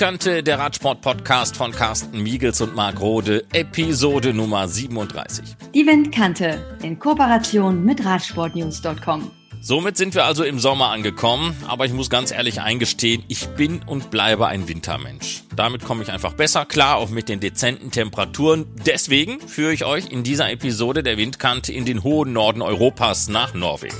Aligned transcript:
Windkante, 0.00 0.42
der 0.42 0.58
Radsport-Podcast 0.58 1.58
von 1.58 1.72
Carsten 1.72 2.22
Miegels 2.22 2.62
und 2.62 2.74
Marc 2.74 3.02
Rode, 3.02 3.44
Episode 3.52 4.32
Nummer 4.32 4.66
37. 4.66 5.44
Die 5.74 5.86
Windkante 5.86 6.78
in 6.82 6.98
Kooperation 6.98 7.84
mit 7.84 8.02
Radsportnews.com. 8.02 9.30
Somit 9.60 9.98
sind 9.98 10.14
wir 10.14 10.24
also 10.24 10.42
im 10.42 10.58
Sommer 10.58 10.88
angekommen, 10.88 11.54
aber 11.68 11.84
ich 11.84 11.92
muss 11.92 12.08
ganz 12.08 12.30
ehrlich 12.30 12.62
eingestehen, 12.62 13.24
ich 13.28 13.46
bin 13.48 13.82
und 13.84 14.10
bleibe 14.10 14.46
ein 14.46 14.68
Wintermensch. 14.68 15.42
Damit 15.54 15.84
komme 15.84 16.02
ich 16.02 16.10
einfach 16.10 16.32
besser 16.32 16.64
klar, 16.64 16.96
auch 16.96 17.10
mit 17.10 17.28
den 17.28 17.40
dezenten 17.40 17.90
Temperaturen. 17.90 18.64
Deswegen 18.86 19.38
führe 19.38 19.74
ich 19.74 19.84
euch 19.84 20.10
in 20.10 20.22
dieser 20.22 20.50
Episode 20.50 21.02
der 21.02 21.18
Windkante 21.18 21.74
in 21.74 21.84
den 21.84 22.02
hohen 22.02 22.32
Norden 22.32 22.62
Europas 22.62 23.28
nach 23.28 23.52
Norwegen. 23.52 23.98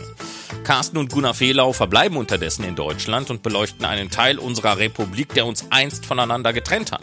Carsten 0.64 0.98
und 0.98 1.12
Gunnar 1.12 1.34
Fehlau 1.34 1.73
verbleiben 1.73 2.16
unterdessen 2.16 2.64
in 2.64 2.77
Deutschland 2.77 3.30
und 3.30 3.42
beleuchten 3.42 3.84
einen 3.84 4.10
Teil 4.10 4.38
unserer 4.38 4.78
Republik, 4.78 5.34
der 5.34 5.46
uns 5.46 5.66
einst 5.70 6.06
voneinander 6.06 6.52
getrennt 6.52 6.92
hat. 6.92 7.02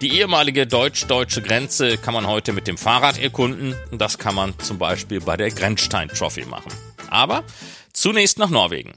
Die 0.00 0.18
ehemalige 0.18 0.66
deutsch-deutsche 0.66 1.42
Grenze 1.42 1.98
kann 1.98 2.14
man 2.14 2.26
heute 2.26 2.52
mit 2.52 2.66
dem 2.66 2.78
Fahrrad 2.78 3.18
erkunden 3.18 3.74
und 3.90 4.00
das 4.00 4.18
kann 4.18 4.34
man 4.34 4.58
zum 4.58 4.78
Beispiel 4.78 5.20
bei 5.20 5.36
der 5.36 5.50
Grenzstein 5.50 6.08
Trophy 6.08 6.46
machen. 6.46 6.72
Aber 7.10 7.44
Zunächst 7.92 8.38
nach 8.38 8.50
Norwegen. 8.50 8.92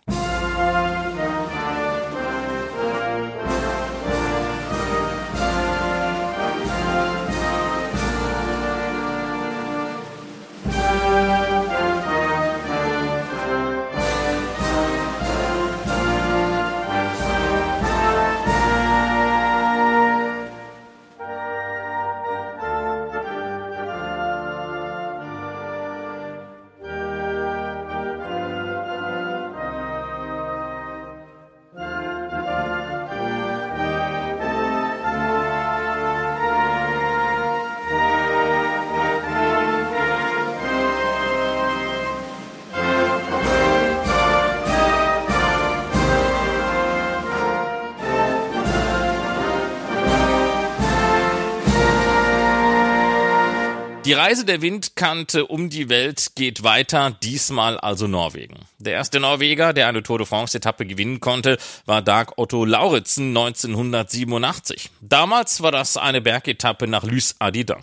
Die 54.06 54.12
Reise 54.12 54.44
der 54.44 54.62
Windkante 54.62 55.46
um 55.46 55.70
die 55.70 55.88
Welt 55.88 56.32
geht 56.36 56.64
weiter, 56.64 57.18
diesmal 57.24 57.80
also 57.80 58.06
Norwegen. 58.06 58.66
Der 58.78 58.92
erste 58.92 59.22
Norweger, 59.22 59.72
der 59.72 59.88
eine 59.88 60.04
Tour 60.04 60.18
de 60.18 60.28
France-Etappe 60.28 60.86
gewinnen 60.86 61.22
konnte, 61.22 61.58
war 61.86 62.02
Dag 62.02 62.38
Otto 62.38 62.66
Lauritzen 62.66 63.30
1987. 63.30 64.90
Damals 65.00 65.62
war 65.62 65.72
das 65.72 65.96
eine 65.96 66.20
Bergetappe 66.20 66.86
nach 66.86 67.04
Lys 67.04 67.38
Adida. 67.40 67.78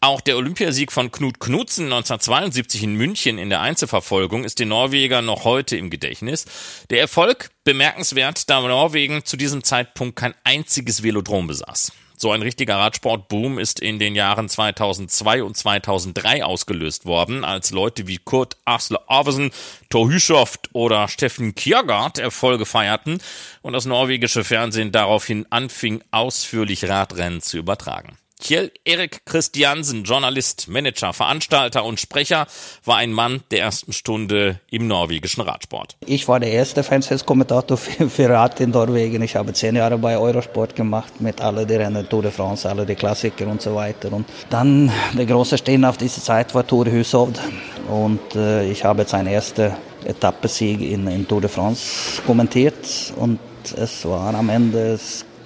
Auch 0.00 0.20
der 0.20 0.36
Olympiasieg 0.36 0.90
von 0.90 1.12
Knut 1.12 1.38
Knudsen 1.38 1.84
1972 1.84 2.82
in 2.82 2.96
München 2.96 3.38
in 3.38 3.48
der 3.48 3.60
Einzelverfolgung 3.60 4.42
ist 4.42 4.58
den 4.58 4.66
Norwegern 4.66 5.24
noch 5.24 5.44
heute 5.44 5.76
im 5.76 5.90
Gedächtnis. 5.90 6.44
Der 6.90 6.98
Erfolg 6.98 7.50
bemerkenswert, 7.62 8.50
da 8.50 8.60
Norwegen 8.62 9.24
zu 9.24 9.36
diesem 9.36 9.62
Zeitpunkt 9.62 10.16
kein 10.16 10.34
einziges 10.42 11.04
Velodrom 11.04 11.46
besaß. 11.46 11.92
So 12.22 12.30
ein 12.30 12.42
richtiger 12.42 12.76
Radsportboom 12.76 13.58
ist 13.58 13.80
in 13.80 13.98
den 13.98 14.14
Jahren 14.14 14.48
2002 14.48 15.42
und 15.42 15.56
2003 15.56 16.44
ausgelöst 16.44 17.04
worden, 17.04 17.42
als 17.44 17.72
Leute 17.72 18.06
wie 18.06 18.18
Kurt 18.18 18.56
Asle 18.64 19.00
Arvesen, 19.08 19.50
Thor 19.90 20.08
Hüschoft 20.08 20.70
oder 20.72 21.08
Steffen 21.08 21.56
Kjærgaard 21.56 22.18
Erfolge 22.18 22.64
feierten 22.64 23.18
und 23.62 23.72
das 23.72 23.86
norwegische 23.86 24.44
Fernsehen 24.44 24.92
daraufhin 24.92 25.46
anfing, 25.50 26.04
ausführlich 26.12 26.88
Radrennen 26.88 27.40
zu 27.40 27.58
übertragen. 27.58 28.16
Kjell 28.42 28.72
Erik 28.84 29.24
Christiansen, 29.24 30.02
Journalist, 30.02 30.66
Manager, 30.66 31.12
Veranstalter 31.12 31.84
und 31.84 32.00
Sprecher, 32.00 32.48
war 32.84 32.96
ein 32.96 33.12
Mann 33.12 33.44
der 33.52 33.60
ersten 33.60 33.92
Stunde 33.92 34.58
im 34.68 34.88
norwegischen 34.88 35.42
Radsport. 35.42 35.96
Ich 36.06 36.26
war 36.26 36.40
der 36.40 36.50
erste 36.50 36.82
Fernsehkommentator 36.82 37.76
für, 37.76 38.28
Rad 38.28 38.58
in 38.58 38.70
Norwegen. 38.70 39.22
Ich 39.22 39.36
habe 39.36 39.52
zehn 39.52 39.76
Jahre 39.76 39.96
bei 39.96 40.18
Eurosport 40.18 40.74
gemacht 40.74 41.20
mit 41.20 41.40
alle 41.40 41.64
die 41.64 41.76
Rennen, 41.76 42.08
Tour 42.08 42.22
de 42.22 42.32
France, 42.32 42.68
alle 42.68 42.84
die 42.84 42.96
Klassiker 42.96 43.46
und 43.46 43.62
so 43.62 43.76
weiter. 43.76 44.12
Und 44.12 44.26
dann 44.50 44.90
der 45.16 45.26
große 45.26 45.56
Stehen 45.56 45.84
auf 45.84 45.96
diese 45.96 46.20
Zeit 46.20 46.52
war 46.52 46.66
Tour 46.66 46.86
Hushovd 46.86 47.38
und 47.88 48.34
äh, 48.34 48.68
ich 48.68 48.84
habe 48.84 49.04
seinen 49.04 49.28
ersten 49.28 49.70
Etappensieg 50.04 50.80
in, 50.80 51.06
in 51.06 51.28
Tour 51.28 51.42
de 51.42 51.48
France 51.48 52.20
kommentiert 52.26 53.12
und 53.14 53.38
es 53.76 54.04
war 54.04 54.34
am 54.34 54.48
Ende 54.48 54.98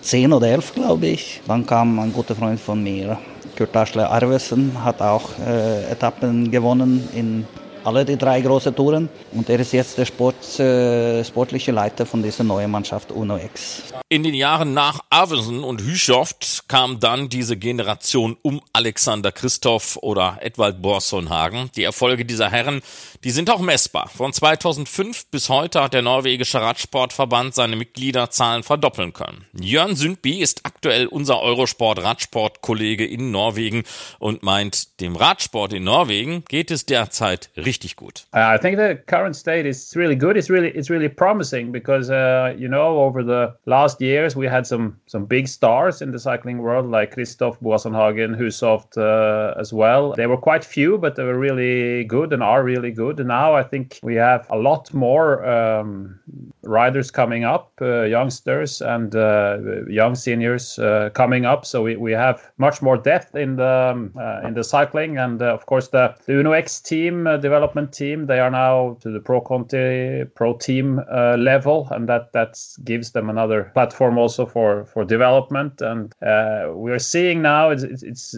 10 0.06 0.32
oder 0.32 0.46
11, 0.46 0.74
glaube 0.74 1.08
ich. 1.08 1.40
Dann 1.48 1.66
kam 1.66 1.98
ein 1.98 2.12
guter 2.12 2.36
Freund 2.36 2.60
von 2.60 2.80
mir, 2.80 3.18
Kurt 3.56 3.76
Aschle 3.76 4.08
Arvesen, 4.08 4.84
hat 4.84 5.02
auch 5.02 5.30
äh, 5.44 5.90
Etappen 5.90 6.48
gewonnen 6.48 7.08
in 7.12 7.44
alle 7.86 8.04
die 8.04 8.16
drei 8.16 8.40
großen 8.40 8.74
Touren. 8.74 9.08
Und 9.32 9.48
er 9.48 9.60
ist 9.60 9.72
jetzt 9.72 9.96
der 9.96 10.04
Sport, 10.04 10.58
äh, 10.58 11.24
sportliche 11.24 11.70
Leiter 11.70 12.04
von 12.04 12.22
dieser 12.22 12.42
neuen 12.42 12.70
Mannschaft 12.70 13.12
Uno 13.12 13.36
X. 13.36 13.84
In 14.08 14.22
den 14.22 14.34
Jahren 14.34 14.74
nach 14.74 15.00
Avesen 15.10 15.62
und 15.62 15.80
Hüschoft 15.82 16.64
kam 16.68 17.00
dann 17.00 17.28
diese 17.28 17.56
Generation 17.56 18.36
um 18.42 18.60
Alexander 18.72 19.32
Christoph 19.32 19.96
oder 20.02 20.38
Edwald 20.40 20.82
Borsonhagen. 20.82 21.70
Die 21.76 21.84
Erfolge 21.84 22.24
dieser 22.24 22.50
Herren, 22.50 22.82
die 23.24 23.30
sind 23.30 23.50
auch 23.50 23.60
messbar. 23.60 24.08
Von 24.08 24.32
2005 24.32 25.26
bis 25.26 25.48
heute 25.48 25.82
hat 25.82 25.94
der 25.94 26.02
norwegische 26.02 26.60
Radsportverband 26.60 27.54
seine 27.54 27.76
Mitgliederzahlen 27.76 28.62
verdoppeln 28.62 29.12
können. 29.12 29.46
Jörn 29.60 29.94
Sündby 29.96 30.40
ist 30.40 30.60
aktuell 30.64 31.06
unser 31.06 31.40
Eurosport-Radsport-Kollege 31.40 33.06
in 33.06 33.30
Norwegen 33.30 33.84
und 34.18 34.42
meint, 34.42 35.00
dem 35.00 35.14
Radsport 35.16 35.72
in 35.72 35.84
Norwegen 35.84 36.44
geht 36.48 36.70
es 36.70 36.86
derzeit 36.86 37.50
richtig 37.56 37.75
richtig 37.76 37.96
gut. 37.96 38.26
Uh, 38.34 38.54
I 38.54 38.58
think 38.58 38.76
the 38.76 38.96
current 39.06 39.36
state 39.36 39.66
is 39.66 39.94
really 39.94 40.16
good. 40.16 40.36
It's 40.36 40.50
really 40.50 40.70
it's 40.70 40.90
really 40.90 41.08
promising 41.08 41.72
because 41.72 42.10
uh, 42.10 42.54
you 42.56 42.68
know 42.68 42.98
over 43.00 43.22
the 43.22 43.54
last 43.66 44.00
years 44.00 44.36
we 44.36 44.46
had 44.46 44.66
some 44.66 44.96
some 45.06 45.26
big 45.26 45.48
stars 45.48 46.02
in 46.02 46.12
the 46.12 46.18
cycling 46.18 46.58
world 46.58 46.90
like 46.90 47.12
Christoph 47.12 47.60
Boassenhagen, 47.60 48.36
Husoft 48.36 48.96
uh, 48.96 49.58
as 49.60 49.72
well. 49.72 50.14
They 50.14 50.26
were 50.26 50.36
quite 50.36 50.64
few, 50.64 50.98
but 50.98 51.16
they 51.16 51.24
were 51.24 51.38
really 51.38 52.04
good 52.04 52.32
and 52.32 52.42
are 52.42 52.64
really 52.64 52.92
good. 52.92 53.20
And 53.20 53.28
now 53.28 53.54
I 53.54 53.62
think 53.62 53.98
we 54.02 54.14
have 54.16 54.46
a 54.50 54.56
lot 54.56 54.92
more 54.94 55.44
um, 55.44 56.18
riders 56.62 57.10
coming 57.10 57.44
up, 57.44 57.72
uh, 57.80 58.02
youngsters 58.02 58.80
and 58.80 59.14
uh, 59.14 59.58
young 59.88 60.14
seniors 60.14 60.78
uh, 60.78 61.10
coming 61.14 61.44
up. 61.44 61.64
So 61.64 61.82
we, 61.82 61.96
we 61.96 62.12
have 62.12 62.50
much 62.58 62.82
more 62.82 62.96
depth 62.96 63.34
in 63.34 63.56
the 63.56 63.66
um, 63.66 64.12
in 64.46 64.54
the 64.54 64.64
cycling, 64.64 65.18
and 65.18 65.42
of 65.42 65.66
course 65.66 65.88
the, 65.88 66.14
the 66.26 66.38
Uno 66.38 66.52
X 66.52 66.80
team 66.80 67.24
developed 67.40 67.65
development 67.66 67.92
team. 67.92 68.26
They 68.26 68.38
are 68.38 68.50
now 68.50 68.96
to 69.00 69.10
the 69.10 69.20
Pro 69.20 69.40
Conti 69.40 70.24
Pro 70.34 70.56
Team 70.56 71.00
uh, 71.10 71.36
level, 71.36 71.88
and 71.90 72.08
that 72.08 72.32
that 72.32 72.58
gives 72.84 73.12
them 73.12 73.30
another 73.30 73.70
platform 73.74 74.18
also 74.18 74.46
for 74.46 74.84
for 74.84 75.04
development. 75.04 75.80
And 75.80 76.14
uh, 76.22 76.70
we're 76.72 76.98
seeing 76.98 77.42
now 77.42 77.70
it's, 77.70 77.82
it's, 77.82 78.36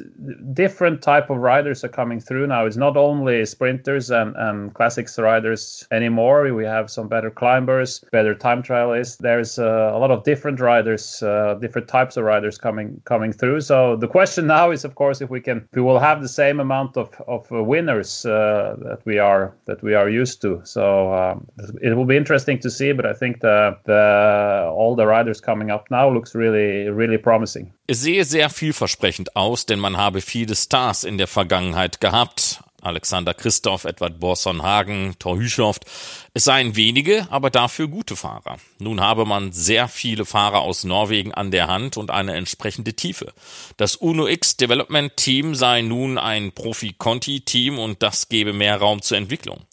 different 0.53 1.03
type 1.03 1.31
of 1.31 1.39
riders 1.39 1.85
are 1.85 1.89
coming 1.89 2.21
through 2.21 2.47
now. 2.47 2.67
It's 2.67 2.77
not 2.77 2.97
only 2.97 3.45
sprinters 3.45 4.11
and 4.11 4.35
and 4.37 4.75
classics 4.75 5.19
riders 5.19 5.87
anymore. 5.91 6.53
We 6.55 6.65
have 6.65 6.91
some 6.91 7.09
better 7.09 7.31
climbers, 7.31 8.05
better 8.13 8.35
time 8.35 8.63
trialists. 8.63 9.19
There's 9.19 9.59
uh, 9.59 9.93
a 9.95 9.99
lot 9.99 10.11
of 10.11 10.25
different 10.25 10.61
riders, 10.61 11.23
uh, 11.23 11.59
different 11.61 11.89
types 11.89 12.17
of 12.17 12.25
riders 12.25 12.59
coming 12.59 13.01
coming 13.05 13.33
through. 13.33 13.61
So 13.61 13.97
the 13.97 14.09
question 14.09 14.47
now 14.59 14.71
is, 14.71 14.85
of 14.85 14.95
course, 14.95 15.21
if 15.21 15.31
we 15.31 15.41
can, 15.41 15.59
if 15.71 15.77
we 15.77 15.83
will 15.83 15.99
have 15.99 16.23
the 16.23 16.29
same 16.29 16.61
amount 16.61 16.97
of 16.97 17.09
of 17.27 17.51
winners 17.51 18.25
uh, 18.25 18.77
that 18.85 19.05
we 19.09 19.19
are 19.19 19.53
that 19.65 19.83
we 19.83 19.97
are 19.97 20.09
used 20.09 20.41
to. 20.43 20.61
So 20.65 21.13
um, 21.13 21.47
it 21.81 21.97
will 21.97 22.05
be 22.05 22.17
interesting 22.17 22.61
to 22.61 22.71
see, 22.71 22.93
but 22.93 23.07
I 23.07 23.15
think 23.15 23.41
the, 23.41 23.77
the 23.85 24.71
all 24.71 24.95
the 24.95 25.07
riders 25.07 25.41
coming 25.41 25.71
up 25.71 25.91
now 25.91 26.09
looks 26.11 26.35
really 26.35 26.89
really 26.91 27.19
promising. 27.19 27.73
Es 27.89 28.03
sehe 28.03 28.25
sehr 28.25 28.51
vielversprechend 28.51 29.35
aus, 29.35 29.65
denn 29.67 29.81
man 29.81 29.97
habe 29.97 30.21
viele 30.21 30.55
Stars 30.55 31.05
in 31.05 31.17
der 31.17 31.27
Vergangenheit 31.27 32.01
gehabt. 32.01 32.61
Alexander 32.81 33.35
Christoph, 33.35 33.85
Edward 33.85 34.21
Borson 34.21 34.63
Hagen, 34.63 35.17
Thor 35.19 35.37
Hüschoft. 35.37 35.85
Es 36.33 36.45
seien 36.45 36.77
wenige, 36.77 37.27
aber 37.31 37.51
dafür 37.51 37.89
gute 37.89 38.15
Fahrer. 38.15 38.59
Nun 38.79 39.01
habe 39.01 39.25
man 39.25 39.53
sehr 39.53 39.89
viele 39.89 40.25
Fahrer 40.25 40.61
aus 40.61 40.85
Norwegen 40.85 41.35
an 41.35 41.51
der 41.51 41.67
Hand 41.67 41.97
und 41.97 42.11
eine 42.11 42.35
entsprechende 42.35 42.95
Tiefe. 42.95 43.33
Das 43.77 43.97
Uno 43.97 44.29
X 44.29 44.57
Development 44.57 45.17
Team 45.17 45.57
sei 45.57 45.83
nun 45.83 46.19
ein 46.19 46.53
Profi-Conti-Team 46.53 47.79
und 47.79 48.03
das 48.03 48.29
gebe 48.29 48.53
mehr 48.53 48.77
Raum 48.77 49.03
zur 49.03 49.17
Entwicklung. 49.17 49.65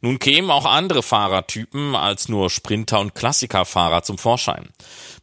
Nun 0.00 0.18
kämen 0.18 0.50
auch 0.50 0.64
andere 0.64 1.02
Fahrertypen 1.02 1.96
als 1.96 2.28
nur 2.28 2.50
Sprinter 2.50 3.00
und 3.00 3.14
Klassikerfahrer 3.14 4.02
zum 4.02 4.18
Vorschein. 4.18 4.70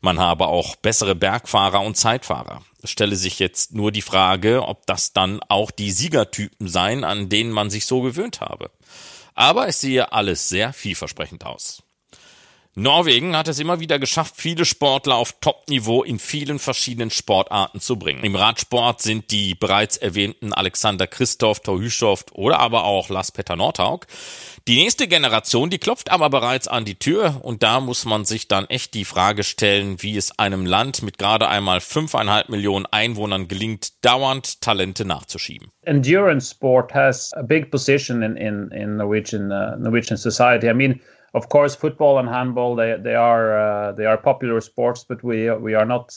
Man 0.02 0.20
habe 0.20 0.48
auch 0.48 0.76
bessere 0.76 1.16
Bergfahrer 1.16 1.82
und 1.82 1.96
Zeitfahrer. 1.96 2.62
Stelle 2.84 3.16
sich 3.16 3.40
jetzt 3.40 3.74
nur 3.74 3.92
die 3.92 4.02
Frage, 4.02 4.64
ob 4.64 4.86
das 4.86 5.14
dann 5.14 5.42
auch 5.50 5.72
die 5.72 5.92
Siegertypen 5.92 6.68
seien, 6.68 7.04
an 7.04 7.30
denen 7.30 7.52
man 7.52 7.70
sich 7.70 7.86
so 7.86 8.02
gewöhnt 8.02 8.42
habe. 8.42 8.72
Aber 9.34 9.68
es 9.68 9.82
sehe 9.82 10.12
alles 10.12 10.50
sehr 10.50 10.74
vielversprechend 10.74 11.46
aus. 11.46 11.84
Norwegen 12.80 13.36
hat 13.36 13.50
es 13.50 13.60
immer 13.60 13.82
wieder 13.82 14.00
geschafft, 14.00 14.36
viele 14.38 14.64
Sportler 14.64 15.16
auf 15.16 15.36
Top-Niveau 15.42 16.02
in 16.02 16.18
vielen 16.18 16.60
verschiedenen 16.60 17.10
Sportarten 17.10 17.82
zu 17.82 17.98
bringen. 18.00 18.24
Im 18.24 18.38
Radsport 18.38 19.02
sind 19.02 19.32
die 19.32 19.54
bereits 19.54 19.98
erwähnten 19.98 20.54
Alexander 20.54 21.06
Christoph, 21.06 21.60
Thor 21.60 21.78
Hüschoft 21.78 22.32
oder 22.34 22.60
aber 22.60 22.86
auch 22.86 23.10
Lars 23.10 23.34
Petter 23.34 23.58
Nordhaug. 23.58 24.08
Die 24.70 24.78
nächste 24.78 25.10
Generation, 25.10 25.70
die 25.70 25.78
klopft 25.78 26.10
aber 26.10 26.30
bereits 26.30 26.70
an 26.70 26.86
die 26.86 26.96
Tür 26.96 27.42
und 27.44 27.64
da 27.64 27.82
muss 27.82 28.06
man 28.06 28.24
sich 28.24 28.48
dann 28.48 28.66
echt 28.70 28.94
die 28.94 29.04
Frage 29.04 29.44
stellen, 29.44 30.02
wie 30.02 30.16
es 30.16 30.40
einem 30.40 30.66
Land 30.66 31.02
mit 31.02 31.18
gerade 31.18 31.50
einmal 31.50 31.82
fünfeinhalb 31.82 32.48
Millionen 32.48 32.86
Einwohnern 32.86 33.50
gelingt, 33.50 34.06
dauernd 34.06 34.62
Talente 34.62 35.04
nachzuschieben. 35.04 35.70
Endurance 35.82 36.52
sport 36.52 36.94
has 36.94 37.34
a 37.34 37.42
big 37.42 37.72
position 37.72 38.22
in, 38.22 38.38
in, 38.38 38.72
in 38.72 38.96
Norwegian, 38.96 39.52
uh, 39.52 39.76
Norwegian 39.78 40.18
society. 40.18 40.70
I 40.70 40.74
mean, 40.74 41.02
of 41.34 41.50
course, 41.50 41.76
football 41.76 42.20
and 42.20 42.28
handball 42.28 42.76
they 42.76 42.98
they 42.98 43.16
are 43.16 43.58
uh, 43.58 43.92
they 43.94 44.06
are 44.06 44.18
popular 44.18 44.62
sports, 44.62 45.04
but 45.04 45.24
we 45.24 45.52
we 45.52 45.74
are 45.74 45.86
not 45.86 46.12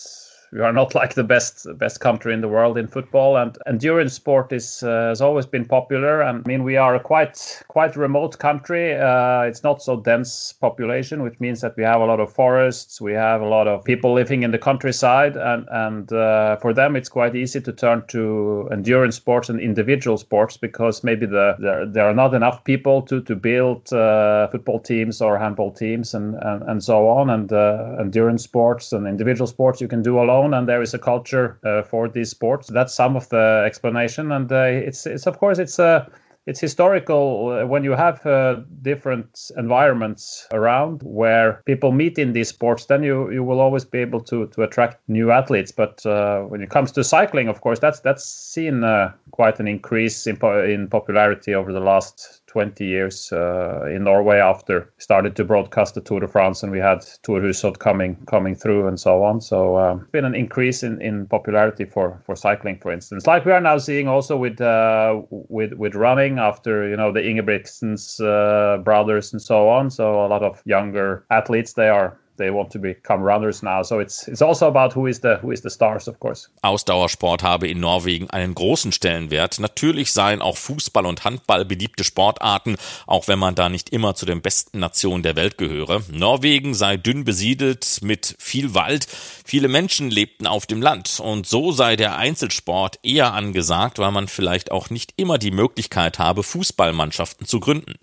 we 0.53 0.61
are 0.61 0.73
not 0.73 0.95
like 0.95 1.15
the 1.15 1.25
best 1.25 1.67
best 1.79 2.01
country 2.01 2.33
in 2.35 2.41
the 2.41 2.49
world 2.49 2.79
in 2.79 2.87
football. 2.87 3.37
And 3.37 3.57
endurance 3.67 4.13
sport 4.13 4.53
is 4.53 4.83
uh, 4.83 5.09
has 5.09 5.21
always 5.21 5.47
been 5.47 5.65
popular. 5.65 6.21
And 6.21 6.43
i 6.45 6.49
mean 6.49 6.63
we 6.63 6.77
are 6.77 6.95
a 6.95 7.01
quite 7.01 7.63
quite 7.69 7.97
remote 7.97 8.39
country. 8.39 8.95
Uh, 8.95 9.43
it's 9.43 9.63
not 9.63 9.83
so 9.83 9.97
dense 10.01 10.53
population 10.53 11.23
which 11.23 11.41
means 11.41 11.61
that 11.63 11.77
we 11.77 11.83
have 11.83 12.01
a 12.01 12.05
lot 12.05 12.21
of 12.21 12.33
forests. 12.33 13.01
We 13.01 13.13
have 13.15 13.41
a 13.41 13.49
lot 13.49 13.67
of 13.67 13.85
people 13.85 14.13
living 14.13 14.43
in 14.43 14.51
the 14.51 14.59
countryside. 14.59 15.37
And 15.37 15.67
and 15.71 16.13
uh, 16.13 16.57
for 16.57 16.73
them 16.73 16.97
it's 16.97 17.09
quite 17.09 17.35
easy 17.35 17.61
to 17.61 17.73
turn 17.73 18.05
to 18.09 18.69
endurance 18.71 19.17
sports 19.17 19.49
and 19.49 19.59
individual 19.61 20.19
sports 20.19 20.57
because 20.57 21.03
maybe 21.03 21.27
the 21.27 21.57
there, 21.59 21.87
there 21.87 22.07
are 22.07 22.15
not 22.15 22.35
enough 22.35 22.63
people 22.65 23.03
to 23.03 23.23
to 23.23 23.35
build 23.35 23.93
uh, 23.93 24.49
football 24.49 24.81
teams 24.81 25.23
or 25.23 25.39
handball 25.39 25.73
teams 25.73 26.15
and 26.15 26.35
and, 26.43 26.63
and 26.65 26.85
so 26.85 27.09
on. 27.09 27.31
And 27.31 27.53
uh, 27.53 27.97
endurance 27.99 28.43
sports 28.45 28.93
and 28.93 29.07
individual 29.07 29.47
sports 29.47 29.81
you 29.81 29.89
can 29.89 30.03
do 30.03 30.19
alone 30.19 30.42
and 30.47 30.69
there 30.69 30.83
is 30.83 30.95
a 30.95 30.99
culture 30.99 31.59
uh, 31.65 31.83
for 31.83 32.09
these 32.09 32.31
sports. 32.31 32.69
That's 32.69 32.95
some 32.95 33.17
of 33.17 33.29
the 33.29 33.63
explanation, 33.67 34.33
and 34.33 34.51
uh, 34.51 34.89
it's 34.89 35.07
it's 35.07 35.27
of 35.27 35.39
course 35.39 35.59
it's 35.59 35.79
a 35.79 35.85
uh, 35.85 36.07
it's 36.47 36.61
historical 36.61 37.51
uh, 37.51 37.67
when 37.67 37.85
you 37.85 37.93
have 37.93 38.25
uh, 38.27 38.57
different 38.83 39.51
environments 39.57 40.49
around 40.53 41.01
where 41.05 41.63
people 41.67 41.93
meet 41.93 42.19
in 42.19 42.33
these 42.33 42.49
sports 42.49 42.87
then 42.87 43.03
you 43.03 43.31
you 43.31 43.45
will 43.45 43.61
always 43.61 43.85
be 43.85 43.99
able 43.99 44.21
to 44.21 44.47
to 44.49 44.63
attract 44.63 44.99
new 45.09 45.31
athletes 45.31 45.71
but 45.71 46.05
uh, 46.05 46.41
when 46.43 46.61
it 46.61 46.71
comes 46.71 46.91
to 46.93 47.05
cycling 47.05 47.49
of 47.49 47.61
course 47.61 47.79
that's 47.79 48.01
that's 48.01 48.25
seen 48.25 48.83
uh, 48.83 49.13
quite 49.31 49.61
an 49.61 49.69
increase 49.69 50.27
in, 50.27 50.37
po- 50.37 50.65
in 50.65 50.89
popularity 50.89 51.55
over 51.55 51.73
the 51.73 51.81
last 51.81 52.42
20 52.53 52.85
years 52.85 53.33
uh, 53.33 53.87
in 53.87 54.05
Norway 54.05 54.39
after 54.39 54.93
started 54.99 55.35
to 55.37 55.43
broadcast 55.43 55.95
the 55.95 56.03
Tour 56.03 56.21
de 56.21 56.29
France 56.29 56.63
and 56.63 56.71
we 56.71 56.79
had 56.79 57.01
Tour 57.23 57.41
Hushovd 57.41 57.79
coming 57.79 58.15
coming 58.27 58.55
through 58.55 58.87
and 58.89 59.01
so 59.01 59.25
on. 59.25 59.41
So 59.41 59.79
um, 59.79 60.07
been 60.13 60.27
an 60.27 60.35
increase 60.35 60.83
in, 60.83 61.01
in 61.01 61.27
popularity 61.27 61.87
for, 61.87 62.21
for 62.27 62.37
cycling, 62.37 62.79
for 62.79 62.93
instance, 62.93 63.27
like 63.27 63.47
we 63.47 63.53
are 63.53 63.61
now 63.61 63.79
seeing 63.79 64.07
also 64.07 64.37
with 64.37 64.61
uh, 64.61 65.23
with 65.31 65.73
with 65.73 65.95
running 65.95 66.39
after 66.39 66.87
you 66.87 66.97
know 66.97 67.11
the 67.11 67.21
Ingebrigtsens 67.21 68.21
uh, 68.21 68.83
brothers 68.83 69.33
and 69.33 69.41
so 69.41 69.71
on. 69.71 69.91
So 69.91 70.27
a 70.27 70.29
lot 70.29 70.43
of 70.43 70.63
younger 70.67 71.25
athletes 71.31 71.73
they 71.73 71.89
are 71.89 72.19
they 72.37 72.51
want 72.53 72.73
to 72.73 72.79
become 72.79 73.23
runners 73.23 73.63
now. 73.63 73.83
So 73.83 74.01
it's 74.01 74.27
it's 74.29 74.43
also 74.43 74.67
about 74.67 74.95
who 74.95 75.07
is 75.07 75.21
the 75.21 75.39
who 75.43 75.51
is 75.53 75.63
the 75.63 75.71
stars, 75.71 76.09
of 76.09 76.19
course. 76.19 76.49
Ausdauersport 76.63 77.43
habe 77.43 77.69
in 77.69 77.81
Norwegen 77.81 78.31
einen 78.31 78.55
großen 78.55 78.93
Stellenwert. 78.93 79.61
Natürlich 79.61 80.13
seien 80.13 80.43
auch 80.43 80.57
Fußball 80.57 81.07
und 81.07 81.25
Handball 81.25 81.65
beliebte 81.65 82.05
Sportarten, 82.05 82.77
auch 83.07 83.29
wenn 83.29 83.39
man 83.39 83.55
da 83.55 83.69
nicht 83.69 83.91
immer 83.91 84.15
zu 84.15 84.27
den 84.27 84.41
besten 84.41 84.79
Nationen 84.79 85.23
der 85.23 85.37
Welt 85.37 85.59
gehöre. 85.59 86.03
Norwegen 86.11 86.75
sei 86.75 86.97
dünn 86.97 87.25
besiedelt 87.25 87.99
mit 88.03 88.35
viel 88.39 88.75
Wald. 88.75 89.07
Viele 89.45 89.69
Menschen 89.69 90.11
lebten 90.11 90.47
auf 90.47 90.67
dem 90.67 90.83
Land 90.83 91.21
und 91.21 91.47
so 91.47 91.73
sei 91.73 91.97
der 91.97 92.17
Einzelsport 92.17 92.99
eher 93.03 93.35
angesagt, 93.35 93.99
weil 93.99 94.13
man 94.13 94.29
vielleicht 94.29 94.71
auch 94.73 94.91
nicht 94.91 95.15
immer 95.17 95.39
die 95.39 95.51
Möglichkeit 95.51 96.19
habe, 96.19 96.43
Fußballmannschaften 96.43 97.47
zu 97.47 97.61
gründen. 97.61 97.95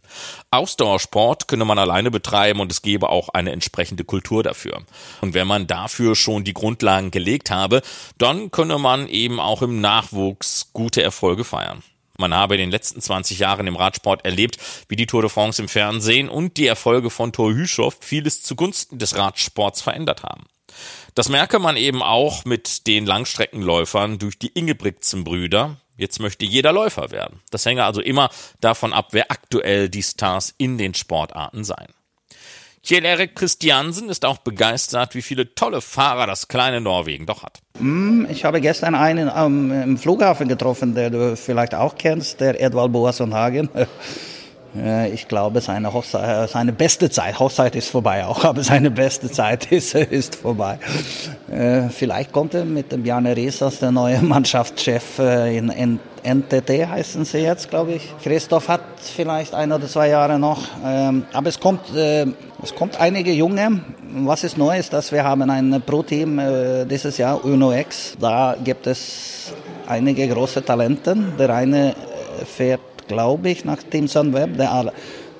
Ausdauersport 0.51 1.47
könne 1.47 1.65
man 1.65 1.79
alleine 1.79 2.11
betreiben 2.11 2.59
und 2.59 2.71
es 2.71 2.81
gebe 2.81 3.09
auch 3.09 3.29
eine 3.29 3.51
entsprechende 3.51 4.03
Kultur 4.03 4.18
Kultur 4.19 4.43
dafür. 4.43 4.81
Und 5.21 5.33
wenn 5.33 5.47
man 5.47 5.65
dafür 5.65 6.13
schon 6.13 6.43
die 6.43 6.53
Grundlagen 6.53 7.09
gelegt 7.09 7.51
habe, 7.51 7.81
dann 8.17 8.51
könne 8.51 8.77
man 8.77 9.07
eben 9.07 9.39
auch 9.39 9.61
im 9.61 9.79
Nachwuchs 9.79 10.71
gute 10.73 11.01
Erfolge 11.01 11.45
feiern. 11.45 11.81
Man 12.17 12.33
habe 12.33 12.55
in 12.55 12.59
den 12.59 12.71
letzten 12.71 12.99
20 12.99 13.39
Jahren 13.39 13.65
im 13.65 13.77
Radsport 13.77 14.25
erlebt, 14.25 14.57
wie 14.89 14.97
die 14.97 15.05
Tour 15.05 15.21
de 15.21 15.29
France 15.29 15.61
im 15.61 15.69
Fernsehen 15.69 16.27
und 16.27 16.57
die 16.57 16.67
Erfolge 16.67 17.09
von 17.09 17.31
Thor 17.31 17.53
Hüschow 17.53 17.95
vieles 18.01 18.43
zugunsten 18.43 18.99
des 18.99 19.15
Radsports 19.15 19.81
verändert 19.81 20.23
haben. 20.23 20.43
Das 21.15 21.29
merke 21.29 21.59
man 21.59 21.77
eben 21.77 22.03
auch 22.03 22.43
mit 22.43 22.87
den 22.87 23.05
Langstreckenläufern 23.05 24.19
durch 24.19 24.37
die 24.37 24.49
Ingebrigtsen-Brüder. 24.49 25.77
Jetzt 25.95 26.19
möchte 26.19 26.45
jeder 26.45 26.73
Läufer 26.73 27.11
werden. 27.11 27.39
Das 27.51 27.65
hänge 27.65 27.85
also 27.85 28.01
immer 28.01 28.29
davon 28.59 28.91
ab, 28.91 29.09
wer 29.11 29.31
aktuell 29.31 29.87
die 29.87 30.03
Stars 30.03 30.53
in 30.57 30.77
den 30.77 30.93
Sportarten 30.93 31.63
seien. 31.63 31.93
Kjell-Erik 32.83 33.35
Christiansen 33.35 34.09
ist 34.09 34.25
auch 34.25 34.37
begeistert, 34.37 35.15
wie 35.15 35.21
viele 35.21 35.53
tolle 35.53 35.81
Fahrer 35.81 36.27
das 36.27 36.47
kleine 36.47 36.81
Norwegen 36.81 37.25
doch 37.25 37.43
hat. 37.43 37.59
Hm, 37.77 38.27
ich 38.29 38.45
habe 38.45 38.61
gestern 38.61 38.95
einen 38.95 39.29
am, 39.29 39.71
im 39.71 39.97
Flughafen 39.97 40.47
getroffen, 40.47 40.95
der 40.95 41.09
du 41.09 41.35
vielleicht 41.35 41.75
auch 41.75 41.95
kennst, 41.97 42.39
der 42.39 42.61
Edvald 42.61 42.91
Boasson 42.91 43.33
Hagen. 43.33 43.69
Äh, 44.75 45.09
ich 45.11 45.27
glaube, 45.27 45.61
seine, 45.61 45.93
Hochzeit, 45.93 46.49
seine 46.49 46.73
beste 46.73 47.09
Zeit, 47.09 47.39
Hochzeit 47.39 47.75
ist 47.75 47.89
vorbei 47.89 48.25
auch, 48.25 48.43
aber 48.45 48.63
seine 48.63 48.91
beste 48.91 49.31
Zeit 49.31 49.71
ist, 49.71 49.95
ist 49.95 50.35
vorbei. 50.35 50.79
Äh, 51.49 51.89
vielleicht 51.89 52.31
kommt 52.31 52.53
er 52.53 52.65
mit 52.65 52.91
dem 52.91 53.03
Bjarne 53.03 53.35
Riesas, 53.35 53.79
der 53.79 53.91
neue 53.91 54.21
Mannschaftschef 54.21 55.19
äh, 55.19 55.57
in, 55.57 55.69
in 55.69 55.99
NTT 56.23 56.87
heißen 56.87 57.25
sie 57.25 57.39
jetzt, 57.39 57.69
glaube 57.69 57.93
ich. 57.93 58.13
Christoph 58.23 58.67
hat 58.67 58.81
vielleicht 58.99 59.53
ein 59.53 59.71
oder 59.71 59.87
zwei 59.87 60.09
Jahre 60.09 60.39
noch. 60.39 60.63
Ähm, 60.85 61.25
aber 61.33 61.49
es 61.49 61.59
kommt, 61.59 61.81
es 61.93 62.75
kommt 62.75 62.99
einige 62.99 63.31
Junge. 63.31 63.81
Was 64.23 64.43
ist 64.43 64.57
neu 64.57 64.77
ist, 64.77 64.93
dass 64.93 65.11
wir 65.11 65.23
haben 65.23 65.49
ein 65.49 65.81
Pro-Team 65.85 66.41
dieses 66.89 67.17
Jahr, 67.17 67.43
UNO-X. 67.43 68.17
Da 68.19 68.55
gibt 68.63 68.87
es 68.87 69.53
einige 69.87 70.27
große 70.27 70.65
Talente. 70.65 71.15
Der 71.37 71.53
eine 71.53 71.95
fährt 72.45 72.81
glaube 73.09 73.49
ich, 73.49 73.65
nach 73.65 73.83
Team 73.83 74.07
Sunweb, 74.07 74.55
der 74.55 74.71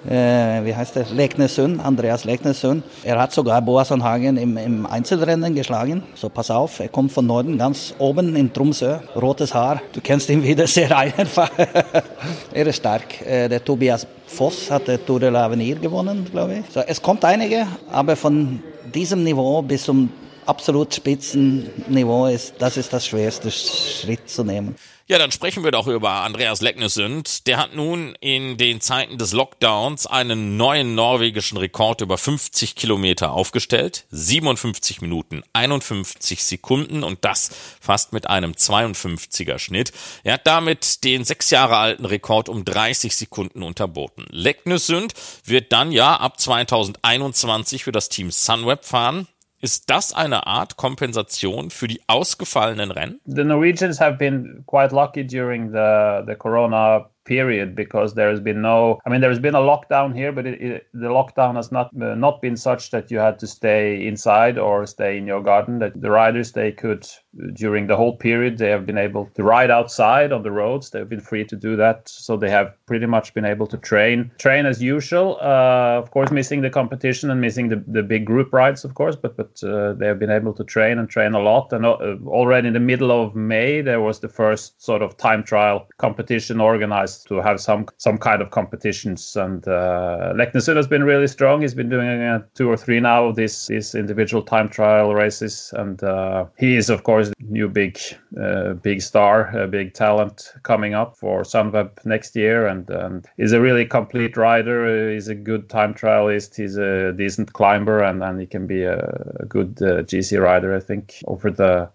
äh, 0.07 0.65
wie 0.65 0.75
heißt 0.75 0.95
der, 0.95 1.05
Leknesund, 1.13 1.83
Andreas 1.83 2.23
Leknesund. 2.23 2.83
Er 3.03 3.19
hat 3.19 3.31
sogar 3.31 3.61
Boas 3.61 3.91
und 3.91 4.03
Hagen 4.03 4.37
im, 4.37 4.57
im, 4.57 4.85
Einzelrennen 4.85 5.55
geschlagen. 5.55 6.03
So, 6.15 6.29
pass 6.29 6.51
auf, 6.51 6.79
er 6.79 6.89
kommt 6.89 7.11
von 7.11 7.25
Norden, 7.25 7.57
ganz 7.57 7.93
oben 7.99 8.35
in 8.35 8.53
Tromsø, 8.53 8.99
rotes 9.15 9.53
Haar. 9.53 9.81
Du 9.93 10.01
kennst 10.01 10.29
ihn 10.29 10.43
wieder 10.43 10.67
sehr 10.67 10.95
einfach. 10.97 11.51
er 12.53 12.67
ist 12.67 12.77
stark. 12.77 13.25
Äh, 13.25 13.49
der 13.49 13.63
Tobias 13.63 14.07
Voss 14.27 14.69
hat 14.69 14.87
der 14.87 15.03
Tour 15.03 15.19
de 15.19 15.29
l'Avenir 15.29 15.79
gewonnen, 15.79 16.27
glaube 16.31 16.59
ich. 16.59 16.73
So, 16.73 16.81
es 16.81 17.01
kommt 17.01 17.25
einige, 17.25 17.65
aber 17.91 18.15
von 18.15 18.61
diesem 18.93 19.23
Niveau 19.23 19.61
bis 19.61 19.83
zum 19.83 20.09
absolut 20.45 20.93
Spitzenniveau 20.93 22.27
ist, 22.27 22.55
das 22.59 22.77
ist 22.77 22.93
das 22.93 23.07
schwerste 23.07 23.51
Schritt 23.51 24.29
zu 24.29 24.43
nehmen. 24.43 24.75
Ja, 25.11 25.17
dann 25.17 25.31
sprechen 25.31 25.63
wir 25.63 25.71
doch 25.71 25.87
über 25.87 26.11
Andreas 26.21 26.61
Leknesund. 26.61 27.47
Der 27.47 27.57
hat 27.57 27.73
nun 27.73 28.15
in 28.21 28.57
den 28.57 28.79
Zeiten 28.79 29.17
des 29.17 29.33
Lockdowns 29.33 30.05
einen 30.05 30.55
neuen 30.55 30.93
norwegischen 30.93 31.57
Rekord 31.57 32.01
über 32.01 32.19
50 32.19 32.75
Kilometer 32.75 33.31
aufgestellt. 33.31 34.05
57 34.11 35.01
Minuten, 35.01 35.41
51 35.51 36.43
Sekunden 36.43 37.03
und 37.03 37.25
das 37.25 37.49
fast 37.81 38.13
mit 38.13 38.29
einem 38.29 38.51
52er 38.51 39.57
Schnitt. 39.57 39.93
Er 40.23 40.33
hat 40.33 40.45
damit 40.45 41.03
den 41.03 41.23
sechs 41.23 41.49
Jahre 41.49 41.77
alten 41.77 42.05
Rekord 42.05 42.47
um 42.47 42.63
30 42.63 43.15
Sekunden 43.15 43.63
unterboten. 43.63 44.27
Leknesund 44.29 45.15
wird 45.43 45.71
dann 45.71 45.91
ja 45.91 46.17
ab 46.17 46.39
2021 46.39 47.83
für 47.83 47.91
das 47.91 48.09
Team 48.09 48.29
Sunweb 48.29 48.85
fahren. 48.85 49.27
Ist 49.61 49.89
das 49.89 50.13
eine 50.13 50.47
Art 50.47 50.77
Kompensation 50.77 51.69
für 51.69 51.89
die 51.89 51.99
ausgefallenen 52.07 52.91
Rennen? 52.91 53.19
The 53.25 53.43
Norwegians 53.43 53.99
have 53.99 54.17
been 54.17 54.63
quite 54.65 54.95
lucky 54.95 55.25
during 55.25 55.71
the 55.71 56.23
the 56.25 56.35
Corona 56.35 57.09
period 57.25 57.75
because 57.75 58.13
there 58.13 58.29
has 58.29 58.39
been 58.39 58.61
no 58.61 58.99
i 59.05 59.09
mean 59.09 59.21
there 59.21 59.29
has 59.29 59.39
been 59.39 59.55
a 59.55 59.59
lockdown 59.59 60.15
here 60.15 60.31
but 60.31 60.45
it, 60.45 60.61
it, 60.61 60.87
the 60.93 61.07
lockdown 61.07 61.55
has 61.55 61.71
not 61.71 61.89
uh, 62.01 62.15
not 62.15 62.41
been 62.41 62.57
such 62.57 62.91
that 62.91 63.11
you 63.11 63.19
had 63.19 63.37
to 63.37 63.47
stay 63.47 64.05
inside 64.07 64.57
or 64.57 64.85
stay 64.85 65.17
in 65.17 65.27
your 65.27 65.41
garden 65.41 65.79
that 65.79 65.99
the 66.01 66.09
riders 66.09 66.51
they 66.53 66.71
could 66.71 67.07
during 67.53 67.87
the 67.87 67.95
whole 67.95 68.15
period 68.17 68.57
they 68.57 68.69
have 68.69 68.85
been 68.85 68.97
able 68.97 69.29
to 69.35 69.43
ride 69.43 69.69
outside 69.69 70.31
on 70.31 70.43
the 70.43 70.51
roads. 70.51 70.89
They've 70.89 71.07
been 71.07 71.19
free 71.19 71.45
to 71.45 71.55
do 71.55 71.75
that. 71.75 72.09
So 72.09 72.35
they 72.37 72.49
have 72.49 72.73
pretty 72.87 73.05
much 73.05 73.33
been 73.33 73.45
able 73.45 73.67
to 73.67 73.77
train 73.77 74.31
train 74.39 74.65
as 74.65 74.81
usual 74.81 75.37
uh, 75.41 75.99
of 76.01 76.11
course 76.11 76.31
missing 76.31 76.61
the 76.61 76.69
competition 76.69 77.29
and 77.29 77.39
missing 77.39 77.69
the, 77.69 77.83
the 77.87 78.03
big 78.03 78.25
group 78.25 78.51
rides 78.51 78.83
of 78.83 78.95
course 78.95 79.15
but 79.15 79.37
but 79.37 79.61
uh, 79.63 79.93
they 79.93 80.07
have 80.07 80.19
been 80.19 80.31
able 80.31 80.53
to 80.53 80.63
train 80.63 80.97
and 80.97 81.09
train 81.09 81.33
a 81.33 81.39
lot. 81.39 81.71
And 81.71 81.85
uh, 81.85 82.17
already 82.25 82.67
in 82.67 82.73
the 82.73 82.79
middle 82.79 83.11
of 83.11 83.35
may 83.35 83.81
there 83.81 84.01
was 84.01 84.19
the 84.19 84.29
first 84.29 84.81
sort 84.81 85.01
of 85.01 85.17
time 85.17 85.43
trial 85.43 85.87
competition 85.97 86.59
organized 86.59 87.18
to 87.25 87.41
have 87.41 87.59
some 87.59 87.87
some 87.97 88.17
kind 88.17 88.41
of 88.41 88.51
competitions. 88.51 89.35
And 89.35 89.67
uh, 89.67 90.33
Leknesund 90.35 90.75
has 90.75 90.87
been 90.87 91.03
really 91.03 91.27
strong. 91.27 91.61
He's 91.61 91.73
been 91.73 91.89
doing 91.89 92.21
uh, 92.21 92.43
two 92.55 92.69
or 92.69 92.77
three 92.77 92.99
now 92.99 93.25
of 93.25 93.35
these 93.35 93.67
these 93.67 93.95
individual 93.95 94.43
time 94.43 94.69
trial 94.69 95.13
races, 95.13 95.73
and 95.77 96.01
uh, 96.03 96.45
he 96.57 96.75
is 96.75 96.89
of 96.89 97.03
course 97.03 97.31
new 97.41 97.67
big 97.67 97.99
uh, 98.41 98.73
big 98.73 99.01
star, 99.01 99.55
a 99.57 99.67
big 99.67 99.93
talent 99.93 100.53
coming 100.63 100.93
up 100.93 101.17
for 101.17 101.43
Sunweb 101.43 102.05
next 102.05 102.35
year, 102.35 102.67
and 102.67 102.89
and 102.89 103.25
is 103.37 103.51
a 103.51 103.61
really 103.61 103.85
complete 103.85 104.37
rider. 104.37 105.11
He's 105.11 105.27
a 105.27 105.35
good 105.35 105.69
time 105.69 105.93
trialist. 105.93 106.55
He's 106.55 106.77
a 106.77 107.13
decent 107.13 107.53
climber, 107.53 108.03
and 108.03 108.23
and 108.23 108.39
he 108.39 108.45
can 108.45 108.67
be 108.67 108.83
a, 108.83 108.99
a 109.39 109.45
good 109.45 109.81
uh, 109.81 110.03
GC 110.03 110.41
rider. 110.41 110.75
I 110.75 110.79
think 110.79 111.21
over 111.27 111.51
the 111.51 111.89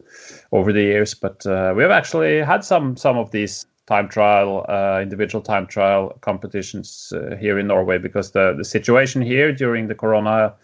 over 0.52 0.72
the 0.72 0.82
years, 0.82 1.14
but 1.14 1.44
uh, 1.46 1.72
we 1.76 1.82
have 1.82 1.92
actually 1.92 2.40
had 2.40 2.64
some 2.64 2.96
some 2.96 3.16
of 3.18 3.30
these 3.30 3.66
time 3.86 4.08
trial, 4.08 4.64
uh, 4.68 5.00
individual 5.02 5.42
time 5.42 5.66
trial 5.66 6.16
competitions 6.20 7.12
uh, 7.14 7.36
here 7.36 7.58
in 7.58 7.66
Norway 7.66 7.98
because 7.98 8.30
the, 8.30 8.54
the 8.56 8.64
situation 8.64 9.20
here 9.20 9.52
during 9.52 9.88
the 9.88 9.94
corona 9.94 10.54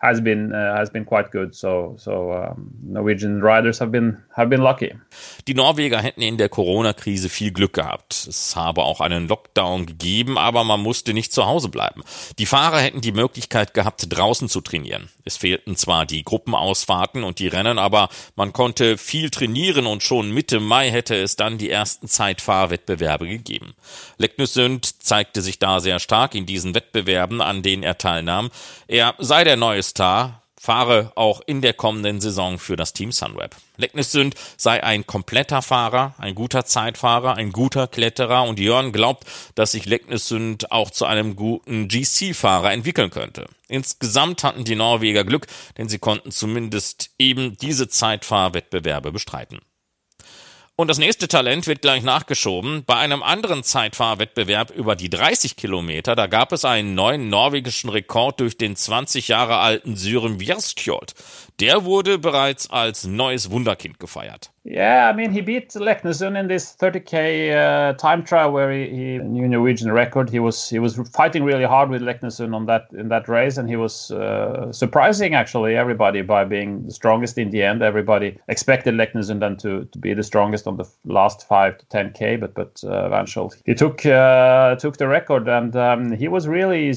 has 0.00 0.22
been 0.22 0.52
uh, 0.52 0.76
has 0.76 0.90
been 0.90 1.04
quite 1.04 1.30
good. 1.30 1.54
So 1.54 1.94
so 1.98 2.32
um, 2.32 2.70
Norwegian 2.82 3.42
riders 3.42 3.80
have 3.80 3.90
been 3.90 4.18
have 4.32 4.48
been 4.48 4.60
lucky. 4.60 4.94
Die 5.48 5.54
Norweger 5.54 6.00
hätten 6.00 6.22
in 6.22 6.38
der 6.38 6.48
Corona-Krise 6.48 7.28
viel 7.28 7.52
Glück 7.52 7.72
gehabt. 7.72 8.26
Es 8.28 8.54
habe 8.54 8.82
auch 8.84 9.00
einen 9.00 9.28
Lockdown 9.28 9.86
gegeben, 9.86 10.38
aber 10.38 10.62
man 10.62 10.80
musste 10.80 11.14
nicht 11.14 11.32
zu 11.32 11.46
Hause 11.46 11.68
bleiben. 11.68 12.02
Die 12.38 12.46
Fahrer 12.46 12.78
hätten 12.78 13.00
die 13.00 13.12
Möglichkeit 13.12 13.74
gehabt, 13.74 14.06
draußen 14.08 14.48
zu 14.48 14.60
trainieren. 14.60 15.08
Es 15.24 15.36
fehlten 15.36 15.74
zwar 15.76 16.06
die 16.06 16.22
Gruppenausfahrten 16.22 17.24
und 17.24 17.40
die 17.40 17.48
Rennen, 17.48 17.78
aber 17.78 18.08
man 18.36 18.52
konnte 18.52 18.98
viel 18.98 19.30
trainieren 19.30 19.86
und 19.86 20.02
schon 20.02 20.30
Mitte 20.30 20.60
Mai 20.60 20.90
hätte 20.90 21.16
es 21.16 21.36
dann 21.36 21.58
die 21.58 21.70
ersten 21.70 22.06
Zeitfahrwettbewerbe 22.06 23.26
gegeben. 23.26 23.74
Leknessund 24.16 25.02
zeigte 25.02 25.42
sich 25.42 25.58
da 25.58 25.80
sehr 25.80 25.98
stark 25.98 26.34
in 26.34 26.46
diesen 26.46 26.74
Wettbewerben, 26.74 27.40
an 27.40 27.62
denen 27.62 27.82
er 27.82 27.98
teilnahm. 27.98 28.50
Er 28.86 29.14
sei 29.18 29.44
der 29.44 29.56
neue 29.56 29.82
Star, 29.88 30.42
fahre 30.60 31.12
auch 31.14 31.40
in 31.46 31.62
der 31.62 31.72
kommenden 31.72 32.20
Saison 32.20 32.58
für 32.58 32.76
das 32.76 32.92
Team 32.92 33.12
Sunweb. 33.12 33.56
Leknessund 33.76 34.34
sei 34.56 34.82
ein 34.82 35.06
kompletter 35.06 35.62
Fahrer, 35.62 36.14
ein 36.18 36.34
guter 36.34 36.64
Zeitfahrer, 36.64 37.36
ein 37.36 37.52
guter 37.52 37.86
Kletterer 37.86 38.42
und 38.42 38.58
Jörn 38.58 38.92
glaubt, 38.92 39.24
dass 39.54 39.72
sich 39.72 39.86
Leknessund 39.86 40.72
auch 40.72 40.90
zu 40.90 41.06
einem 41.06 41.36
guten 41.36 41.88
GC-Fahrer 41.88 42.72
entwickeln 42.72 43.10
könnte. 43.10 43.46
Insgesamt 43.68 44.44
hatten 44.44 44.64
die 44.64 44.76
Norweger 44.76 45.24
Glück, 45.24 45.46
denn 45.76 45.88
sie 45.88 45.98
konnten 45.98 46.32
zumindest 46.32 47.10
eben 47.18 47.56
diese 47.56 47.88
Zeitfahrwettbewerbe 47.88 49.12
bestreiten. 49.12 49.60
Und 50.80 50.86
das 50.86 50.98
nächste 50.98 51.26
Talent 51.26 51.66
wird 51.66 51.82
gleich 51.82 52.04
nachgeschoben. 52.04 52.84
Bei 52.84 52.94
einem 52.94 53.24
anderen 53.24 53.64
Zeitfahrwettbewerb 53.64 54.70
über 54.70 54.94
die 54.94 55.10
30 55.10 55.56
Kilometer, 55.56 56.14
da 56.14 56.28
gab 56.28 56.52
es 56.52 56.64
einen 56.64 56.94
neuen 56.94 57.28
norwegischen 57.28 57.90
Rekord 57.90 58.38
durch 58.38 58.58
den 58.58 58.76
20 58.76 59.26
Jahre 59.26 59.58
alten 59.58 59.96
Syren 59.96 60.38
Vierskjold. 60.38 61.14
Der 61.60 61.84
wurde 61.84 62.18
bereits 62.18 62.70
als 62.70 63.04
neues 63.04 63.50
Wunderkind 63.50 63.98
gefeiert. 63.98 64.52
Yeah, 64.64 65.10
I 65.10 65.12
mean, 65.12 65.32
he 65.32 65.40
beat 65.40 65.72
Leknesund 65.74 66.36
in 66.36 66.46
this 66.46 66.76
30k 66.78 67.50
uh, 67.50 67.94
time 67.94 68.22
trial 68.22 68.52
where 68.52 68.70
he, 68.70 68.86
he 68.88 69.18
new 69.18 69.48
Norwegian 69.48 69.90
record. 69.90 70.30
He 70.30 70.38
was 70.38 70.68
he 70.68 70.78
was 70.78 71.00
fighting 71.14 71.42
really 71.42 71.64
hard 71.64 71.90
with 71.90 72.02
Leknesund 72.02 72.54
on 72.54 72.66
that 72.66 72.86
in 72.92 73.08
that 73.08 73.28
race, 73.28 73.56
and 73.56 73.68
he 73.68 73.76
was 73.76 74.10
uh, 74.12 74.70
surprising 74.70 75.34
actually 75.34 75.74
everybody 75.74 76.22
by 76.22 76.44
being 76.44 76.84
the 76.84 76.92
strongest 76.92 77.38
in 77.38 77.50
the 77.50 77.62
end. 77.62 77.82
Everybody 77.82 78.38
expected 78.48 78.94
Leknesund 78.94 79.40
then 79.40 79.56
to, 79.56 79.86
to 79.86 79.98
be 79.98 80.14
the 80.14 80.22
strongest 80.22 80.66
on 80.66 80.76
the 80.76 80.84
last 81.06 81.48
five 81.48 81.78
to 81.78 81.86
10k, 81.86 82.38
but 82.38 82.54
but 82.54 82.84
uh, 82.84 83.48
he 83.64 83.74
took 83.74 84.04
uh, 84.06 84.76
took 84.76 84.98
the 84.98 85.08
record, 85.08 85.48
and 85.48 85.74
um, 85.74 86.12
he 86.12 86.28
was 86.28 86.46
really 86.46 86.92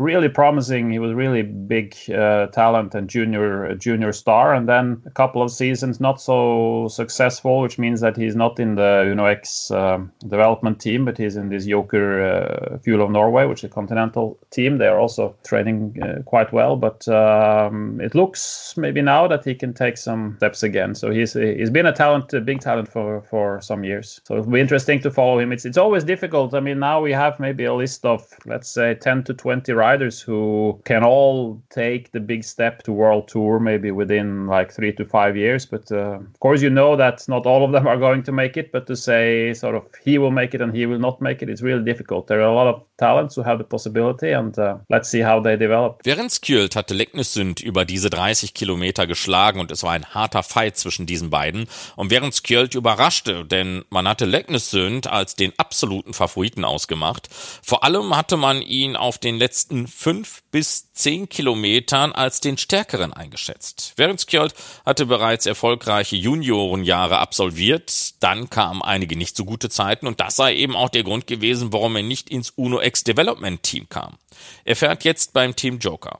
really 0.00 0.28
promising. 0.28 0.90
He 0.90 0.98
was 0.98 1.12
really 1.12 1.42
big 1.42 1.94
uh, 2.10 2.46
talent 2.46 2.94
and 2.94 3.08
junior 3.08 3.74
junior 3.74 4.12
star, 4.12 4.54
and 4.54 4.68
then 4.68 5.02
a 5.06 5.10
couple 5.10 5.42
of 5.42 5.50
seasons 5.50 6.00
not 6.00 6.20
so 6.20 6.88
successful, 6.88 7.60
which 7.60 7.78
means 7.78 8.00
that 8.00 8.16
he's 8.16 8.34
not 8.34 8.58
in 8.58 8.76
the 8.76 9.04
Uno 9.06 9.26
X 9.26 9.70
um, 9.70 10.10
development 10.26 10.80
team, 10.80 11.04
but 11.04 11.18
he's 11.18 11.36
in 11.36 11.50
this 11.50 11.66
Joker 11.66 12.22
uh, 12.22 12.78
Fuel 12.78 13.02
of 13.02 13.10
Norway, 13.10 13.44
which 13.44 13.60
is 13.60 13.64
a 13.64 13.68
continental 13.68 14.38
team. 14.50 14.78
They 14.78 14.86
are 14.86 14.98
also 14.98 15.36
training 15.44 15.98
uh, 16.02 16.22
quite 16.22 16.52
well, 16.52 16.76
but 16.76 17.06
um, 17.08 18.00
it 18.00 18.14
looks 18.14 18.74
maybe 18.76 19.02
now 19.02 19.28
that 19.28 19.44
he 19.44 19.54
can 19.54 19.74
take 19.74 19.98
some 19.98 20.36
steps 20.38 20.62
again. 20.62 20.94
So 20.94 21.10
he's 21.10 21.34
he's 21.34 21.70
been 21.70 21.86
a 21.86 21.92
talent, 21.92 22.32
a 22.32 22.40
big 22.40 22.60
talent 22.60 22.88
for 22.88 23.20
for 23.22 23.60
some 23.60 23.84
years. 23.84 24.20
So 24.24 24.38
it'll 24.38 24.50
be 24.50 24.60
interesting 24.60 25.00
to 25.02 25.10
follow 25.10 25.38
him. 25.38 25.52
It's 25.52 25.66
it's 25.66 25.78
always 25.78 26.04
difficult. 26.04 26.54
I 26.54 26.60
mean, 26.60 26.78
now 26.78 27.02
we 27.02 27.12
have 27.12 27.38
maybe 27.38 27.64
a 27.64 27.74
list 27.74 28.06
of 28.06 28.26
let's 28.46 28.70
say 28.70 28.94
10 28.94 29.24
to 29.24 29.34
20 29.34 29.72
riders 29.72 29.89
riders 29.90 30.20
who 30.20 30.80
can 30.84 31.02
all 31.04 31.60
take 31.70 32.12
the 32.12 32.20
big 32.20 32.44
step 32.44 32.82
to 32.84 32.92
world 32.92 33.28
tour 33.28 33.58
maybe 33.60 33.90
within 33.90 34.46
like 34.46 34.72
three 34.72 34.92
to 34.92 35.04
five 35.04 35.36
years. 35.36 35.66
But 35.66 35.90
uh, 35.92 36.18
of 36.34 36.40
course, 36.40 36.62
you 36.62 36.70
know 36.70 36.96
that 36.96 37.28
not 37.28 37.46
all 37.46 37.64
of 37.64 37.72
them 37.72 37.86
are 37.86 37.98
going 37.98 38.22
to 38.24 38.32
make 38.32 38.56
it. 38.56 38.72
But 38.72 38.86
to 38.86 38.96
say 38.96 39.54
sort 39.54 39.74
of 39.74 39.82
he 40.04 40.18
will 40.18 40.30
make 40.30 40.54
it 40.54 40.60
and 40.60 40.74
he 40.74 40.86
will 40.86 40.98
not 40.98 41.20
make 41.20 41.42
it, 41.42 41.48
it's 41.48 41.62
really 41.62 41.84
difficult. 41.84 42.26
There 42.26 42.40
are 42.40 42.50
a 42.50 42.54
lot 42.54 42.68
of 42.74 42.82
talents 42.98 43.34
who 43.36 43.42
have 43.42 43.58
the 43.58 43.64
possibility 43.64 44.32
and 44.32 44.56
uh, 44.58 44.78
let's 44.88 45.08
see 45.10 45.22
how 45.22 45.42
they 45.42 45.56
develop. 45.56 46.00
Während 46.04 46.30
Skjöld 46.30 46.76
hatte 46.76 46.94
Leknessund 46.94 47.60
über 47.60 47.84
diese 47.84 48.10
30 48.10 48.54
Kilometer 48.54 49.06
geschlagen 49.06 49.60
und 49.60 49.70
es 49.70 49.82
war 49.82 49.92
ein 49.92 50.04
harter 50.04 50.42
Fight 50.42 50.76
zwischen 50.76 51.06
diesen 51.06 51.30
beiden. 51.30 51.66
Und 51.96 52.10
während 52.10 52.34
Skjöld 52.34 52.74
überraschte, 52.74 53.44
denn 53.44 53.84
man 53.90 54.06
hatte 54.06 54.26
Leknessund 54.26 55.06
als 55.06 55.34
den 55.34 55.52
absoluten 55.56 56.12
Favoriten 56.12 56.64
ausgemacht. 56.64 57.28
Vor 57.62 57.82
allem 57.84 58.16
hatte 58.16 58.36
man 58.36 58.62
ihn 58.62 58.96
auf 58.96 59.18
den 59.18 59.36
letzten 59.36 59.79
fünf 59.86 60.42
bis 60.50 60.92
zehn 60.92 61.28
Kilometern 61.28 62.12
als 62.12 62.40
den 62.40 62.58
stärkeren 62.58 63.12
eingeschätzt. 63.12 63.92
Während 63.96 64.20
Skjold 64.20 64.54
hatte 64.84 65.06
bereits 65.06 65.46
erfolgreiche 65.46 66.16
Juniorenjahre 66.16 67.18
absolviert, 67.18 68.14
dann 68.20 68.50
kamen 68.50 68.82
einige 68.82 69.16
nicht 69.16 69.36
so 69.36 69.44
gute 69.44 69.68
Zeiten 69.68 70.06
und 70.06 70.20
das 70.20 70.36
sei 70.36 70.54
eben 70.54 70.76
auch 70.76 70.88
der 70.88 71.04
Grund 71.04 71.26
gewesen, 71.26 71.72
warum 71.72 71.96
er 71.96 72.02
nicht 72.02 72.30
ins 72.30 72.50
Uno 72.50 72.80
Development 72.80 73.62
Team 73.62 73.88
kam. 73.88 74.18
Er 74.64 74.76
fährt 74.76 75.04
jetzt 75.04 75.32
beim 75.32 75.56
Team 75.56 75.78
Joker. 75.78 76.18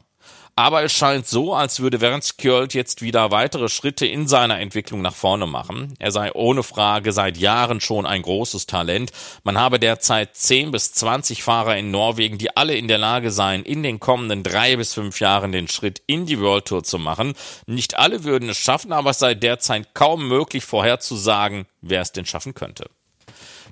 Aber 0.60 0.82
es 0.82 0.92
scheint 0.92 1.26
so, 1.26 1.54
als 1.54 1.80
würde 1.80 2.02
Wernskjöld 2.02 2.74
jetzt 2.74 3.00
wieder 3.00 3.30
weitere 3.30 3.70
Schritte 3.70 4.04
in 4.04 4.28
seiner 4.28 4.60
Entwicklung 4.60 5.00
nach 5.00 5.14
vorne 5.14 5.46
machen. 5.46 5.94
Er 5.98 6.12
sei 6.12 6.34
ohne 6.34 6.62
Frage 6.62 7.12
seit 7.12 7.38
Jahren 7.38 7.80
schon 7.80 8.04
ein 8.04 8.20
großes 8.20 8.66
Talent. 8.66 9.10
Man 9.42 9.56
habe 9.56 9.80
derzeit 9.80 10.36
10 10.36 10.70
bis 10.70 10.92
20 10.92 11.42
Fahrer 11.42 11.78
in 11.78 11.90
Norwegen, 11.90 12.36
die 12.36 12.54
alle 12.58 12.74
in 12.74 12.88
der 12.88 12.98
Lage 12.98 13.30
seien, 13.30 13.62
in 13.62 13.82
den 13.82 14.00
kommenden 14.00 14.42
drei 14.42 14.76
bis 14.76 14.92
fünf 14.92 15.18
Jahren 15.18 15.50
den 15.50 15.66
Schritt 15.66 16.02
in 16.06 16.26
die 16.26 16.38
World 16.38 16.66
Tour 16.66 16.84
zu 16.84 16.98
machen. 16.98 17.32
Nicht 17.64 17.96
alle 17.96 18.24
würden 18.24 18.50
es 18.50 18.58
schaffen, 18.58 18.92
aber 18.92 19.12
es 19.12 19.18
sei 19.18 19.34
derzeit 19.34 19.94
kaum 19.94 20.28
möglich 20.28 20.66
vorherzusagen, 20.66 21.64
wer 21.80 22.02
es 22.02 22.12
denn 22.12 22.26
schaffen 22.26 22.52
könnte. 22.52 22.90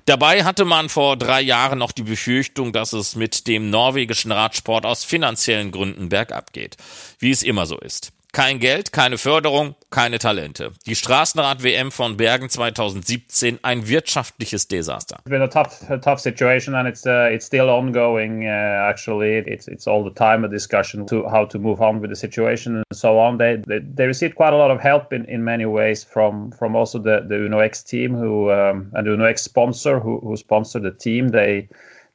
Dabei 0.09 0.43
hatte 0.43 0.65
man 0.65 0.89
vor 0.89 1.17
drei 1.17 1.39
Jahren 1.39 1.77
noch 1.77 1.91
die 1.91 2.01
Befürchtung, 2.01 2.73
dass 2.73 2.93
es 2.93 3.15
mit 3.15 3.45
dem 3.45 3.69
norwegischen 3.69 4.31
Radsport 4.31 4.83
aus 4.83 5.03
finanziellen 5.03 5.69
Gründen 5.69 6.09
bergab 6.09 6.51
geht, 6.51 6.77
wie 7.19 7.29
es 7.29 7.43
immer 7.43 7.67
so 7.67 7.77
ist. 7.77 8.11
Kein 8.31 8.59
Geld, 8.59 8.93
keine 8.93 9.17
Förderung, 9.17 9.73
keine 9.89 10.19
Talente. 10.19 10.71
Die 10.85 10.95
Straßenrad-WM 10.95 11.91
von 11.91 12.15
Bergen 12.15 12.47
2017 12.47 13.57
ein 13.63 13.87
wirtschaftliches 13.87 14.67
Desaster. 14.67 15.17
It's 15.25 15.31
been 15.31 15.41
a 15.41 15.47
tough, 15.47 15.89
a 15.89 15.97
tough 15.97 16.19
situation 16.19 16.75
and 16.75 16.87
it's 16.87 17.07
uh, 17.07 17.33
it's 17.33 17.47
still 17.47 17.69
ongoing. 17.69 18.45
Uh, 18.45 18.87
actually, 18.87 19.39
it's 19.47 19.67
it's 19.67 19.87
all 19.87 20.03
the 20.03 20.13
time 20.13 20.45
a 20.45 20.47
discussion 20.47 21.07
to 21.07 21.27
how 21.27 21.43
to 21.43 21.57
move 21.57 21.81
on 21.81 22.01
with 22.01 22.11
the 22.11 22.15
situation 22.15 22.75
and 22.75 22.85
so 22.93 23.17
on. 23.17 23.39
They 23.39 23.63
they, 23.65 23.79
they 23.79 24.05
received 24.05 24.35
quite 24.35 24.53
a 24.53 24.57
lot 24.57 24.69
of 24.69 24.79
help 24.79 25.11
in, 25.11 25.25
in 25.25 25.43
many 25.43 25.65
ways 25.65 26.03
from 26.03 26.51
from 26.51 26.75
also 26.75 26.99
the 26.99 27.25
the 27.27 27.35
Uno 27.35 27.59
X 27.59 27.81
team 27.81 28.13
who 28.13 28.51
um, 28.51 28.91
and 28.93 29.07
the 29.07 29.13
Uno 29.13 29.25
X 29.25 29.41
sponsor 29.41 29.99
who 29.99 30.19
who 30.19 30.37
sponsored 30.37 30.83
the 30.83 30.91
team. 30.91 31.29
They 31.29 31.67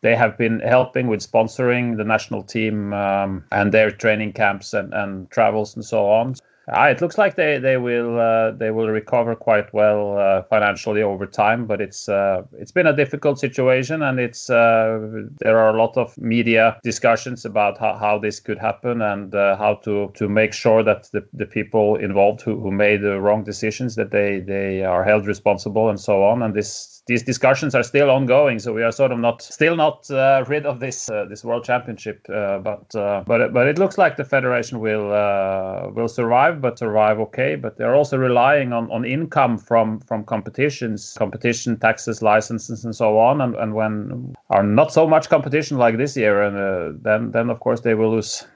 they 0.05 0.15
have 0.15 0.37
been 0.37 0.61
helping 0.61 1.07
with 1.07 1.21
sponsoring 1.21 1.97
the 1.97 2.05
national 2.05 2.43
team 2.43 2.93
um, 2.93 3.43
and 3.51 3.73
their 3.73 3.91
training 3.91 4.35
camps 4.35 4.75
and, 4.75 4.93
and 4.93 5.31
travels 5.31 5.75
and 5.75 5.85
so 5.85 6.07
on. 6.07 6.35
Uh, 6.69 6.89
it 6.91 7.01
looks 7.03 7.19
like 7.19 7.37
they 7.37 7.59
they 7.59 7.77
will 7.77 8.19
uh, 8.19 8.51
they 8.53 8.71
will 8.71 8.89
recover 8.89 9.35
quite 9.35 9.73
well 9.75 10.19
uh, 10.19 10.43
financially 10.45 11.03
over 11.03 11.27
time, 11.27 11.67
but 11.67 11.81
it's 11.81 12.09
uh, 12.09 12.43
it's 12.59 12.73
been 12.73 12.87
a 12.87 12.97
difficult 12.97 13.39
situation, 13.39 14.03
and 14.03 14.19
it's 14.19 14.49
uh, 14.49 14.99
there 15.41 15.59
are 15.59 15.69
a 15.69 15.79
lot 15.79 15.95
of 15.99 16.17
media 16.17 16.79
discussions 16.83 17.45
about 17.45 17.77
how, 17.77 17.95
how 17.99 18.19
this 18.19 18.41
could 18.41 18.59
happen 18.59 19.03
and 19.03 19.35
uh, 19.35 19.57
how 19.57 19.75
to 19.75 20.11
to 20.15 20.27
make 20.27 20.55
sure 20.55 20.83
that 20.83 21.11
the, 21.13 21.23
the 21.35 21.45
people 21.47 21.97
involved 21.97 22.41
who, 22.41 22.59
who 22.59 22.71
made 22.71 23.03
the 23.03 23.21
wrong 23.21 23.45
decisions 23.45 23.95
that 23.97 24.11
they 24.11 24.41
they 24.41 24.83
are 24.83 25.05
held 25.05 25.27
responsible 25.27 25.91
and 25.91 26.01
so 26.01 26.25
on, 26.25 26.43
and 26.43 26.55
this 26.55 26.94
these 27.07 27.23
discussions 27.23 27.75
are 27.75 27.83
still 27.83 28.11
ongoing. 28.11 28.59
So 28.59 28.73
we 28.73 28.83
are 28.83 28.93
sort 28.93 29.13
of 29.13 29.19
not 29.19 29.43
still 29.43 29.77
not 29.77 30.11
uh, 30.11 30.45
rid 30.49 30.65
of 30.65 30.81
this 30.81 31.11
uh, 31.11 31.27
this 31.29 31.45
world 31.45 31.65
championship. 31.65 32.27
Uh, 32.29 32.59
but 32.59 32.95
uh, 32.95 33.23
but 33.27 33.53
but 33.53 33.67
it 33.67 33.79
looks 33.79 33.99
like 33.99 34.17
the 34.17 34.25
federation 34.25 34.81
will 34.81 35.13
uh, 35.13 35.91
will 35.91 36.09
survive, 36.09 36.61
but 36.61 36.79
survive 36.79 37.21
okay. 37.21 37.57
But 37.57 37.77
they're 37.77 37.95
also 37.95 38.17
relying 38.17 38.73
on, 38.73 38.91
on 38.91 39.05
income 39.05 39.59
from 39.59 40.01
from 40.01 40.25
competitions, 40.25 41.15
competition 41.19 41.79
taxes, 41.79 42.23
licenses, 42.23 42.85
and 42.85 42.97
so 42.97 43.19
on. 43.19 43.41
And, 43.41 43.55
and 43.57 43.75
when 43.75 44.35
are 44.51 44.63
not 44.63 44.93
so 44.93 45.07
much 45.07 45.29
competition 45.29 45.77
like 45.77 45.99
this 45.99 46.17
year, 46.17 46.43
and 46.43 46.57
uh, 46.57 46.99
then 47.03 47.33
then 47.33 47.51
of 47.51 47.61
course 47.61 47.81
they 47.81 47.95
will 47.95 48.13
lose. 48.13 48.47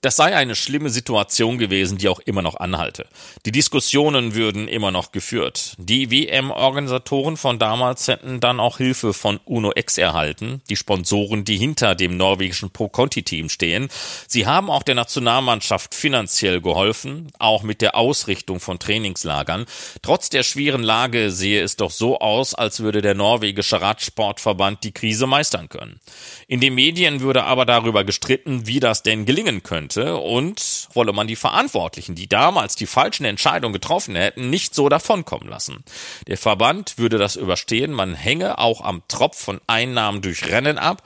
Das 0.00 0.16
sei 0.16 0.34
eine 0.34 0.54
schlimme 0.54 0.88
Situation 0.88 1.58
gewesen, 1.58 1.98
die 1.98 2.08
auch 2.08 2.20
immer 2.20 2.40
noch 2.40 2.56
anhalte. 2.56 3.06
Die 3.44 3.52
Diskussionen 3.52 4.34
würden 4.34 4.68
immer 4.68 4.90
noch 4.90 5.12
geführt. 5.12 5.74
Die 5.78 6.10
WM-Organisatoren 6.10 7.36
von 7.36 7.58
damals 7.58 8.08
hätten 8.08 8.40
dann 8.40 8.58
auch 8.58 8.78
Hilfe 8.78 9.12
von 9.12 9.38
Uno 9.44 9.72
X 9.74 9.98
erhalten, 9.98 10.62
die 10.70 10.76
Sponsoren, 10.76 11.44
die 11.44 11.58
hinter 11.58 11.94
dem 11.94 12.16
norwegischen 12.16 12.70
Pro-Conti-Team 12.70 13.50
stehen. 13.50 13.88
Sie 14.26 14.46
haben 14.46 14.70
auch 14.70 14.82
der 14.82 14.94
Nationalmannschaft 14.94 15.94
finanziell 15.94 16.62
geholfen, 16.62 17.30
auch 17.38 17.62
mit 17.62 17.82
der 17.82 17.96
Ausrichtung 17.96 18.60
von 18.60 18.78
Trainingslagern. 18.78 19.66
Trotz 20.00 20.30
der 20.30 20.42
schweren 20.42 20.82
Lage 20.82 21.30
sehe 21.30 21.62
es 21.62 21.76
doch 21.76 21.90
so 21.90 22.18
aus, 22.18 22.54
als 22.54 22.80
würde 22.80 23.02
der 23.02 23.14
norwegische 23.14 23.80
Radsportverband 23.80 24.84
die 24.84 24.92
Krise 24.92 25.26
meistern 25.26 25.68
können. 25.68 26.00
In 26.48 26.60
den 26.60 26.74
Medien 26.74 27.20
würde 27.20 27.44
aber 27.44 27.66
darüber 27.66 28.04
gestritten, 28.04 28.66
wie 28.66 28.80
das 28.80 29.01
denn 29.06 29.26
gelingen 29.26 29.62
könnte 29.62 30.16
und 30.16 30.88
wolle 30.92 31.12
man 31.12 31.26
die 31.26 31.36
Verantwortlichen, 31.36 32.14
die 32.14 32.28
damals 32.28 32.76
die 32.76 32.86
falschen 32.86 33.24
Entscheidungen 33.24 33.72
getroffen 33.72 34.16
hätten, 34.16 34.50
nicht 34.50 34.74
so 34.74 34.88
davonkommen 34.88 35.48
lassen. 35.48 35.84
Der 36.26 36.38
Verband 36.38 36.98
würde 36.98 37.18
das 37.18 37.36
überstehen, 37.36 37.92
man 37.92 38.14
hänge 38.14 38.58
auch 38.58 38.80
am 38.80 39.02
Tropf 39.08 39.38
von 39.38 39.60
Einnahmen 39.66 40.22
durch 40.22 40.48
Rennen 40.48 40.78
ab 40.78 41.02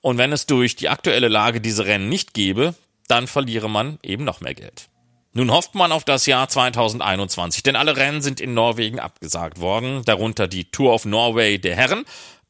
und 0.00 0.18
wenn 0.18 0.32
es 0.32 0.46
durch 0.46 0.76
die 0.76 0.88
aktuelle 0.88 1.28
Lage 1.28 1.60
diese 1.60 1.86
Rennen 1.86 2.08
nicht 2.08 2.34
gäbe, 2.34 2.74
dann 3.08 3.26
verliere 3.26 3.68
man 3.68 3.98
eben 4.02 4.24
noch 4.24 4.40
mehr 4.40 4.54
Geld. 4.54 4.88
Nun 5.36 5.50
hofft 5.50 5.74
man 5.74 5.90
auf 5.90 6.04
das 6.04 6.26
Jahr 6.26 6.48
2021, 6.48 7.64
denn 7.64 7.74
alle 7.74 7.96
Rennen 7.96 8.22
sind 8.22 8.40
in 8.40 8.54
Norwegen 8.54 9.00
abgesagt 9.00 9.60
worden, 9.60 10.02
darunter 10.04 10.46
die 10.46 10.70
Tour 10.70 10.94
of 10.94 11.06
Norway 11.06 11.58
der 11.58 11.74
Herren 11.74 12.04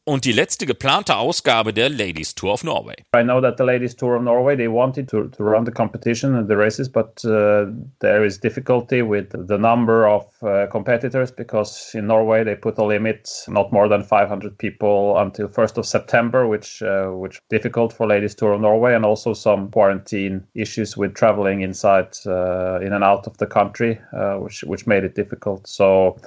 und 0.06 0.24
die 0.26 0.32
letzte 0.32 0.66
geplante 0.66 1.16
Ausgabe 1.16 1.72
der 1.72 1.88
Ladies 1.88 2.34
Tour 2.34 2.52
of 2.52 2.64
Norway. 2.64 2.94
I 3.14 3.22
know 3.22 3.40
that 3.40 3.56
the 3.56 3.64
Ladies 3.64 3.96
Tour 3.96 4.16
of 4.16 4.22
Norway 4.22 4.54
they 4.54 4.68
wanted 4.68 5.08
to, 5.08 5.28
to 5.28 5.42
run 5.42 5.64
the 5.64 5.72
competition 5.72 6.34
and 6.34 6.46
the 6.46 6.56
races, 6.56 6.88
but 6.88 7.24
uh, 7.24 7.66
there 8.00 8.24
is 8.24 8.38
difficulty 8.38 9.00
with 9.00 9.30
the 9.30 9.56
number 9.56 10.06
of 10.06 10.26
uh, 10.42 10.66
competitors 10.70 11.30
because 11.30 11.94
in 11.94 12.06
Norway 12.06 12.44
they 12.44 12.54
put 12.54 12.76
a 12.78 12.84
limit 12.84 13.30
not 13.48 13.72
more 13.72 13.88
than 13.88 14.02
500 14.02 14.58
people 14.58 15.16
until 15.18 15.48
1st 15.48 15.78
of 15.78 15.86
September, 15.86 16.46
which 16.46 16.82
uh, 16.82 17.06
which 17.08 17.40
difficult 17.48 17.92
for 17.92 18.06
Ladies 18.06 18.34
Tour 18.34 18.52
of 18.52 18.60
Norway, 18.60 18.94
and 18.94 19.06
also 19.06 19.32
some 19.32 19.70
quarantine 19.70 20.46
issues 20.54 20.96
with 20.96 21.14
traveling 21.14 21.62
inside 21.62 22.14
uh, 22.26 22.78
in 22.80 22.92
and 22.92 23.04
out 23.04 23.26
of 23.26 23.38
the 23.38 23.46
country, 23.46 23.98
uh, 24.12 24.34
which 24.34 24.62
which 24.64 24.86
made 24.86 25.04
it 25.04 25.14
difficult. 25.14 25.66
So. 25.66 26.18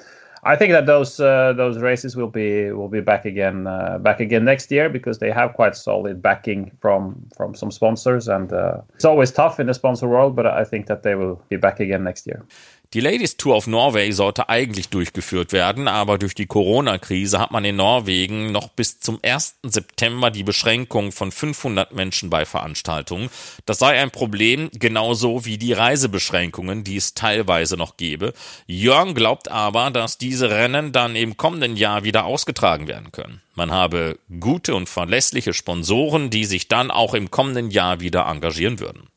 I 0.48 0.56
think 0.56 0.72
that 0.72 0.86
those 0.86 1.20
uh, 1.20 1.52
those 1.58 1.78
races 1.80 2.16
will 2.16 2.30
be 2.30 2.72
will 2.72 2.88
be 2.88 3.02
back 3.02 3.26
again 3.26 3.68
uh, 3.68 3.98
back 3.98 4.22
again 4.22 4.46
next 4.46 4.72
year 4.72 4.88
because 4.88 5.20
they 5.20 5.30
have 5.30 5.54
quite 5.54 5.76
solid 5.76 6.22
backing 6.22 6.72
from 6.80 7.28
from 7.36 7.54
some 7.54 7.70
sponsors 7.70 8.30
and 8.30 8.54
uh, 8.54 8.80
it's 8.96 9.04
always 9.04 9.30
tough 9.30 9.60
in 9.60 9.68
the 9.68 9.74
sponsor 9.74 10.08
world, 10.08 10.38
but 10.38 10.46
I 10.46 10.64
think 10.64 10.88
that 10.88 11.04
they 11.04 11.16
will 11.16 11.36
be 11.50 11.58
back 11.58 11.82
again 11.82 12.06
next 12.06 12.26
year. 12.28 12.46
Die 12.94 13.02
Ladies 13.02 13.36
Tour 13.36 13.58
of 13.58 13.68
Norway 13.68 14.12
sollte 14.12 14.48
eigentlich 14.48 14.88
durchgeführt 14.88 15.52
werden, 15.52 15.90
aber 15.90 16.18
durch 16.18 16.36
die 16.36 16.46
Corona-Krise 16.46 17.38
hat 17.38 17.52
man 17.52 17.66
in 17.66 17.76
Norwegen 17.76 18.54
noch 18.54 18.70
bis 18.70 19.02
zum 19.02 19.20
1. 19.22 19.58
September 19.64 20.32
die 20.32 20.44
Beschränkung 20.44 21.12
von 21.12 21.34
500 21.34 21.94
Menschen 21.94 22.30
bei 22.30 22.46
Veranstaltungen. 22.46 23.30
Das 23.66 23.80
sei 23.80 24.00
ein 24.00 24.10
Problem, 24.10 24.70
genauso 24.72 25.44
wie 25.44 25.58
die 25.58 25.74
Reisebeschränkungen, 25.74 26.86
die 26.86 26.96
es 26.96 27.14
teilweise 27.14 27.76
noch 27.76 27.98
gäbe. 27.98 28.32
Jörn 28.68 29.16
glaubt 29.16 29.52
aber, 29.52 29.92
dass 29.92 30.18
diese 30.18 30.50
Rennen 30.50 30.94
dann 30.94 31.18
im 31.18 31.36
kommenden 31.36 31.76
Jahr 31.76 32.06
wieder 32.06 32.24
ausgetragen 32.24 32.88
werden 32.88 33.12
können. 33.12 33.42
Man 33.54 33.72
habe 33.72 34.18
gute 34.40 34.76
und 34.76 34.88
verlässliche 34.88 35.54
Sponsoren, 35.54 36.30
die 36.30 36.46
sich 36.46 36.70
dann 36.70 36.90
auch 36.92 37.14
im 37.14 37.32
kommenden 37.32 37.70
Jahr 37.70 38.00
wieder 38.00 38.28
engagieren 38.28 38.80
würden. 38.80 39.10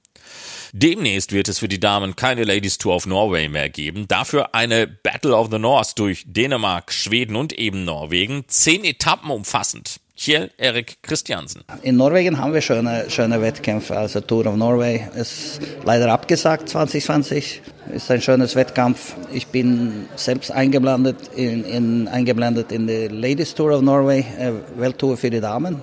Demnächst 0.72 1.32
wird 1.32 1.48
es 1.48 1.58
für 1.58 1.68
die 1.68 1.80
Damen 1.80 2.16
keine 2.16 2.44
Ladies 2.44 2.78
Tour 2.78 2.94
of 2.94 3.06
Norway 3.06 3.48
mehr 3.48 3.68
geben. 3.68 4.06
Dafür 4.06 4.54
eine 4.54 4.86
Battle 4.86 5.36
of 5.36 5.48
the 5.50 5.58
North 5.58 5.98
durch 5.98 6.24
Dänemark, 6.26 6.92
Schweden 6.92 7.36
und 7.36 7.52
eben 7.52 7.84
Norwegen. 7.84 8.44
Zehn 8.46 8.84
Etappen 8.84 9.30
umfassend. 9.30 10.00
Kjell 10.16 10.50
Erik 10.58 10.98
Christiansen. 11.02 11.64
In 11.82 11.96
Norwegen 11.96 12.38
haben 12.38 12.52
wir 12.52 12.60
schöne, 12.60 13.06
schöne 13.08 13.40
Wettkämpfe. 13.40 13.96
Also 13.96 14.20
Tour 14.20 14.46
of 14.46 14.54
Norway 14.54 15.08
ist 15.16 15.60
leider 15.84 16.12
abgesagt 16.12 16.68
2020. 16.68 17.62
Ist 17.94 18.10
ein 18.10 18.20
schönes 18.20 18.54
Wettkampf. 18.54 19.14
Ich 19.32 19.46
bin 19.46 20.06
selbst 20.16 20.52
eingeblendet 20.52 21.16
in, 21.34 21.64
in, 21.64 22.06
eingeblendet 22.06 22.70
in 22.70 22.86
die 22.86 23.08
Ladies 23.08 23.54
Tour 23.54 23.72
of 23.72 23.80
Norway, 23.80 24.20
äh, 24.38 24.52
Welttour 24.78 25.16
für 25.16 25.30
die 25.30 25.40
Damen. 25.40 25.80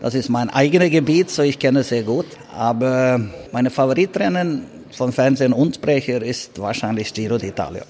Das 0.00 0.14
ist 0.14 0.28
mein 0.28 0.50
eigenes 0.50 0.90
Gebiet, 0.90 1.30
so 1.30 1.42
ich 1.42 1.58
kenne 1.58 1.80
es 1.80 1.88
sehr 1.88 2.02
gut. 2.02 2.26
Aber 2.52 3.20
meine 3.52 3.70
Favoritrennen 3.70 4.66
von 4.92 5.12
Fernsehen 5.12 5.52
und 5.52 5.76
Sprecher 5.76 6.22
ist 6.22 6.60
wahrscheinlich 6.60 7.12
Giro 7.12 7.36
d'Italia. 7.36 7.82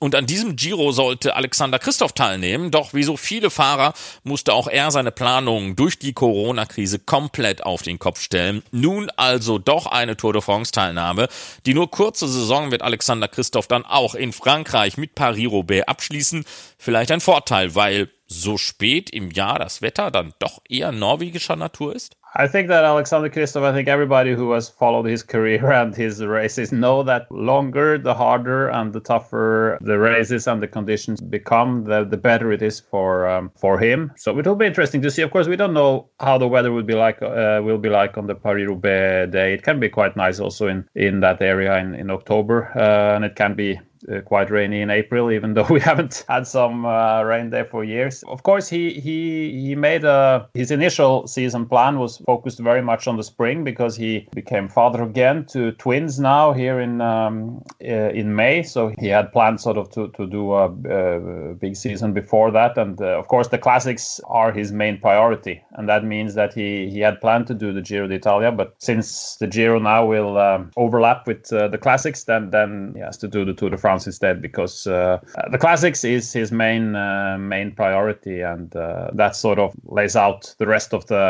Und 0.00 0.14
an 0.14 0.26
diesem 0.26 0.54
Giro 0.54 0.92
sollte 0.92 1.34
Alexander 1.34 1.80
Christoph 1.80 2.12
teilnehmen, 2.12 2.70
doch 2.70 2.94
wie 2.94 3.02
so 3.02 3.16
viele 3.16 3.50
Fahrer 3.50 3.94
musste 4.22 4.52
auch 4.52 4.68
er 4.68 4.92
seine 4.92 5.10
Planungen 5.10 5.74
durch 5.74 5.98
die 5.98 6.12
Corona-Krise 6.12 7.00
komplett 7.00 7.64
auf 7.64 7.82
den 7.82 7.98
Kopf 7.98 8.20
stellen. 8.20 8.62
Nun 8.70 9.10
also 9.16 9.58
doch 9.58 9.86
eine 9.86 10.16
Tour 10.16 10.34
de 10.34 10.42
France-Teilnahme. 10.42 11.26
Die 11.66 11.74
nur 11.74 11.90
kurze 11.90 12.28
Saison 12.28 12.70
wird 12.70 12.82
Alexander 12.82 13.26
Christoph 13.26 13.66
dann 13.66 13.84
auch 13.84 14.14
in 14.14 14.32
Frankreich 14.32 14.98
mit 14.98 15.16
Paris-Roubaix 15.16 15.88
abschließen. 15.88 16.44
Vielleicht 16.78 17.10
ein 17.10 17.20
Vorteil, 17.20 17.74
weil 17.74 18.08
so 18.28 18.58
spät 18.58 19.10
im 19.10 19.30
Jahr 19.30 19.58
das 19.58 19.82
Wetter 19.82 20.10
dann 20.10 20.32
doch 20.38 20.60
eher 20.68 20.92
norwegischer 20.92 21.56
Natur 21.56 21.94
ist? 21.94 22.16
I 22.34 22.46
think 22.46 22.68
that 22.68 22.84
Alexander 22.84 23.30
Kristoff, 23.30 23.64
I 23.64 23.72
think 23.72 23.88
everybody 23.88 24.34
who 24.34 24.52
has 24.52 24.68
followed 24.68 25.06
his 25.06 25.22
career 25.22 25.72
and 25.72 25.96
his 25.96 26.22
races 26.22 26.70
know 26.70 27.02
that 27.02 27.26
longer, 27.30 27.96
the 27.98 28.14
harder 28.14 28.68
and 28.68 28.92
the 28.92 29.00
tougher 29.00 29.78
the 29.80 29.98
races 29.98 30.46
and 30.46 30.62
the 30.62 30.68
conditions 30.68 31.20
become, 31.20 31.84
the, 31.84 32.04
the 32.04 32.18
better 32.18 32.52
it 32.52 32.60
is 32.60 32.80
for 32.80 33.26
um, 33.26 33.50
for 33.56 33.78
him. 33.78 34.12
So 34.16 34.38
it 34.38 34.46
will 34.46 34.56
be 34.56 34.66
interesting 34.66 35.00
to 35.02 35.10
see. 35.10 35.22
Of 35.22 35.30
course, 35.30 35.48
we 35.48 35.56
don't 35.56 35.72
know 35.72 36.10
how 36.20 36.36
the 36.36 36.46
weather 36.46 36.70
will 36.70 36.82
be 36.82 36.94
like 36.94 37.22
uh, 37.22 37.60
will 37.64 37.78
be 37.78 37.88
like 37.88 38.18
on 38.18 38.26
the 38.26 38.34
Paris 38.34 38.68
Roubaix 38.68 39.32
day. 39.32 39.54
It 39.54 39.62
can 39.62 39.80
be 39.80 39.88
quite 39.88 40.16
nice 40.16 40.38
also 40.38 40.68
in 40.68 40.86
in 40.94 41.20
that 41.20 41.40
area 41.40 41.78
in 41.78 41.94
in 41.94 42.10
October, 42.10 42.70
uh, 42.76 43.16
and 43.16 43.24
it 43.24 43.36
can 43.36 43.54
be 43.54 43.80
uh, 44.12 44.20
quite 44.20 44.50
rainy 44.50 44.80
in 44.80 44.90
April, 44.90 45.30
even 45.30 45.54
though 45.54 45.66
we 45.70 45.80
haven't 45.80 46.24
had 46.28 46.46
some 46.46 46.84
uh, 46.86 47.22
rain 47.22 47.50
there 47.50 47.64
for 47.64 47.84
years. 47.84 48.22
Of 48.28 48.42
course, 48.42 48.68
he 48.68 48.94
he 48.94 49.18
he 49.66 49.74
made 49.74 50.04
a 50.04 50.48
his 50.54 50.70
initial 50.70 51.26
season 51.26 51.66
plan 51.66 51.98
was 51.98 52.18
focused 52.18 52.58
very 52.60 52.82
much 52.82 53.06
on 53.06 53.16
the 53.16 53.24
spring 53.24 53.64
because 53.64 53.96
he 53.96 54.28
became 54.34 54.68
father 54.68 55.02
again 55.02 55.46
to 55.46 55.72
twins 55.72 56.18
now 56.18 56.52
here 56.52 56.80
in 56.80 57.00
um, 57.00 57.62
uh, 57.82 58.10
in 58.20 58.34
May. 58.34 58.62
So 58.62 58.92
he 58.98 59.08
had 59.08 59.32
planned 59.32 59.60
sort 59.60 59.76
of 59.76 59.90
to 59.90 60.08
to 60.08 60.26
do 60.26 60.52
a, 60.52 60.66
a 60.66 61.54
big 61.54 61.76
season 61.76 62.12
before 62.12 62.50
that, 62.52 62.78
and 62.78 63.00
uh, 63.00 63.18
of 63.18 63.28
course 63.28 63.48
the 63.48 63.58
classics 63.58 64.20
are 64.26 64.52
his 64.52 64.72
main 64.72 64.98
priority, 65.00 65.62
and 65.72 65.88
that 65.88 66.04
means 66.04 66.34
that 66.34 66.54
he 66.54 66.90
he 66.90 67.00
had 67.00 67.20
planned 67.20 67.46
to 67.48 67.54
do 67.54 67.72
the 67.72 67.82
Giro 67.82 68.06
d'Italia, 68.06 68.52
but 68.52 68.74
since 68.78 69.36
the 69.36 69.46
Giro 69.46 69.78
now 69.78 70.06
will 70.06 70.38
um, 70.38 70.70
overlap 70.76 71.26
with 71.26 71.52
uh, 71.52 71.68
the 71.68 71.78
classics, 71.78 72.24
then 72.24 72.50
then 72.50 72.92
he 72.94 73.00
has 73.00 73.16
to 73.18 73.28
do 73.28 73.44
the 73.44 73.54
Tour 73.54 73.70
de 73.70 73.76
France 73.76 73.87
France 73.88 74.06
instead 74.06 74.42
because 74.42 74.86
uh, 74.86 75.18
the 75.50 75.58
classics 75.58 76.04
is 76.04 76.32
his 76.40 76.52
main 76.52 76.94
uh, 76.94 77.36
main 77.38 77.68
priority, 77.72 78.42
and 78.52 78.68
uh, 78.76 79.10
that 79.14 79.34
sort 79.34 79.58
of 79.58 79.70
lays 79.98 80.14
out 80.14 80.54
the 80.58 80.66
rest 80.66 80.92
of 80.92 81.02
the 81.06 81.24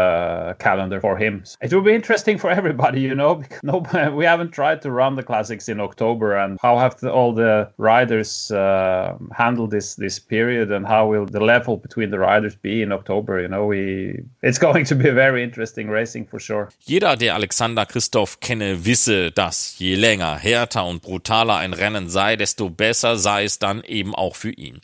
calendar 0.59 1.01
for 1.01 1.17
him. 1.17 1.35
It 1.63 1.73
will 1.73 1.87
be 1.91 1.95
interesting 1.95 2.37
for 2.39 2.51
everybody, 2.61 3.01
you 3.01 3.15
know, 3.15 3.33
because 3.37 3.63
no, 3.63 3.77
we 4.21 4.25
haven't 4.33 4.53
tried 4.61 4.83
to 4.83 4.91
run 4.91 5.13
the 5.15 5.23
classics 5.23 5.69
in 5.69 5.79
October, 5.81 6.29
and 6.43 6.59
how 6.61 6.75
have 6.79 6.95
the, 7.01 7.11
all 7.19 7.33
the 7.33 7.55
riders 7.93 8.51
uh, 8.51 9.17
handle 9.43 9.67
this 9.69 9.89
this 10.05 10.19
period, 10.19 10.73
and 10.73 10.85
how 10.95 11.03
will 11.13 11.27
the 11.27 11.45
level 11.55 11.77
between 11.77 12.11
the 12.11 12.19
riders 12.19 12.57
be 12.57 12.83
in 12.83 12.91
October? 12.93 13.41
You 13.45 13.49
know, 13.49 13.65
we 13.67 13.83
it's 14.43 14.61
going 14.69 14.85
to 14.91 14.95
be 15.03 15.09
a 15.09 15.15
very 15.15 15.41
interesting 15.49 15.87
racing 15.99 16.27
for 16.31 16.41
sure. 16.41 16.69
Jeder, 16.81 17.17
der 17.17 17.35
Alexander 17.35 17.87
Christoph 17.87 18.41
kenne, 18.41 18.85
wisse, 18.85 19.31
dass 19.31 19.79
je 19.79 19.95
länger, 19.95 20.35
härter 20.39 20.85
und 20.85 21.03
brutaler 21.03 21.57
ein 21.65 21.75
Rennen 21.75 22.09
sei, 22.09 22.37
desto 22.49 22.71
besser 22.71 23.19
sei 23.19 23.45
es 23.45 23.59
dann 23.59 23.85
eben 23.85 24.15
auch 24.15 24.35
für 24.35 24.51
ihn. 24.51 24.81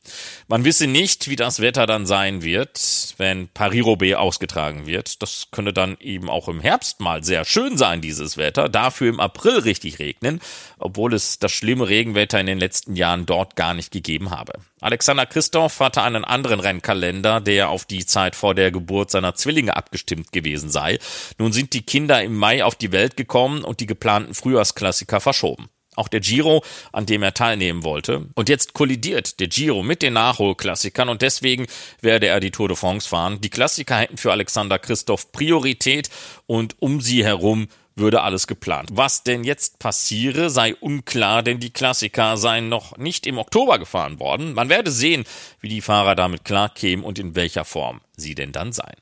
Man 0.49 0.65
wisse 0.65 0.87
nicht, 0.87 1.31
wie 1.31 1.37
das 1.37 1.61
Wetter 1.61 1.87
dann 1.87 2.05
sein 2.05 2.43
wird, 2.43 3.15
wenn 3.17 3.49
Paris-Roubaix 3.49 4.17
ausgetragen 4.17 4.87
wird. 4.87 5.23
Das 5.23 5.49
könne 5.51 5.73
dann 5.73 5.97
eben 5.99 6.29
auch 6.29 6.49
im 6.49 6.61
Herbst 6.61 7.01
mal 7.01 7.25
sehr 7.25 7.47
schön 7.47 7.79
sein, 7.79 8.03
dieses 8.03 8.37
Wetter. 8.37 8.69
Dafür 8.69 9.09
im 9.09 9.19
April 9.19 9.61
richtig 9.61 9.99
regnen, 9.99 10.41
obwohl 10.79 11.15
es 11.15 11.39
das 11.39 11.53
schlimme 11.53 11.89
Regenwetter 11.89 12.39
in 12.39 12.47
den 12.47 12.59
letzten 12.59 12.97
Jahren 12.97 13.25
dort 13.25 13.57
gar 13.57 13.73
nicht 13.73 13.91
gegeben 13.91 14.31
habe. 14.31 14.53
Alexander 14.83 15.25
Christoph 15.25 15.81
hatte 15.81 16.03
einen 16.03 16.27
anderen 16.27 16.61
Rennkalender, 16.61 17.41
der 17.41 17.71
auf 17.71 17.87
die 17.87 18.05
Zeit 18.05 18.37
vor 18.37 18.55
der 18.55 18.71
Geburt 18.73 19.11
seiner 19.11 19.35
Zwillinge 19.35 19.75
abgestimmt 19.75 20.33
gewesen 20.33 20.69
sei. 20.69 20.99
Nun 21.39 21.53
sind 21.53 21.73
die 21.73 21.81
Kinder 21.81 22.23
im 22.23 22.37
Mai 22.37 22.63
auf 22.63 22.75
die 22.75 22.93
Welt 22.93 23.17
gekommen 23.17 23.65
und 23.65 23.81
die 23.81 23.87
geplanten 23.87 24.35
Frühjahrsklassiker 24.35 25.21
verschoben. 25.21 25.71
Auch 25.97 26.09
der 26.09 26.21
Giro, 26.21 26.63
an 26.93 27.07
dem 27.07 27.23
er 27.23 27.35
teilnehmen 27.35 27.85
wollte. 27.85 28.27
Und 28.35 28.49
jetzt 28.49 28.73
kollidiert 28.73 29.41
der 29.41 29.49
Giro 29.49 29.83
mit 29.83 30.03
den 30.03 30.15
Nachholklassikern 30.15 31.09
und 31.09 31.23
deswegen 31.23 31.67
werde 32.01 32.27
er 32.27 32.41
die 32.41 32.51
Tour 32.51 32.69
de 32.69 32.77
France 32.77 33.09
fahren. 33.09 33.41
Die 33.41 33.51
Klassiker 33.51 33.97
hätten 33.97 34.17
für 34.17 34.33
Alexander 34.33 34.79
Christoph 34.79 35.33
Priorität 35.33 36.11
und 36.47 36.77
um 36.81 37.01
sie 37.01 37.25
herum 37.25 37.69
würde 37.97 38.23
alles 38.23 38.47
geplant. 38.47 38.91
Was 38.93 39.23
denn 39.23 39.45
jetzt 39.45 39.79
passiere, 39.79 40.51
sei 40.51 40.75
unklar, 40.75 41.43
denn 41.43 41.61
die 41.61 41.71
Klassiker 41.71 42.37
seien 42.37 42.69
noch 42.69 42.97
nicht 42.97 43.27
im 43.27 43.39
Oktober 43.39 43.79
gefahren 43.79 44.19
worden. 44.19 44.55
Man 44.55 44.69
werde 44.69 44.91
sehen, 44.91 45.25
wie 45.61 45.69
die 45.69 45.81
Fahrer 45.81 46.15
damit 46.15 46.45
klarkämen 46.45 47.05
und 47.05 47.19
in 47.19 47.37
welcher 47.37 47.65
Form 47.65 48.01
sie 48.17 48.35
denn 48.35 48.53
dann 48.53 48.73
seien. 48.73 48.97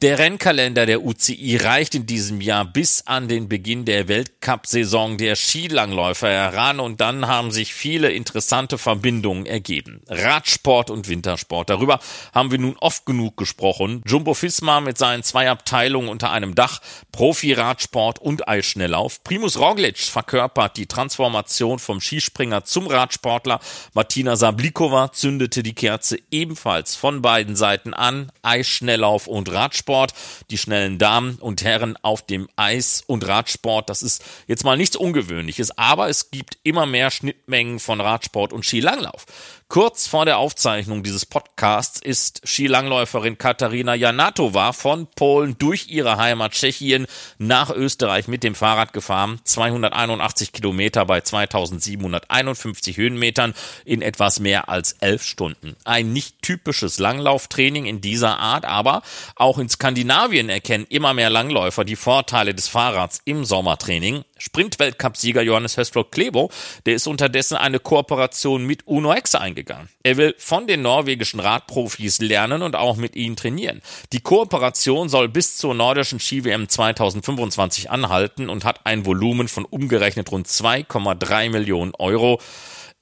Der 0.00 0.20
Rennkalender 0.20 0.86
der 0.86 1.02
UCI 1.02 1.56
reicht 1.56 1.96
in 1.96 2.06
diesem 2.06 2.40
Jahr 2.40 2.64
bis 2.64 3.02
an 3.08 3.26
den 3.26 3.48
Beginn 3.48 3.84
der 3.84 4.06
Weltcup-Saison 4.06 5.18
der 5.18 5.34
Skilangläufer 5.34 6.28
heran 6.28 6.78
und 6.78 7.00
dann 7.00 7.26
haben 7.26 7.50
sich 7.50 7.74
viele 7.74 8.12
interessante 8.12 8.78
Verbindungen 8.78 9.44
ergeben. 9.44 10.02
Radsport 10.06 10.90
und 10.90 11.08
Wintersport. 11.08 11.68
Darüber 11.68 11.98
haben 12.32 12.52
wir 12.52 12.60
nun 12.60 12.76
oft 12.78 13.06
genug 13.06 13.36
gesprochen. 13.36 14.04
Jumbo 14.06 14.34
Fisma 14.34 14.80
mit 14.80 14.98
seinen 14.98 15.24
zwei 15.24 15.50
Abteilungen 15.50 16.08
unter 16.08 16.30
einem 16.30 16.54
Dach, 16.54 16.80
Profi-Radsport 17.10 18.20
und 18.20 18.46
Eisschnelllauf. 18.46 19.24
Primus 19.24 19.58
Roglic 19.58 19.98
verkörpert 19.98 20.76
die 20.76 20.86
Transformation 20.86 21.80
vom 21.80 22.00
Skispringer 22.00 22.62
zum 22.62 22.86
Radsportler. 22.86 23.58
Martina 23.94 24.36
Sablikova 24.36 25.10
zündete 25.10 25.64
die 25.64 25.74
Kerze 25.74 26.20
ebenfalls 26.30 26.94
von 26.94 27.20
beiden 27.20 27.56
Seiten 27.56 27.94
an. 27.94 28.30
Eisschnelllauf 28.42 29.26
und 29.26 29.50
Radsport. 29.50 29.87
Radsport, 29.88 30.12
die 30.50 30.58
schnellen 30.58 30.98
Damen 30.98 31.36
und 31.36 31.64
Herren 31.64 31.96
auf 32.02 32.24
dem 32.26 32.48
Eis 32.56 33.02
und 33.06 33.26
Radsport. 33.26 33.88
Das 33.88 34.02
ist 34.02 34.22
jetzt 34.46 34.64
mal 34.64 34.76
nichts 34.76 34.96
Ungewöhnliches, 34.96 35.76
aber 35.78 36.08
es 36.08 36.30
gibt 36.30 36.58
immer 36.62 36.84
mehr 36.84 37.10
Schnittmengen 37.10 37.78
von 37.78 38.00
Radsport 38.00 38.52
und 38.52 38.64
Skilanglauf. 38.64 39.24
Kurz 39.70 40.06
vor 40.06 40.24
der 40.24 40.38
Aufzeichnung 40.38 41.02
dieses 41.02 41.26
Podcasts 41.26 42.00
ist 42.00 42.40
Skilangläuferin 42.42 43.36
Katharina 43.36 43.94
Janatova 43.94 44.72
von 44.72 45.06
Polen 45.08 45.58
durch 45.58 45.88
ihre 45.88 46.16
Heimat 46.16 46.52
Tschechien 46.52 47.06
nach 47.36 47.68
Österreich 47.68 48.28
mit 48.28 48.44
dem 48.44 48.54
Fahrrad 48.54 48.94
gefahren. 48.94 49.42
281 49.44 50.52
Kilometer 50.52 51.04
bei 51.04 51.20
2751 51.20 52.96
Höhenmetern 52.96 53.52
in 53.84 54.00
etwas 54.00 54.40
mehr 54.40 54.70
als 54.70 54.92
elf 55.00 55.22
Stunden. 55.22 55.76
Ein 55.84 56.14
nicht 56.14 56.40
typisches 56.40 56.98
Langlauftraining 56.98 57.84
in 57.84 58.00
dieser 58.00 58.38
Art, 58.38 58.64
aber 58.64 59.02
auch 59.36 59.58
in 59.58 59.68
Skandinavien 59.68 60.48
erkennen 60.48 60.86
immer 60.88 61.12
mehr 61.12 61.28
Langläufer 61.28 61.84
die 61.84 61.96
Vorteile 61.96 62.54
des 62.54 62.68
Fahrrads 62.68 63.20
im 63.26 63.44
Sommertraining. 63.44 64.24
Sprint-Weltcup-Sieger 64.38 65.42
Johannes 65.42 65.76
Hösflot 65.76 66.12
Klebo, 66.12 66.50
der 66.86 66.94
ist 66.94 67.06
unterdessen 67.06 67.56
eine 67.56 67.78
Kooperation 67.78 68.64
mit 68.64 68.86
Uno 68.86 69.14
X 69.14 69.34
eingegangen. 69.34 69.88
Er 70.02 70.16
will 70.16 70.34
von 70.38 70.66
den 70.66 70.82
norwegischen 70.82 71.40
Radprofis 71.40 72.20
lernen 72.20 72.62
und 72.62 72.76
auch 72.76 72.96
mit 72.96 73.16
ihnen 73.16 73.36
trainieren. 73.36 73.82
Die 74.12 74.20
Kooperation 74.20 75.08
soll 75.08 75.28
bis 75.28 75.56
zur 75.56 75.74
nordischen 75.74 76.20
Ski-WM 76.20 76.68
2025 76.68 77.90
anhalten 77.90 78.48
und 78.48 78.64
hat 78.64 78.80
ein 78.84 79.06
Volumen 79.06 79.48
von 79.48 79.64
umgerechnet 79.64 80.30
rund 80.32 80.46
2,3 80.46 81.50
Millionen 81.50 81.94
Euro. 81.94 82.40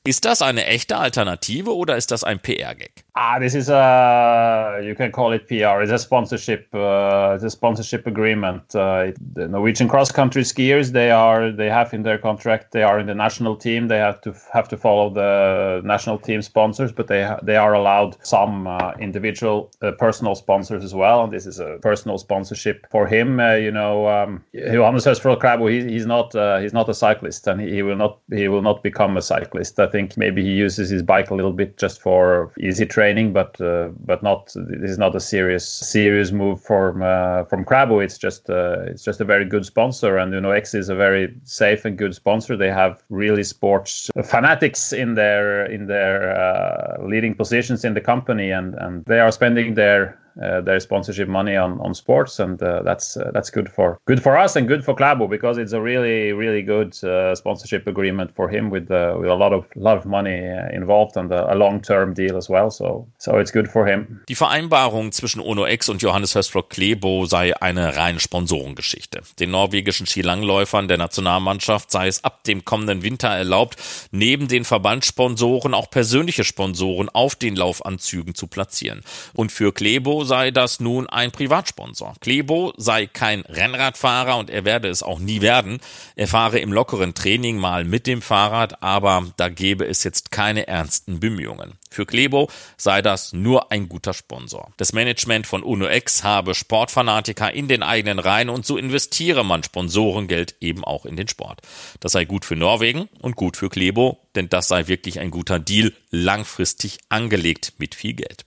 Ist 0.05 0.25
das 0.25 0.43
eine 0.43 0.67
echte 0.67 0.99
Alternative 0.99 1.75
oder 1.75 1.97
ist 1.97 2.13
das 2.13 2.23
ein 2.23 2.39
PR-Gag? 2.39 3.06
Ah, 3.19 3.39
this 3.39 3.55
is 3.55 3.71
a 3.71 4.79
you 4.85 4.95
can 4.95 5.11
call 5.11 5.33
it 5.33 5.49
PR. 5.49 5.81
It's 5.81 5.91
a 5.91 5.97
sponsorship. 5.99 6.69
Uh, 6.75 7.33
it's 7.35 7.45
a 7.45 7.49
sponsorship 7.49 8.07
agreement. 8.07 8.75
Uh, 8.75 9.13
the 9.33 9.49
Norwegian 9.49 9.89
cross 9.89 10.13
country 10.13 10.43
skiers 10.43 10.93
they 10.93 11.11
are 11.11 11.51
they 11.51 11.71
have 11.71 11.95
in 11.95 12.03
their 12.03 12.19
contract 12.19 12.73
they 12.73 12.83
are 12.83 12.99
in 12.99 13.07
the 13.07 13.15
national 13.15 13.57
team. 13.57 13.89
They 13.89 13.97
have 13.97 14.21
to 14.21 14.35
have 14.53 14.69
to 14.69 14.77
follow 14.77 15.09
the 15.09 15.81
national 15.83 16.19
team 16.19 16.43
sponsors, 16.43 16.93
but 16.93 17.07
they 17.07 17.27
they 17.43 17.57
are 17.57 17.73
allowed 17.73 18.19
some 18.23 18.67
uh, 18.67 18.93
individual 19.01 19.71
uh, 19.81 19.93
personal 19.93 20.35
sponsors 20.35 20.85
as 20.85 20.95
well. 20.95 21.25
And 21.25 21.33
this 21.33 21.47
is 21.47 21.59
a 21.59 21.79
personal 21.81 22.19
sponsorship 22.19 22.87
for 22.91 23.07
him. 23.07 23.41
Uh, 23.41 23.55
you 23.55 23.71
know, 23.71 24.09
um, 24.09 24.45
Johannes 24.55 25.07
Krabo. 25.07 25.71
He, 25.71 25.91
he's 25.91 26.05
not 26.05 26.35
uh, 26.35 26.59
he's 26.59 26.75
not 26.75 26.87
a 26.91 26.95
cyclist, 26.95 27.47
and 27.47 27.63
he, 27.63 27.77
he 27.77 27.83
will 27.83 27.97
not 27.97 28.19
he 28.31 28.47
will 28.49 28.63
not 28.63 28.83
become 28.83 29.17
a 29.17 29.23
cyclist. 29.23 29.81
I 29.81 29.87
think 29.87 30.19
maybe 30.19 30.43
he 30.43 30.53
uses 30.53 30.91
his 30.91 31.03
bike 31.03 31.31
a 31.31 31.35
little 31.35 31.55
bit 31.55 31.79
just 31.79 32.03
for 32.03 32.53
easy 32.61 32.85
training 32.85 33.06
training, 33.07 33.33
but 33.33 33.61
uh, 33.61 33.89
but 34.05 34.23
not 34.23 34.53
this 34.55 34.91
is 34.91 34.99
not 34.99 35.15
a 35.15 35.21
serious 35.21 35.67
serious 35.69 36.33
move 36.33 36.61
from 36.61 37.03
uh, 37.03 37.45
from 37.45 37.65
Crabo. 37.65 38.03
It's 38.03 38.19
just 38.19 38.51
uh, 38.51 38.91
it's 38.91 39.05
just 39.05 39.21
a 39.21 39.25
very 39.25 39.45
good 39.45 39.65
sponsor, 39.65 40.19
and 40.19 40.33
you 40.33 40.41
know 40.41 40.51
X 40.51 40.75
is 40.75 40.89
a 40.89 40.95
very 40.95 41.35
safe 41.45 41.85
and 41.85 41.97
good 41.97 42.15
sponsor. 42.15 42.57
They 42.57 42.71
have 42.71 43.03
really 43.09 43.45
sports 43.45 44.11
fanatics 44.25 44.93
in 44.93 45.15
their 45.15 45.67
in 45.67 45.87
their 45.87 46.37
uh, 46.37 47.07
leading 47.13 47.35
positions 47.35 47.85
in 47.85 47.95
the 47.95 48.01
company, 48.01 48.51
and 48.51 48.75
and 48.75 49.05
they 49.05 49.21
are 49.21 49.33
spending 49.33 49.75
their 49.75 50.19
their 50.37 50.81
sponsorship 50.81 51.29
money 51.29 51.57
on, 51.57 51.81
on 51.81 51.95
sports, 51.95 52.39
and 52.39 52.63
uh, 52.63 52.83
that's 52.83 53.17
uh, 53.17 53.31
that's 53.33 53.51
good 53.51 53.69
for 53.71 53.99
good 54.07 54.23
for 54.23 54.37
us 54.37 54.57
and 54.57 54.69
good 54.69 54.85
for 54.85 54.95
Klabo 54.95 55.29
because 55.29 55.59
it's 55.59 55.73
a 55.73 55.81
really 55.81 56.33
really 56.33 56.63
good 56.63 56.93
uh, 57.05 57.35
sponsorship 57.35 57.87
agreement 57.87 58.31
for 58.35 58.49
him 58.49 58.71
with 58.71 58.91
uh, 58.91 59.17
with 59.19 59.31
a 59.31 59.35
lot 59.35 59.53
of 59.53 59.65
lot 59.75 59.97
of 59.97 60.05
money 60.05 60.49
uh, 60.49 60.69
involved 60.75 61.17
and 61.17 61.33
a, 61.33 61.55
long 61.55 61.81
term 61.81 62.13
deal 62.13 62.37
as 62.37 62.51
well. 62.51 62.71
So 62.71 63.07
so 63.19 63.39
it's 63.39 63.51
good 63.51 63.69
for 63.69 63.87
him. 63.87 64.21
Die 64.29 64.35
Vereinbarung 64.35 65.13
zwischen 65.13 65.41
Ono 65.41 65.67
X 65.67 65.89
und 65.89 66.03
Johannes 66.03 66.35
Hösflok 66.35 66.71
Klebo 66.71 67.25
sei 67.27 67.57
eine 67.61 67.97
reine 67.97 68.21
Sponsorengeschichte. 68.21 69.23
Den 69.41 69.51
norwegischen 69.51 70.07
Skilangläufern 70.07 70.89
der 70.89 70.99
Nationalmannschaft 70.99 71.91
sei 71.91 72.09
es 72.09 72.25
ab 72.25 72.45
dem 72.45 72.65
kommenden 72.65 73.03
Winter 73.03 73.29
erlaubt, 73.29 73.77
neben 74.11 74.49
den 74.49 74.65
Verbandssponsoren 74.65 75.73
auch 75.73 75.89
persönliche 75.89 76.45
Sponsoren 76.45 77.09
auf 77.09 77.35
den 77.35 77.57
Laufanzügen 77.57 78.35
zu 78.35 78.47
platzieren. 78.47 79.01
Und 79.35 79.51
für 79.51 79.73
Klebo 79.73 80.26
sei 80.27 80.51
das 80.51 80.81
nun 80.81 81.09
ein 81.09 81.31
Privatsponsor. 81.31 82.15
Klebo 82.21 82.75
sei 82.77 83.07
kein 83.07 83.41
Rennradfahrer 83.41 84.37
und 84.37 84.51
er 84.51 84.67
werde 84.67 84.89
es 84.89 85.03
auch 85.03 85.19
nie 85.19 85.41
werden. 85.41 85.81
Er 86.17 86.29
fahre 86.29 86.59
im 86.59 86.73
lockeren 86.73 87.15
Training 87.15 87.57
mal 87.57 87.85
mit 87.85 88.07
dem 88.07 88.21
Fahrrad, 88.21 88.83
aber 88.83 89.27
da 89.39 89.49
gebe 89.49 89.87
es 89.87 90.05
jetzt 90.05 90.31
keine 90.31 90.67
ernsten 90.67 91.21
Bemühungen. 91.21 91.79
Für 91.91 92.05
Klebo 92.05 92.51
sei 92.77 93.01
das 93.01 93.33
nur 93.33 93.73
ein 93.73 93.89
guter 93.89 94.13
Sponsor. 94.13 94.71
Das 94.77 94.93
Management 94.93 95.47
von 95.47 95.63
UNO-X 95.63 96.25
habe 96.25 96.55
Sportfanatiker 96.55 97.55
in 97.55 97.69
den 97.69 97.83
eigenen 97.83 98.19
Reihen 98.19 98.51
und 98.51 98.67
so 98.67 98.77
investiere 98.77 99.45
man 99.45 99.63
Sponsorengeld 99.63 100.57
eben 100.61 100.85
auch 100.85 101.07
in 101.07 101.17
den 101.17 101.29
Sport. 101.29 101.63
Das 102.01 102.13
sei 102.13 102.27
gut 102.27 102.45
für 102.45 102.57
Norwegen 102.57 103.09
und 103.23 103.37
gut 103.37 103.57
für 103.57 103.71
Klebo, 103.71 104.19
denn 104.35 104.51
das 104.51 104.69
sei 104.69 104.89
wirklich 104.89 105.21
ein 105.21 105.31
guter 105.31 105.59
Deal, 105.59 105.95
langfristig 106.11 106.99
angelegt 107.09 107.75
mit 107.79 107.95
viel 107.95 108.13
Geld. 108.13 108.45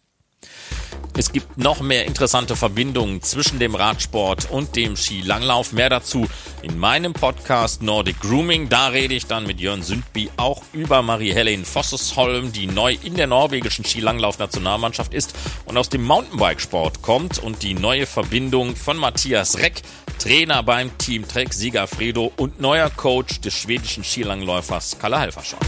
Es 1.20 1.34
gibt 1.34 1.58
noch 1.58 1.82
mehr 1.82 2.06
interessante 2.06 2.56
Verbindungen 2.56 3.22
zwischen 3.22 3.60
dem 3.60 3.76
Radsport 3.76 4.50
und 4.50 4.78
dem 4.78 4.96
Skilanglauf. 4.96 5.74
Mehr 5.74 5.90
dazu 5.90 6.26
in 6.62 6.80
meinem 6.80 7.12
Podcast 7.12 7.82
Nordic 7.82 8.22
Grooming. 8.22 8.70
Da 8.70 8.88
rede 8.88 9.16
ich 9.16 9.26
dann 9.26 9.46
mit 9.46 9.60
Jörn 9.60 9.84
Sündby 9.84 10.30
auch 10.38 10.62
über 10.72 11.02
Marie-Helene 11.02 11.66
Vossesholm, 11.66 12.54
die 12.54 12.68
neu 12.68 12.96
in 13.04 13.16
der 13.16 13.28
norwegischen 13.28 13.84
Skilanglauf-Nationalmannschaft 13.84 15.14
ist 15.14 15.34
und 15.66 15.76
aus 15.78 15.90
dem 15.90 16.06
Mountainbikesport 16.06 17.02
kommt 17.02 17.38
und 17.38 17.64
die 17.64 17.74
neue 17.74 18.06
Verbindung 18.06 18.78
von 18.78 18.96
Matthias 18.96 19.58
Reck, 19.58 19.82
Trainer 20.20 20.64
beim 20.64 20.98
Team 21.00 21.28
Trek 21.28 21.54
Sieger 21.54 21.88
Fredo 21.88 22.32
und 22.38 22.62
neuer 22.62 22.90
Coach 22.90 23.42
des 23.42 23.56
schwedischen 23.56 24.06
Skilangläufers 24.06 24.98
Kalle 24.98 25.20
Halfersson. 25.20 25.60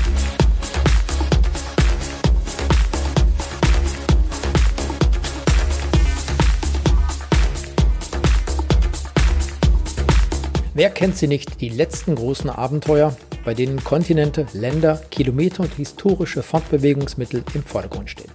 Wer 10.73 10.89
kennt 10.89 11.17
sie 11.17 11.27
nicht, 11.27 11.59
die 11.59 11.67
letzten 11.67 12.15
großen 12.15 12.49
Abenteuer, 12.49 13.17
bei 13.43 13.53
denen 13.53 13.83
Kontinente, 13.83 14.47
Länder, 14.53 15.01
Kilometer 15.11 15.63
und 15.63 15.73
historische 15.73 16.43
Fortbewegungsmittel 16.43 17.43
im 17.53 17.63
Vordergrund 17.63 18.09
stehen? 18.09 18.31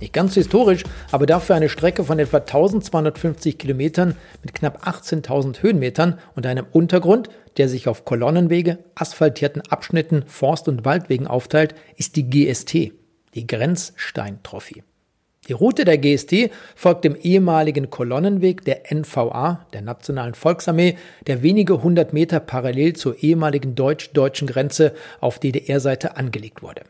Nicht 0.00 0.12
ganz 0.12 0.34
historisch, 0.34 0.82
aber 1.12 1.26
dafür 1.26 1.54
eine 1.54 1.68
Strecke 1.68 2.02
von 2.02 2.18
etwa 2.18 2.38
1250 2.38 3.58
Kilometern 3.58 4.16
mit 4.42 4.54
knapp 4.54 4.88
18.000 4.88 5.62
Höhenmetern 5.62 6.18
und 6.34 6.46
einem 6.46 6.66
Untergrund, 6.72 7.30
der 7.58 7.68
sich 7.68 7.86
auf 7.86 8.04
Kolonnenwege, 8.04 8.78
asphaltierten 8.96 9.62
Abschnitten, 9.62 10.24
Forst- 10.26 10.66
und 10.66 10.84
Waldwegen 10.84 11.28
aufteilt, 11.28 11.76
ist 11.96 12.16
die 12.16 12.28
GST, 12.28 12.92
die 13.34 13.46
Grenzstein-Trophy. 13.46 14.82
Die 15.48 15.54
Route 15.54 15.86
der 15.86 15.96
GST 15.96 16.50
folgt 16.76 17.04
dem 17.04 17.16
ehemaligen 17.16 17.88
Kolonnenweg 17.88 18.64
der 18.66 18.82
NVA, 18.94 19.66
der 19.72 19.80
Nationalen 19.80 20.34
Volksarmee, 20.34 20.96
der 21.26 21.42
wenige 21.42 21.82
hundert 21.82 22.12
Meter 22.12 22.38
parallel 22.38 22.92
zur 22.92 23.22
ehemaligen 23.22 23.74
deutsch-deutschen 23.74 24.46
Grenze 24.46 24.92
auf 25.20 25.38
DDR-Seite 25.38 26.18
angelegt 26.18 26.62
wurde. 26.62 26.82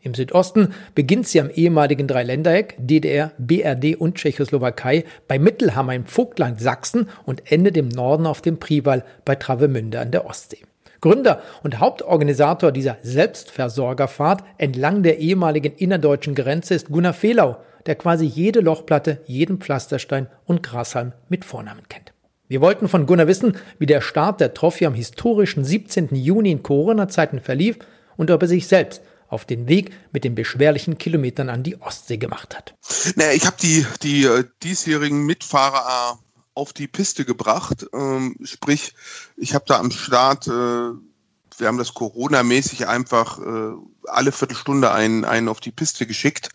Im 0.00 0.14
Südosten 0.14 0.72
beginnt 0.94 1.26
sie 1.26 1.40
am 1.40 1.50
ehemaligen 1.50 2.06
Dreiländereck 2.06 2.76
DDR, 2.78 3.32
BRD 3.38 3.96
und 3.96 4.14
Tschechoslowakei 4.14 5.04
bei 5.28 5.38
Mittelhammer 5.38 5.94
im 5.94 6.06
Vogtland 6.06 6.60
Sachsen 6.60 7.10
und 7.24 7.50
endet 7.52 7.76
im 7.76 7.88
Norden 7.88 8.24
auf 8.24 8.40
dem 8.40 8.58
Priwall 8.58 9.04
bei 9.24 9.34
Travemünde 9.34 10.00
an 10.00 10.12
der 10.12 10.24
Ostsee. 10.24 10.62
Gründer 11.00 11.42
und 11.62 11.80
Hauptorganisator 11.80 12.72
dieser 12.72 12.96
Selbstversorgerfahrt 13.02 14.44
entlang 14.58 15.02
der 15.02 15.18
ehemaligen 15.18 15.74
innerdeutschen 15.74 16.34
Grenze 16.34 16.74
ist 16.74 16.88
Gunnar 16.88 17.12
Fehlau, 17.12 17.56
der 17.86 17.94
quasi 17.94 18.24
jede 18.24 18.60
Lochplatte, 18.60 19.20
jeden 19.26 19.58
Pflasterstein 19.58 20.28
und 20.44 20.62
Grashalm 20.62 21.12
mit 21.28 21.44
Vornamen 21.44 21.88
kennt. 21.88 22.12
Wir 22.48 22.60
wollten 22.60 22.88
von 22.88 23.06
Gunnar 23.06 23.26
wissen, 23.26 23.56
wie 23.78 23.86
der 23.86 24.00
Start 24.00 24.40
der 24.40 24.54
Trophy 24.54 24.86
am 24.86 24.94
historischen 24.94 25.64
17. 25.64 26.14
Juni 26.14 26.52
in 26.52 26.62
Corona-Zeiten 26.62 27.40
verlief 27.40 27.78
und 28.16 28.30
ob 28.30 28.42
er 28.42 28.48
sich 28.48 28.68
selbst 28.68 29.02
auf 29.28 29.44
den 29.44 29.68
Weg 29.68 29.90
mit 30.12 30.22
den 30.22 30.36
beschwerlichen 30.36 30.98
Kilometern 30.98 31.48
an 31.48 31.64
die 31.64 31.80
Ostsee 31.80 32.16
gemacht 32.16 32.56
hat. 32.56 32.74
Naja, 33.16 33.32
ich 33.32 33.46
habe 33.46 33.56
die, 33.60 33.84
die 34.02 34.24
äh, 34.24 34.44
diesjährigen 34.62 35.26
Mitfahrer 35.26 36.12
äh, 36.12 36.25
auf 36.56 36.72
die 36.72 36.88
Piste 36.88 37.24
gebracht. 37.24 37.86
Ähm, 37.92 38.36
sprich, 38.42 38.94
ich 39.36 39.54
habe 39.54 39.66
da 39.68 39.78
am 39.78 39.90
Start, 39.90 40.48
äh, 40.48 40.50
wir 40.50 41.66
haben 41.66 41.78
das 41.78 41.94
Corona-mäßig 41.94 42.88
einfach 42.88 43.38
äh, 43.38 43.72
alle 44.08 44.32
Viertelstunde 44.32 44.90
einen, 44.90 45.24
einen 45.24 45.48
auf 45.48 45.60
die 45.60 45.70
Piste 45.70 46.06
geschickt 46.06 46.48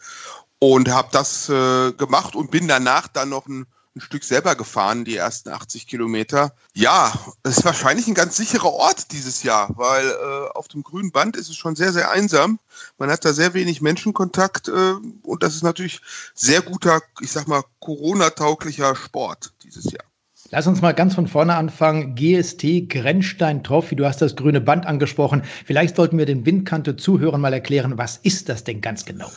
und 0.59 0.89
habe 0.89 1.09
das 1.11 1.49
äh, 1.49 1.91
gemacht 1.93 2.35
und 2.35 2.51
bin 2.51 2.67
danach 2.67 3.07
dann 3.07 3.29
noch 3.29 3.47
ein 3.47 3.67
ein 3.95 4.01
Stück 4.01 4.23
selber 4.23 4.55
gefahren, 4.55 5.03
die 5.03 5.17
ersten 5.17 5.49
80 5.49 5.85
Kilometer. 5.87 6.53
Ja, 6.73 7.13
es 7.43 7.57
ist 7.57 7.65
wahrscheinlich 7.65 8.07
ein 8.07 8.13
ganz 8.13 8.37
sicherer 8.37 8.71
Ort 8.71 9.11
dieses 9.11 9.43
Jahr, 9.43 9.69
weil 9.75 10.07
äh, 10.07 10.49
auf 10.53 10.67
dem 10.69 10.83
grünen 10.83 11.11
Band 11.11 11.35
ist 11.35 11.49
es 11.49 11.57
schon 11.57 11.75
sehr, 11.75 11.91
sehr 11.91 12.09
einsam. 12.09 12.59
Man 12.97 13.09
hat 13.09 13.25
da 13.25 13.33
sehr 13.33 13.53
wenig 13.53 13.81
Menschenkontakt 13.81 14.69
äh, 14.69 14.93
und 15.23 15.43
das 15.43 15.55
ist 15.55 15.63
natürlich 15.63 16.01
sehr 16.33 16.61
guter, 16.61 17.01
ich 17.19 17.31
sag 17.31 17.47
mal, 17.47 17.63
Corona-tauglicher 17.79 18.95
Sport 18.95 19.53
dieses 19.63 19.91
Jahr. 19.91 20.05
Lass 20.53 20.67
uns 20.67 20.81
mal 20.81 20.93
ganz 20.93 21.15
von 21.15 21.27
vorne 21.27 21.55
anfangen. 21.55 22.15
GST 22.15 22.89
Grenzstein 22.89 23.63
Trophy, 23.63 23.95
du 23.95 24.05
hast 24.05 24.21
das 24.21 24.35
grüne 24.35 24.59
Band 24.59 24.85
angesprochen. 24.85 25.43
Vielleicht 25.65 25.95
sollten 25.95 26.17
wir 26.17 26.25
den 26.25 26.45
Windkante 26.45 26.97
Zuhörern 26.97 27.39
mal 27.39 27.53
erklären, 27.53 27.97
was 27.97 28.17
ist 28.17 28.49
das 28.49 28.65
denn 28.65 28.81
ganz 28.81 29.05
genau? 29.05 29.31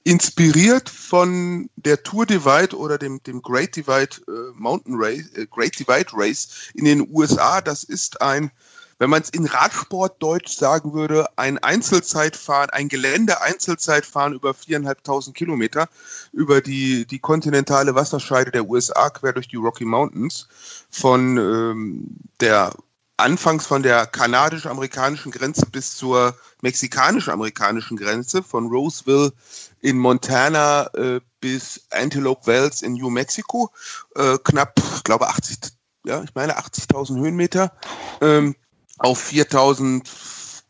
Inspiriert 0.04 0.90
von 0.90 1.70
der 1.76 2.02
Tour 2.02 2.26
Divide 2.26 2.76
oder 2.76 2.98
dem, 2.98 3.22
dem 3.22 3.40
Great 3.40 3.76
Divide 3.76 4.20
äh, 4.28 4.52
Mountain 4.54 4.96
Race, 4.98 5.30
äh, 5.34 5.46
Great 5.46 5.78
Divide 5.78 6.10
Race 6.12 6.48
in 6.74 6.84
den 6.84 7.08
USA. 7.10 7.60
Das 7.60 7.84
ist 7.84 8.20
ein 8.20 8.50
wenn 8.98 9.10
man 9.10 9.22
es 9.22 9.30
in 9.30 9.46
Radsportdeutsch 9.46 10.56
sagen 10.56 10.94
würde, 10.94 11.26
ein 11.36 11.58
Einzelzeitfahren, 11.58 12.70
ein 12.70 12.88
Gelände-Einzelzeitfahren 12.88 14.32
über 14.32 14.54
viereinhalbtausend 14.54 15.36
Kilometer 15.36 15.88
über 16.32 16.60
die, 16.60 17.06
die 17.06 17.18
kontinentale 17.18 17.94
Wasserscheide 17.94 18.50
der 18.50 18.68
USA 18.68 19.10
quer 19.10 19.32
durch 19.32 19.48
die 19.48 19.56
Rocky 19.56 19.84
Mountains 19.84 20.48
von 20.90 21.36
ähm, 21.36 22.16
der 22.40 22.72
anfangs 23.18 23.66
von 23.66 23.82
der 23.82 24.06
kanadisch-amerikanischen 24.06 25.32
Grenze 25.32 25.66
bis 25.66 25.96
zur 25.96 26.36
mexikanisch-amerikanischen 26.62 27.96
Grenze, 27.96 28.42
von 28.42 28.66
Roseville 28.66 29.32
in 29.80 29.98
Montana 29.98 30.88
äh, 30.94 31.20
bis 31.40 31.86
Antelope 31.90 32.46
Wells 32.46 32.82
in 32.82 32.94
New 32.94 33.10
Mexico, 33.10 33.70
äh, 34.16 34.36
knapp, 34.44 34.78
ich 34.96 35.04
glaube 35.04 35.28
80, 35.28 35.58
ja, 36.04 36.22
ich 36.22 36.34
meine 36.34 36.58
80.000 36.58 37.18
Höhenmeter. 37.18 37.72
Ähm, 38.20 38.54
auf 38.98 39.18
4000, 39.18 40.08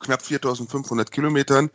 knapp 0.01 0.23
4500 0.23 1.11
Kilometern. 1.11 1.71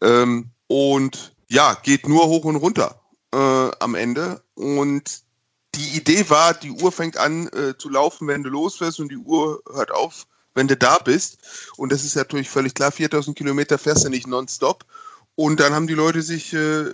Ähm, 0.00 0.50
und 0.66 1.34
ja, 1.48 1.74
geht 1.82 2.08
nur 2.08 2.26
hoch 2.26 2.44
und 2.44 2.56
runter 2.56 3.00
äh, 3.32 3.70
am 3.80 3.94
Ende. 3.94 4.42
Und 4.54 5.22
die 5.74 5.96
Idee 5.96 6.28
war, 6.28 6.54
die 6.54 6.70
Uhr 6.70 6.92
fängt 6.92 7.16
an 7.16 7.48
äh, 7.48 7.76
zu 7.76 7.88
laufen, 7.88 8.28
wenn 8.28 8.42
du 8.42 8.50
losfährst 8.50 9.00
und 9.00 9.10
die 9.10 9.16
Uhr 9.16 9.62
hört 9.72 9.90
auf, 9.90 10.26
wenn 10.54 10.68
du 10.68 10.76
da 10.76 10.98
bist. 10.98 11.38
Und 11.76 11.92
das 11.92 12.04
ist 12.04 12.16
natürlich 12.16 12.50
völlig 12.50 12.74
klar, 12.74 12.92
4000 12.92 13.36
Kilometer 13.36 13.78
fährst 13.78 14.04
du 14.04 14.08
nicht 14.08 14.26
nonstop. 14.26 14.84
Und 15.34 15.60
dann 15.60 15.72
haben 15.72 15.86
die 15.86 15.94
Leute 15.94 16.20
sich 16.20 16.52
äh, 16.52 16.84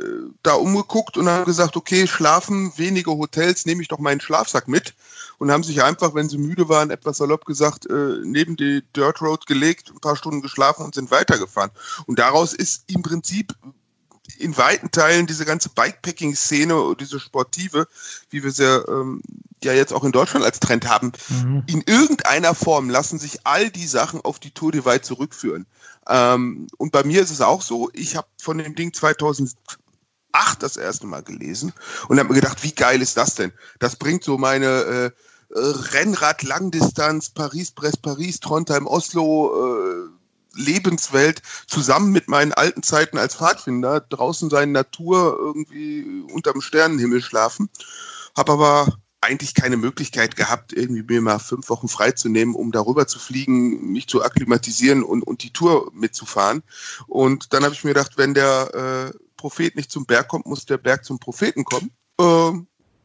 da 0.44 0.54
umgeguckt 0.54 1.16
und 1.16 1.28
haben 1.28 1.44
gesagt, 1.44 1.76
okay, 1.76 2.06
schlafen, 2.06 2.72
wenige 2.76 3.10
Hotels, 3.10 3.66
nehme 3.66 3.82
ich 3.82 3.88
doch 3.88 3.98
meinen 3.98 4.20
Schlafsack 4.20 4.68
mit 4.68 4.94
und 5.38 5.50
haben 5.50 5.64
sich 5.64 5.82
einfach, 5.82 6.14
wenn 6.14 6.28
sie 6.28 6.38
müde 6.38 6.68
waren, 6.68 6.90
etwas 6.90 7.16
salopp 7.16 7.44
gesagt, 7.44 7.86
äh, 7.90 8.18
neben 8.22 8.56
die 8.56 8.82
Dirt 8.94 9.20
Road 9.20 9.46
gelegt, 9.46 9.90
ein 9.90 10.00
paar 10.00 10.16
Stunden 10.16 10.40
geschlafen 10.40 10.84
und 10.84 10.94
sind 10.94 11.10
weitergefahren. 11.10 11.70
Und 12.06 12.20
daraus 12.20 12.52
ist 12.52 12.84
im 12.86 13.02
Prinzip 13.02 13.54
in 14.38 14.56
weiten 14.56 14.90
Teilen 14.90 15.26
diese 15.26 15.44
ganze 15.44 15.70
Bikepacking-Szene, 15.70 16.94
diese 17.00 17.18
sportive, 17.18 17.88
wie 18.30 18.44
wir 18.44 18.52
sie 18.52 18.64
ähm, 18.64 19.22
ja 19.64 19.72
jetzt 19.72 19.92
auch 19.92 20.04
in 20.04 20.12
Deutschland 20.12 20.44
als 20.44 20.60
Trend 20.60 20.88
haben, 20.88 21.12
mhm. 21.28 21.64
in 21.66 21.82
irgendeiner 21.86 22.54
Form 22.54 22.90
lassen 22.90 23.18
sich 23.18 23.46
all 23.46 23.70
die 23.70 23.86
Sachen 23.86 24.20
auf 24.20 24.38
die 24.38 24.50
Tour 24.50 24.70
Divide 24.70 25.02
zurückführen. 25.02 25.66
Ähm, 26.08 26.66
und 26.78 26.92
bei 26.92 27.04
mir 27.04 27.22
ist 27.22 27.30
es 27.30 27.40
auch 27.40 27.62
so, 27.62 27.90
ich 27.92 28.16
habe 28.16 28.28
von 28.40 28.58
dem 28.58 28.74
Ding 28.74 28.92
2008 28.92 29.56
das 30.60 30.76
erste 30.76 31.06
Mal 31.06 31.22
gelesen 31.22 31.72
und 32.08 32.18
habe 32.18 32.30
mir 32.30 32.40
gedacht, 32.40 32.62
wie 32.62 32.72
geil 32.72 33.02
ist 33.02 33.16
das 33.16 33.34
denn? 33.34 33.52
Das 33.78 33.96
bringt 33.96 34.24
so 34.24 34.38
meine 34.38 34.66
äh, 34.66 35.10
Rennrad 35.50 36.42
Langdistanz 36.42 37.30
Paris 37.30 37.70
Brest 37.70 38.02
Paris 38.02 38.40
Trondheim 38.40 38.86
Oslo 38.86 39.52
äh, 39.54 40.08
Lebenswelt 40.54 41.42
zusammen 41.66 42.10
mit 42.10 42.28
meinen 42.28 42.52
alten 42.52 42.82
Zeiten 42.82 43.18
als 43.18 43.36
Pfadfinder 43.36 44.00
draußen 44.00 44.50
sein 44.50 44.72
Natur 44.72 45.36
irgendwie 45.38 46.24
unterm 46.32 46.60
Sternenhimmel 46.60 47.22
schlafen. 47.22 47.68
Habe 48.36 48.52
aber 48.52 48.98
eigentlich 49.20 49.54
keine 49.54 49.76
Möglichkeit 49.76 50.36
gehabt, 50.36 50.72
irgendwie 50.72 51.02
mir 51.02 51.20
mal 51.20 51.38
fünf 51.38 51.68
Wochen 51.70 51.88
freizunehmen, 51.88 52.54
um 52.54 52.70
darüber 52.72 53.06
zu 53.06 53.18
fliegen, 53.18 53.92
mich 53.92 54.06
zu 54.06 54.22
akklimatisieren 54.22 55.02
und, 55.02 55.22
und 55.22 55.42
die 55.42 55.52
Tour 55.52 55.90
mitzufahren. 55.92 56.62
Und 57.06 57.52
dann 57.52 57.64
habe 57.64 57.74
ich 57.74 57.84
mir 57.84 57.94
gedacht, 57.94 58.12
wenn 58.16 58.34
der 58.34 59.12
äh, 59.14 59.18
Prophet 59.36 59.76
nicht 59.76 59.90
zum 59.90 60.06
Berg 60.06 60.28
kommt, 60.28 60.46
muss 60.46 60.66
der 60.66 60.78
Berg 60.78 61.04
zum 61.04 61.18
Propheten 61.18 61.64
kommen. 61.64 61.90
Äh, 62.20 62.52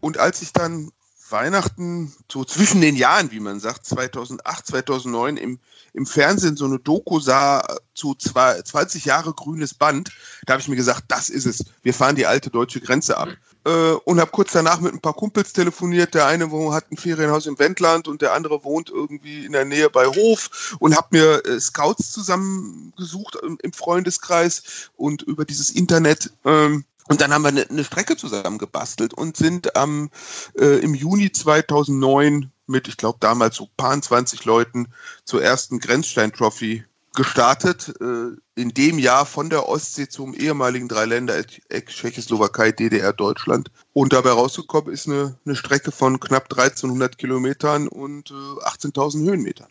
und 0.02 0.18
als 0.18 0.42
ich 0.42 0.54
dann 0.54 0.92
Weihnachten, 1.30 2.14
so 2.32 2.46
zwischen 2.46 2.80
den 2.80 2.96
Jahren, 2.96 3.32
wie 3.32 3.40
man 3.40 3.60
sagt, 3.60 3.86
2008, 3.86 4.68
2009 4.68 5.38
im, 5.38 5.60
im 5.94 6.06
Fernsehen 6.06 6.56
so 6.56 6.66
eine 6.66 6.80
Doku 6.80 7.20
sah 7.20 7.66
zu 7.96 8.14
zwei, 8.16 8.62
20 8.62 9.06
Jahre 9.06 9.34
grünes 9.34 9.74
Band, 9.74 10.12
da 10.46 10.54
habe 10.54 10.62
ich 10.62 10.68
mir 10.68 10.76
gesagt, 10.76 11.06
das 11.08 11.30
ist 11.30 11.46
es. 11.46 11.66
Wir 11.82 11.94
fahren 11.94 12.16
die 12.16 12.28
alte 12.28 12.50
deutsche 12.50 12.82
Grenze 12.82 13.18
ab. 13.18 13.30
Äh, 13.66 13.94
und 14.06 14.20
habe 14.20 14.32
kurz 14.32 14.52
danach 14.52 14.82
mit 14.82 14.94
ein 14.94 15.00
paar 15.00 15.14
Kumpels 15.14 15.54
telefoniert. 15.54 16.14
Der 16.14 16.28
eine 16.28 16.52
hat 16.74 16.92
ein 16.92 16.98
Ferienhaus 16.98 17.46
im 17.46 17.58
Wendland 17.60 18.08
und 18.08 18.22
der 18.22 18.34
andere 18.34 18.64
wohnt 18.64 18.90
irgendwie 18.90 19.46
in 19.46 19.54
der 19.54 19.64
Nähe 19.64 19.90
bei 19.90 20.06
Hof 20.06 20.76
und 20.80 20.98
habe 20.98 21.08
mir 21.12 21.46
äh, 21.46 21.60
Scouts 21.60 22.12
zusammengesucht 22.12 23.38
im, 23.42 23.58
im, 23.62 23.72
Freundeskreis 23.72 24.90
und 24.98 25.22
über 25.22 25.46
dieses 25.46 25.70
Internet 25.70 26.32
ähm, 26.44 26.84
und 27.08 27.22
dann 27.22 27.34
haben 27.34 27.42
wir 27.42 27.50
eine, 27.50 27.70
eine 27.70 27.84
Strecke 27.84 28.16
zusammen 28.16 28.58
gebastelt 28.58 29.14
und 29.14 29.36
sind 29.36 29.76
am, 29.76 30.10
äh, 30.58 30.80
im 30.80 30.94
Juni 30.94 31.32
2009 31.32 32.52
mit, 32.68 32.88
ich 32.88 32.98
glaube, 32.98 33.18
damals 33.20 33.58
so 33.58 33.70
paar 33.76 34.00
20 34.02 34.46
Leuten 34.46 34.88
zur 35.26 35.44
ersten 35.44 35.80
Grenzstein-Trophy 35.80 36.86
gestartet, 37.16 37.94
äh, 38.02 38.36
in 38.60 38.70
dem 38.70 39.00
Jahr 39.00 39.26
von 39.26 39.50
der 39.50 39.68
Ostsee 39.68 40.08
zum 40.08 40.34
ehemaligen 40.34 40.88
Dreiländereck 40.88 41.88
Tschechoslowakei, 41.88 42.72
DDR, 42.72 43.14
Deutschland. 43.14 43.72
Und 43.94 44.14
dabei 44.14 44.32
rausgekommen 44.32 44.92
ist 44.92 45.08
eine, 45.08 45.38
eine 45.46 45.56
Strecke 45.56 45.92
von 45.92 46.20
knapp 46.20 46.52
1300 46.52 47.18
Kilometern 47.18 47.88
und 47.88 48.32
äh, 48.32 48.34
18.000 48.34 49.26
Höhenmetern. 49.26 49.68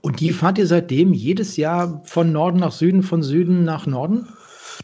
Und 0.00 0.20
die 0.20 0.32
fahrt 0.32 0.58
ihr 0.58 0.66
seitdem 0.66 1.12
jedes 1.12 1.56
Jahr 1.56 2.02
von 2.04 2.32
Norden 2.32 2.58
nach 2.58 2.72
Süden, 2.72 3.02
von 3.02 3.22
Süden 3.22 3.64
nach 3.64 3.86
Norden? 3.86 4.28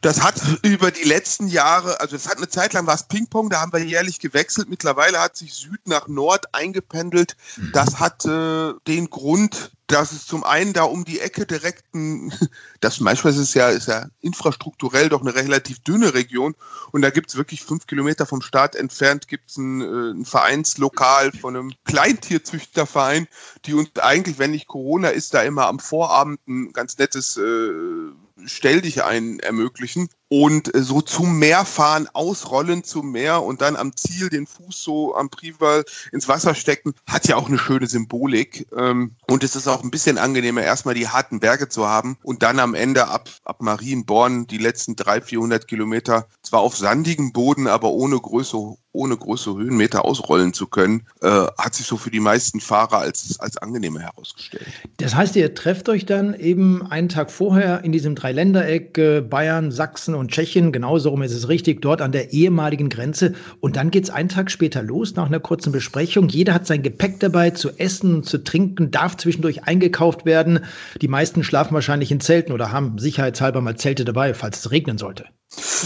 Das 0.01 0.23
hat 0.23 0.41
über 0.63 0.91
die 0.91 1.05
letzten 1.05 1.49
Jahre, 1.49 2.01
also 2.01 2.17
es 2.17 2.29
hat 2.29 2.37
eine 2.37 2.49
Zeit 2.49 2.73
lang 2.73 2.87
war 2.87 2.95
es 2.95 3.05
Ping-Pong, 3.05 3.51
da 3.51 3.61
haben 3.61 3.73
wir 3.73 3.81
jährlich 3.81 4.21
gewechselt. 4.21 4.69
Mittlerweile 4.69 5.21
hat 5.21 5.37
sich 5.37 5.55
Süd 5.55 5.81
nach 5.87 6.09
Nord 6.09 6.55
eingependelt. 6.55 7.37
Mhm. 7.57 7.71
Das 7.73 7.99
hat 7.99 8.25
äh, 8.25 8.73
den 8.87 9.11
Grund, 9.11 9.73
dass 9.89 10.13
es 10.13 10.27
zum 10.27 10.45
einen 10.45 10.75
da 10.75 10.83
um 10.83 11.05
die 11.05 11.19
Ecke 11.19 11.47
direkt 11.47 11.95
ein, 11.95 12.33
das 12.81 13.01
manchmal 13.01 13.33
ist 13.33 13.39
es 13.39 13.55
ja, 13.55 13.71
ist 13.71 13.89
ja 13.89 14.07
infrastrukturell 14.21 15.09
doch 15.09 15.23
eine 15.23 15.35
relativ 15.35 15.81
dünne 15.81 16.15
Region 16.15 16.55
und 16.93 17.03
da 17.03 17.11
gibt 17.11 17.31
es 17.31 17.37
wirklich 17.37 17.63
fünf 17.65 17.87
Kilometer 17.87 18.27
vom 18.27 18.43
Staat 18.43 18.77
entfernt 18.77 19.29
gibt 19.29 19.51
es 19.51 19.57
ein, 19.57 19.81
äh, 19.81 20.11
ein 20.13 20.25
Vereinslokal 20.25 21.33
von 21.33 21.57
einem 21.57 21.73
Kleintierzüchterverein, 21.85 23.29
die 23.65 23.75
uns 23.75 23.97
eigentlich, 23.99 24.39
wenn 24.39 24.51
nicht 24.51 24.69
Corona 24.69 25.09
ist, 25.09 25.33
da 25.33 25.43
immer 25.43 25.67
am 25.67 25.79
Vorabend 25.79 26.47
ein 26.47 26.73
ganz 26.73 26.99
nettes 26.99 27.39
äh, 27.39 28.11
Stell 28.47 28.81
dich 28.81 29.05
ein 29.05 29.41
ermöglichen 29.41 30.09
und 30.29 30.75
äh, 30.75 30.83
so 30.83 31.01
zum 31.01 31.39
Meer 31.39 31.65
fahren, 31.65 32.09
ausrollen 32.13 32.85
zum 32.85 33.13
Meer 33.13 33.43
und 33.43 33.61
dann 33.61 33.77
am 33.77 33.97
Ziel 33.97 34.29
den 34.29 34.47
Fuß 34.47 34.83
so 34.83 35.15
am 35.15 35.31
Prival 35.31 35.85
ins 36.13 36.29
Wasser 36.29 36.55
stecken, 36.55 36.95
hat 37.07 37.29
ja 37.29 37.37
auch 37.37 37.49
eine 37.49 37.59
schöne 37.59 37.87
Symbolik. 37.87 38.67
Ähm, 38.77 39.13
und 39.29 39.45
es 39.45 39.57
ist 39.57 39.69
auch 39.69 39.83
ein 39.83 39.91
bisschen 39.91 40.19
angenehmer, 40.19 40.63
erstmal 40.63 40.95
die 40.95 41.09
harten 41.09 41.41
Berge 41.41 41.69
zu 41.69 41.87
haben 41.87 42.19
und 42.23 42.43
dann 42.43 42.59
am 42.59 42.75
Ende 42.75 43.09
ab, 43.09 43.29
ab 43.45 43.61
Marienborn 43.61 44.47
die 44.47 44.59
letzten 44.59 44.97
300, 44.97 45.29
400 45.29 45.69
Kilometer 45.69 46.27
zwar 46.43 46.61
auf 46.61 46.77
sandigem 46.77 47.33
Boden, 47.33 47.67
aber 47.67 47.91
ohne 47.91 48.19
Größe 48.19 48.77
ohne 48.99 49.17
große 49.17 49.55
Höhenmeter 49.55 50.05
ausrollen 50.05 50.53
zu 50.53 50.67
können, 50.67 51.07
äh, 51.21 51.29
hat 51.29 51.75
sich 51.75 51.87
so 51.87 51.97
für 51.97 52.11
die 52.11 52.21
meisten 52.21 52.61
Fahrer 52.61 52.99
als, 52.99 53.39
als 53.39 53.57
angenehmer 53.57 54.01
herausgestellt. 54.01 54.67
Das 54.97 55.15
heißt, 55.15 55.37
ihr 55.37 55.55
trefft 55.55 55.89
euch 55.89 56.05
dann 56.05 56.35
eben 56.35 56.85
einen 56.85 57.09
Tag 57.09 57.31
vorher 57.31 57.85
in 57.85 57.93
diesem 57.93 58.17
Dreiländereck 58.17 58.99
äh, 58.99 59.21
Bayern, 59.21 59.71
Sachsen 59.71 60.15
und 60.19 60.31
Tschechien, 60.31 60.73
genauso 60.73 61.11
rum 61.11 61.23
ist 61.23 61.33
es 61.33 61.49
richtig, 61.49 61.81
dort 61.81 62.03
an 62.03 62.13
der 62.13 62.33
ehemaligen 62.33 62.89
Grenze. 62.89 63.35
Und 63.61 63.77
dann 63.77 63.91
geht 63.91 64.05
es 64.05 64.11
einen 64.11 64.29
Tag 64.29 64.51
später 64.51 64.83
los, 64.83 65.15
nach 65.15 65.27
einer 65.27 65.41
kurzen 65.41 65.73
Besprechung. 65.73 66.29
Jeder 66.29 66.55
hat 66.55 66.67
sein 66.67 66.83
Gepäck 66.83 67.21
dabei, 67.21 67.51
zu 67.51 67.71
essen 67.79 68.17
und 68.17 68.27
zu 68.27 68.39
trinken, 68.45 68.91
darf 68.91 69.17
zwischendurch 69.17 69.65
eingekauft 69.65 70.25
werden. 70.25 70.65
Die 71.01 71.09
meisten 71.09 71.45
schlafen 71.45 71.75
wahrscheinlich 71.75 72.11
in 72.11 72.21
Zelten 72.21 72.53
oder 72.53 72.73
haben 72.73 72.99
sicherheitshalber 72.99 73.61
mal 73.61 73.77
Zelte 73.77 74.05
dabei, 74.05 74.35
falls 74.35 74.59
es 74.61 74.71
regnen 74.71 74.99
sollte. 74.99 75.25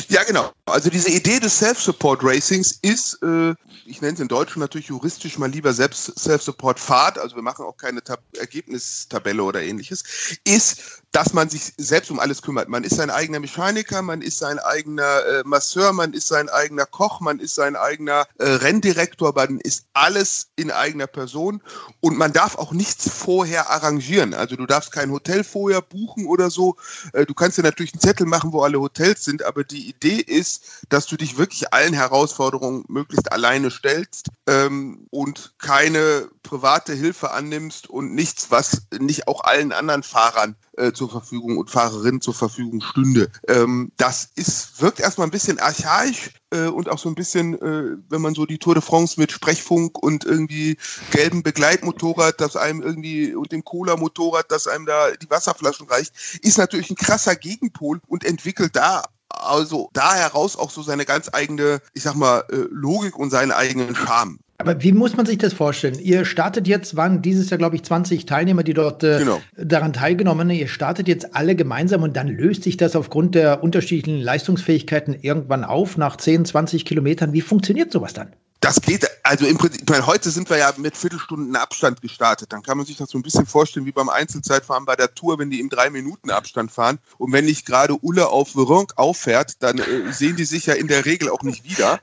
Ja, 0.09 0.25
genau. 0.25 0.51
Also 0.67 0.91
diese 0.91 1.11
Idee 1.11 1.39
des 1.39 1.59
Self-Support 1.59 2.25
Racings 2.25 2.79
ist, 2.83 3.23
äh, 3.23 3.55
ich 3.87 4.01
nenne 4.01 4.15
es 4.15 4.21
in 4.21 4.27
Deutsch 4.27 4.57
natürlich 4.57 4.89
juristisch 4.89 5.39
mal 5.39 5.51
lieber 5.51 5.73
selbst 5.73 6.19
Self-Support 6.19 6.81
Fahrt, 6.81 7.19
also 7.19 7.37
wir 7.37 7.43
machen 7.43 7.65
auch 7.65 7.77
keine 7.77 8.03
Tab 8.03 8.23
Ergebnistabelle 8.37 9.43
oder 9.43 9.63
ähnliches, 9.63 10.03
ist, 10.45 11.02
dass 11.13 11.35
man 11.35 11.49
sich 11.49 11.73
selbst 11.77 12.11
um 12.11 12.19
alles 12.19 12.43
kümmert. 12.43 12.69
Man 12.69 12.85
ist 12.85 12.97
sein 12.97 13.11
eigener 13.11 13.39
Mechaniker, 13.39 14.03
man 14.03 14.23
ist 14.23 14.39
sein 14.39 14.59
eigener 14.59 15.25
äh, 15.27 15.43
Masseur, 15.45 15.93
man 15.93 16.15
ist 16.15 16.29
sein 16.29 16.49
eigener 16.49 16.87
Koch, 16.87 17.21
man 17.21 17.39
ist 17.39 17.55
sein 17.55 17.77
eigener 17.77 18.27
äh, 18.39 18.49
Renndirektor, 18.49 19.33
man 19.35 19.61
ist 19.61 19.85
alles 19.93 20.49
in 20.57 20.71
eigener 20.71 21.07
Person 21.07 21.63
und 22.01 22.17
man 22.17 22.33
darf 22.33 22.57
auch 22.57 22.73
nichts 22.73 23.11
vorher 23.11 23.71
arrangieren. 23.71 24.33
Also 24.33 24.57
du 24.57 24.67
darfst 24.67 24.93
kein 24.93 25.11
Hotel 25.11 25.45
vorher 25.45 25.83
buchen 25.83 26.27
oder 26.27 26.51
so. 26.51 26.77
Äh, 27.13 27.27
du 27.27 27.35
kannst 27.35 27.59
dir 27.59 27.63
natürlich 27.63 27.93
einen 27.93 28.01
Zettel 28.01 28.27
machen, 28.27 28.53
wo 28.53 28.63
alle 28.63 28.81
Hotels 28.81 29.25
sind, 29.25 29.45
aber 29.45 29.65
die 29.65 29.89
Idee 29.89 30.17
ist, 30.17 30.65
dass 30.89 31.07
du 31.07 31.17
dich 31.17 31.37
wirklich 31.37 31.73
allen 31.75 31.93
Herausforderungen 31.93 32.85
möglichst 32.89 33.31
alleine 33.31 33.71
stellst 33.71 34.29
ähm, 34.47 35.07
und 35.11 35.55
keine 35.59 36.31
private 36.43 36.93
Hilfe 36.93 37.31
annimmst 37.31 37.89
und 37.89 38.15
nichts, 38.15 38.51
was 38.51 38.83
nicht 38.99 39.29
auch 39.29 39.45
allen 39.45 39.73
anderen 39.73 40.03
Fahrern 40.03 40.57
äh, 40.77 40.93
zur 40.93 41.11
Verfügung 41.11 41.59
und 41.59 41.71
Fahrerinnen 41.71 42.21
zur 42.21 42.35
Verfügung 42.35 42.81
stünde. 42.81 43.31
Ähm, 43.49 43.93
das 43.97 44.31
ist, 44.35 44.81
wirkt 44.81 45.01
erstmal 45.01 45.27
ein 45.27 45.31
bisschen 45.31 45.59
archaisch 45.59 46.31
äh, 46.51 46.67
und 46.67 46.89
auch 46.89 46.99
so 46.99 47.09
ein 47.09 47.15
bisschen, 47.15 47.55
äh, 47.61 47.97
wenn 48.09 48.21
man 48.21 48.35
so 48.35 48.47
die 48.47 48.59
Tour 48.59 48.75
de 48.75 48.83
France 48.83 49.19
mit 49.19 49.33
Sprechfunk 49.33 50.03
und 50.03 50.25
irgendwie 50.25 50.77
gelben 51.11 51.43
Begleitmotorrad, 51.43 52.41
das 52.41 52.57
einem 52.57 52.83
irgendwie 52.83 53.35
und 53.35 53.53
dem 53.53 53.65
Cola-Motorrad, 53.65 54.47
das 54.51 54.67
einem 54.67 54.87
da 54.87 55.11
die 55.13 55.31
Wasserflaschen 55.31 55.89
reicht, 55.89 56.13
ist 56.43 56.59
natürlich 56.59 56.91
ein 56.91 56.97
krasser 56.97 57.37
Gegenpol 57.37 58.01
und 58.07 58.25
entwickelt 58.25 58.77
da 58.77 59.05
also 59.29 59.89
da 59.93 60.15
heraus 60.15 60.57
auch 60.57 60.71
so 60.71 60.83
seine 60.83 61.05
ganz 61.07 61.31
eigene, 61.33 61.81
ich 61.95 62.03
sag 62.03 62.15
mal, 62.15 62.45
äh, 62.51 62.67
Logik 62.71 63.19
und 63.19 63.31
seinen 63.31 63.53
eigenen 63.53 63.95
Charme. 63.95 64.39
Aber 64.63 64.83
wie 64.83 64.93
muss 64.93 65.17
man 65.17 65.27
sich 65.27 65.39
das 65.39 65.53
vorstellen? 65.53 65.99
Ihr 66.01 66.25
startet 66.25 66.69
jetzt, 66.69 66.97
waren 66.97 67.23
dieses 67.23 67.51
Jahr, 67.51 67.59
glaube 67.59 67.77
ich, 67.77 67.83
20 67.83 68.27
Teilnehmer, 68.27 68.63
die 68.63 68.75
dort 68.75 69.03
äh, 69.03 69.19
genau. 69.19 69.41
daran 69.57 69.93
teilgenommen 69.93 70.49
haben. 70.49 70.59
Ihr 70.59 70.69
startet 70.69 71.09
jetzt 71.09 71.35
alle 71.35 71.55
gemeinsam 71.55 72.03
und 72.03 72.17
dann 72.17 72.29
löst 72.29 72.63
sich 72.63 72.77
das 72.77 72.97
aufgrund 72.97 73.35
der 73.35 73.63
unterschiedlichen 73.63 74.21
Leistungsfähigkeiten 74.21 75.17
irgendwann 75.21 75.65
auf 75.65 75.97
nach 75.97 76.17
10, 76.17 76.45
20 76.45 76.85
Kilometern. 76.85 77.33
Wie 77.33 77.41
funktioniert 77.41 77.93
sowas 77.93 78.13
dann? 78.13 78.29
Das 78.63 78.81
geht, 78.81 79.05
also 79.25 79.45
im 79.45 79.59
Prinzip, 79.59 79.91
meine, 79.91 80.07
heute 80.07 80.31
sind 80.31 80.49
wir 80.49 80.57
ja 80.57 80.73
mit 80.77 80.97
Viertelstunden 80.97 81.57
Abstand 81.57 82.01
gestartet. 82.01 82.53
Dann 82.53 82.63
kann 82.63 82.77
man 82.77 82.87
sich 82.87 82.97
das 82.97 83.11
so 83.11 83.19
ein 83.19 83.23
bisschen 83.23 83.45
vorstellen 83.45 83.87
wie 83.87 83.93
beim 83.93 84.09
Einzelzeitfahren 84.09 84.85
bei 84.85 84.95
der 84.95 85.13
Tour, 85.17 85.41
wenn 85.41 85.51
die 85.51 85.59
im 85.59 85.69
drei 85.69 85.91
Minuten 85.91 86.31
Abstand 86.31 86.71
fahren. 86.71 87.01
Und 87.19 87.33
wenn 87.33 87.45
nicht 87.45 87.67
gerade 87.67 87.97
Ulle 88.01 88.29
auf 88.29 88.55
Veronk 88.55 88.93
auffährt, 88.95 89.61
dann 89.65 89.79
äh, 89.79 90.13
sehen 90.13 90.37
die 90.37 90.45
sich 90.45 90.67
ja 90.67 90.75
in 90.75 90.87
der 90.87 91.05
Regel 91.07 91.29
auch 91.29 91.43
nicht 91.43 91.65
wieder. 91.65 91.99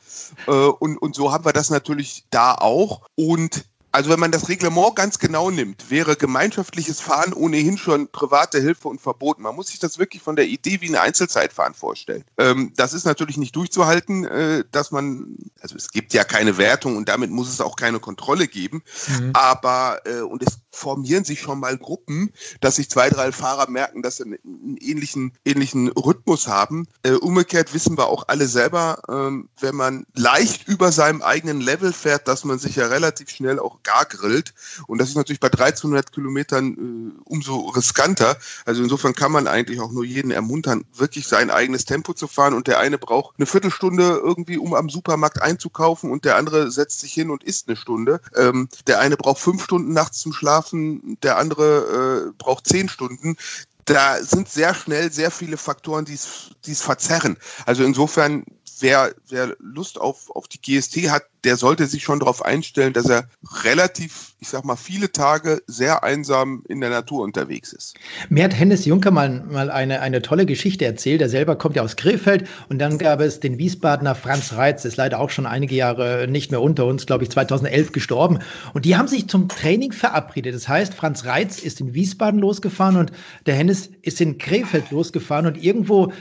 Äh, 0.47 0.51
und, 0.51 0.97
und 0.97 1.15
so 1.15 1.31
haben 1.31 1.45
wir 1.45 1.53
das 1.53 1.69
natürlich 1.69 2.25
da 2.29 2.55
auch. 2.55 3.03
Und 3.15 3.63
also 3.91 4.09
wenn 4.09 4.19
man 4.19 4.31
das 4.31 4.49
Reglement 4.49 4.95
ganz 4.95 5.19
genau 5.19 5.49
nimmt, 5.49 5.89
wäre 5.89 6.15
gemeinschaftliches 6.15 7.01
Fahren 7.01 7.33
ohnehin 7.33 7.77
schon 7.77 8.07
private 8.07 8.59
Hilfe 8.59 8.87
und 8.87 9.01
verboten. 9.01 9.41
Man 9.41 9.55
muss 9.55 9.67
sich 9.67 9.79
das 9.79 9.97
wirklich 9.97 10.21
von 10.21 10.35
der 10.35 10.45
Idee 10.45 10.81
wie 10.81 10.89
ein 10.89 10.95
Einzelzeitfahren 10.95 11.73
vorstellen. 11.73 12.23
Ähm, 12.37 12.73
das 12.75 12.93
ist 12.93 13.05
natürlich 13.05 13.37
nicht 13.37 13.55
durchzuhalten, 13.55 14.25
äh, 14.25 14.63
dass 14.71 14.91
man, 14.91 15.37
also 15.61 15.75
es 15.75 15.89
gibt 15.91 16.13
ja 16.13 16.23
keine 16.23 16.57
Wertung 16.57 16.97
und 16.97 17.09
damit 17.09 17.31
muss 17.31 17.49
es 17.49 17.61
auch 17.61 17.75
keine 17.75 17.99
Kontrolle 17.99 18.47
geben. 18.47 18.83
Mhm. 19.07 19.31
Aber, 19.33 20.01
äh, 20.05 20.21
und 20.21 20.43
es 20.43 20.59
formieren 20.71 21.23
sich 21.23 21.39
schon 21.41 21.59
mal 21.59 21.77
Gruppen, 21.77 22.31
dass 22.61 22.75
sich 22.75 22.89
zwei, 22.89 23.09
drei 23.09 23.31
Fahrer 23.31 23.69
merken, 23.69 24.01
dass 24.01 24.17
sie 24.17 24.23
einen 24.23 24.77
ähnlichen, 24.77 25.33
ähnlichen 25.45 25.89
Rhythmus 25.89 26.47
haben. 26.47 26.87
Äh, 27.03 27.13
umgekehrt 27.13 27.73
wissen 27.73 27.97
wir 27.97 28.07
auch 28.07 28.27
alle 28.27 28.47
selber, 28.47 29.01
ähm, 29.09 29.49
wenn 29.59 29.75
man 29.75 30.05
leicht 30.15 30.67
über 30.67 30.91
seinem 30.91 31.21
eigenen 31.21 31.61
Level 31.61 31.93
fährt, 31.93 32.27
dass 32.27 32.43
man 32.43 32.59
sich 32.59 32.75
ja 32.75 32.87
relativ 32.87 33.29
schnell 33.29 33.59
auch 33.59 33.81
gar 33.83 34.05
grillt. 34.05 34.53
Und 34.87 34.99
das 34.99 35.09
ist 35.09 35.15
natürlich 35.15 35.39
bei 35.39 35.47
1300 35.47 36.11
Kilometern 36.11 36.73
äh, 37.17 37.21
umso 37.25 37.69
riskanter. 37.69 38.37
Also 38.65 38.83
insofern 38.83 39.13
kann 39.13 39.31
man 39.31 39.47
eigentlich 39.47 39.79
auch 39.79 39.91
nur 39.91 40.05
jeden 40.05 40.31
ermuntern, 40.31 40.85
wirklich 40.93 41.27
sein 41.27 41.49
eigenes 41.49 41.85
Tempo 41.85 42.13
zu 42.13 42.27
fahren. 42.27 42.53
Und 42.53 42.67
der 42.67 42.79
eine 42.79 42.97
braucht 42.97 43.35
eine 43.37 43.45
Viertelstunde 43.45 44.21
irgendwie, 44.23 44.57
um 44.57 44.73
am 44.73 44.89
Supermarkt 44.89 45.41
einzukaufen 45.41 46.11
und 46.11 46.25
der 46.25 46.35
andere 46.35 46.71
setzt 46.71 46.99
sich 46.99 47.13
hin 47.13 47.31
und 47.31 47.43
isst 47.43 47.67
eine 47.67 47.75
Stunde. 47.75 48.21
Ähm, 48.35 48.69
der 48.87 48.99
eine 48.99 49.17
braucht 49.17 49.39
fünf 49.39 49.63
Stunden 49.63 49.93
nachts 49.93 50.19
zum 50.19 50.33
Schlafen 50.33 50.58
schlafen, 50.59 51.17
der 51.23 51.37
andere 51.37 52.29
äh, 52.29 52.33
braucht 52.37 52.67
zehn 52.67 52.89
Stunden. 52.89 53.37
Da 53.85 54.21
sind 54.21 54.49
sehr 54.49 54.73
schnell 54.75 55.11
sehr 55.11 55.31
viele 55.31 55.57
Faktoren, 55.57 56.05
die 56.05 56.13
es 56.13 56.81
verzerren. 56.81 57.37
Also 57.65 57.83
insofern, 57.83 58.43
wer, 58.79 59.15
wer 59.29 59.55
Lust 59.59 59.99
auf, 59.99 60.29
auf 60.35 60.47
die 60.47 60.61
GST 60.61 61.09
hat, 61.09 61.23
der 61.43 61.57
sollte 61.57 61.87
sich 61.87 62.03
schon 62.03 62.19
darauf 62.19 62.43
einstellen, 62.43 62.93
dass 62.93 63.09
er 63.09 63.27
relativ, 63.63 64.35
ich 64.41 64.47
sag 64.47 64.63
mal, 64.63 64.77
viele 64.77 65.11
Tage 65.11 65.61
sehr 65.67 66.03
einsam 66.03 66.63
in 66.69 66.79
der 66.79 66.89
Natur 66.89 67.23
unterwegs 67.23 67.73
ist. 67.73 67.95
Mir 68.29 68.45
hat 68.45 68.57
Hennes 68.57 68.85
Juncker 68.85 69.11
mal, 69.11 69.43
mal 69.43 69.69
eine, 69.69 69.99
eine 69.99 70.21
tolle 70.21 70.45
Geschichte 70.45 70.85
erzählt. 70.85 71.21
Er 71.21 71.27
selber 71.27 71.57
kommt 71.57 71.75
ja 71.75 71.81
aus 71.81 71.97
Krefeld 71.97 72.47
und 72.69 72.79
dann 72.79 72.97
gab 72.97 73.19
es 73.19 73.41
den 73.41 73.57
Wiesbadener 73.57 74.15
Franz 74.15 74.53
Reitz, 74.53 74.85
ist 74.85 74.95
leider 74.95 75.19
auch 75.19 75.29
schon 75.29 75.45
einige 75.45 75.75
Jahre 75.75 76.27
nicht 76.29 76.51
mehr 76.51 76.61
unter 76.61 76.85
uns, 76.85 77.05
glaube 77.05 77.25
ich, 77.25 77.31
2011 77.31 77.91
gestorben. 77.91 78.39
Und 78.73 78.85
die 78.85 78.95
haben 78.95 79.09
sich 79.09 79.27
zum 79.27 79.49
Training 79.49 79.91
verabredet. 79.91 80.55
Das 80.55 80.69
heißt, 80.69 80.93
Franz 80.93 81.25
Reitz 81.25 81.59
ist 81.59 81.81
in 81.81 81.93
Wiesbaden 81.93 82.39
losgefahren 82.39 82.95
und 82.95 83.11
der 83.45 83.55
Hennes 83.55 83.89
ist 84.03 84.21
in 84.21 84.37
Krefeld 84.37 84.89
losgefahren 84.91 85.47
und 85.47 85.61
irgendwo 85.61 86.13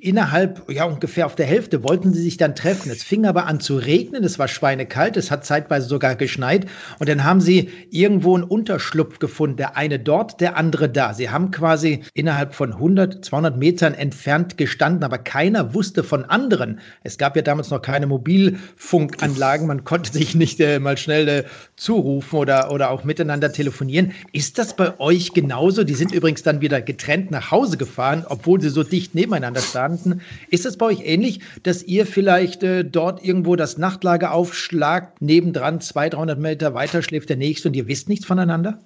innerhalb, 0.00 0.70
ja, 0.70 0.84
ungefähr 0.84 1.26
auf 1.26 1.34
der 1.34 1.46
Hälfte 1.46 1.82
wollten 1.82 2.12
sie 2.14 2.22
sich 2.22 2.36
dann 2.36 2.54
treffen. 2.54 2.90
Es 2.90 3.02
fing 3.02 3.26
aber 3.26 3.46
an 3.46 3.60
zu 3.60 3.76
regnen, 3.76 4.22
es 4.24 4.38
war 4.38 4.48
schweinekalt, 4.48 5.16
es 5.16 5.30
hat 5.30 5.44
zeitweise 5.44 5.88
sogar 5.88 6.14
geschneit 6.14 6.66
und 6.98 7.08
dann 7.08 7.24
haben 7.24 7.40
sie 7.40 7.63
irgendwo 7.90 8.34
einen 8.34 8.44
Unterschlupf 8.44 9.18
gefunden. 9.18 9.56
Der 9.56 9.76
eine 9.76 9.98
dort, 9.98 10.40
der 10.40 10.56
andere 10.56 10.88
da. 10.88 11.14
Sie 11.14 11.30
haben 11.30 11.50
quasi 11.50 12.02
innerhalb 12.14 12.54
von 12.54 12.72
100, 12.72 13.24
200 13.24 13.56
Metern 13.56 13.94
entfernt 13.94 14.56
gestanden, 14.56 15.04
aber 15.04 15.18
keiner 15.18 15.74
wusste 15.74 16.02
von 16.02 16.24
anderen. 16.24 16.80
Es 17.02 17.18
gab 17.18 17.36
ja 17.36 17.42
damals 17.42 17.70
noch 17.70 17.82
keine 17.82 18.06
Mobilfunkanlagen. 18.06 19.66
Man 19.66 19.84
konnte 19.84 20.12
sich 20.12 20.34
nicht 20.34 20.60
äh, 20.60 20.78
mal 20.78 20.96
schnell 20.96 21.28
äh, 21.28 21.44
zurufen 21.76 22.36
oder, 22.36 22.72
oder 22.72 22.90
auch 22.90 23.04
miteinander 23.04 23.52
telefonieren. 23.52 24.12
Ist 24.32 24.58
das 24.58 24.74
bei 24.74 24.98
euch 24.98 25.32
genauso? 25.32 25.84
Die 25.84 25.94
sind 25.94 26.12
übrigens 26.12 26.42
dann 26.42 26.60
wieder 26.60 26.80
getrennt 26.80 27.30
nach 27.30 27.50
Hause 27.50 27.76
gefahren, 27.76 28.24
obwohl 28.28 28.60
sie 28.60 28.70
so 28.70 28.82
dicht 28.82 29.14
nebeneinander 29.14 29.60
standen. 29.60 30.20
Ist 30.50 30.64
das 30.64 30.76
bei 30.76 30.86
euch 30.86 31.00
ähnlich, 31.04 31.40
dass 31.62 31.82
ihr 31.82 32.06
vielleicht 32.06 32.62
äh, 32.62 32.84
dort 32.84 33.24
irgendwo 33.24 33.56
das 33.56 33.78
Nachtlager 33.78 34.32
aufschlagt, 34.32 35.22
nebendran 35.22 35.80
200, 35.80 36.14
300 36.14 36.38
Meter 36.38 36.74
weiter 36.74 37.02
schläft 37.02 37.28
der 37.28 37.36
nächste 37.36 37.53
und 37.66 37.74
ihr 37.76 37.86
wisst 37.86 38.08
nichts 38.08 38.26
voneinander? 38.26 38.84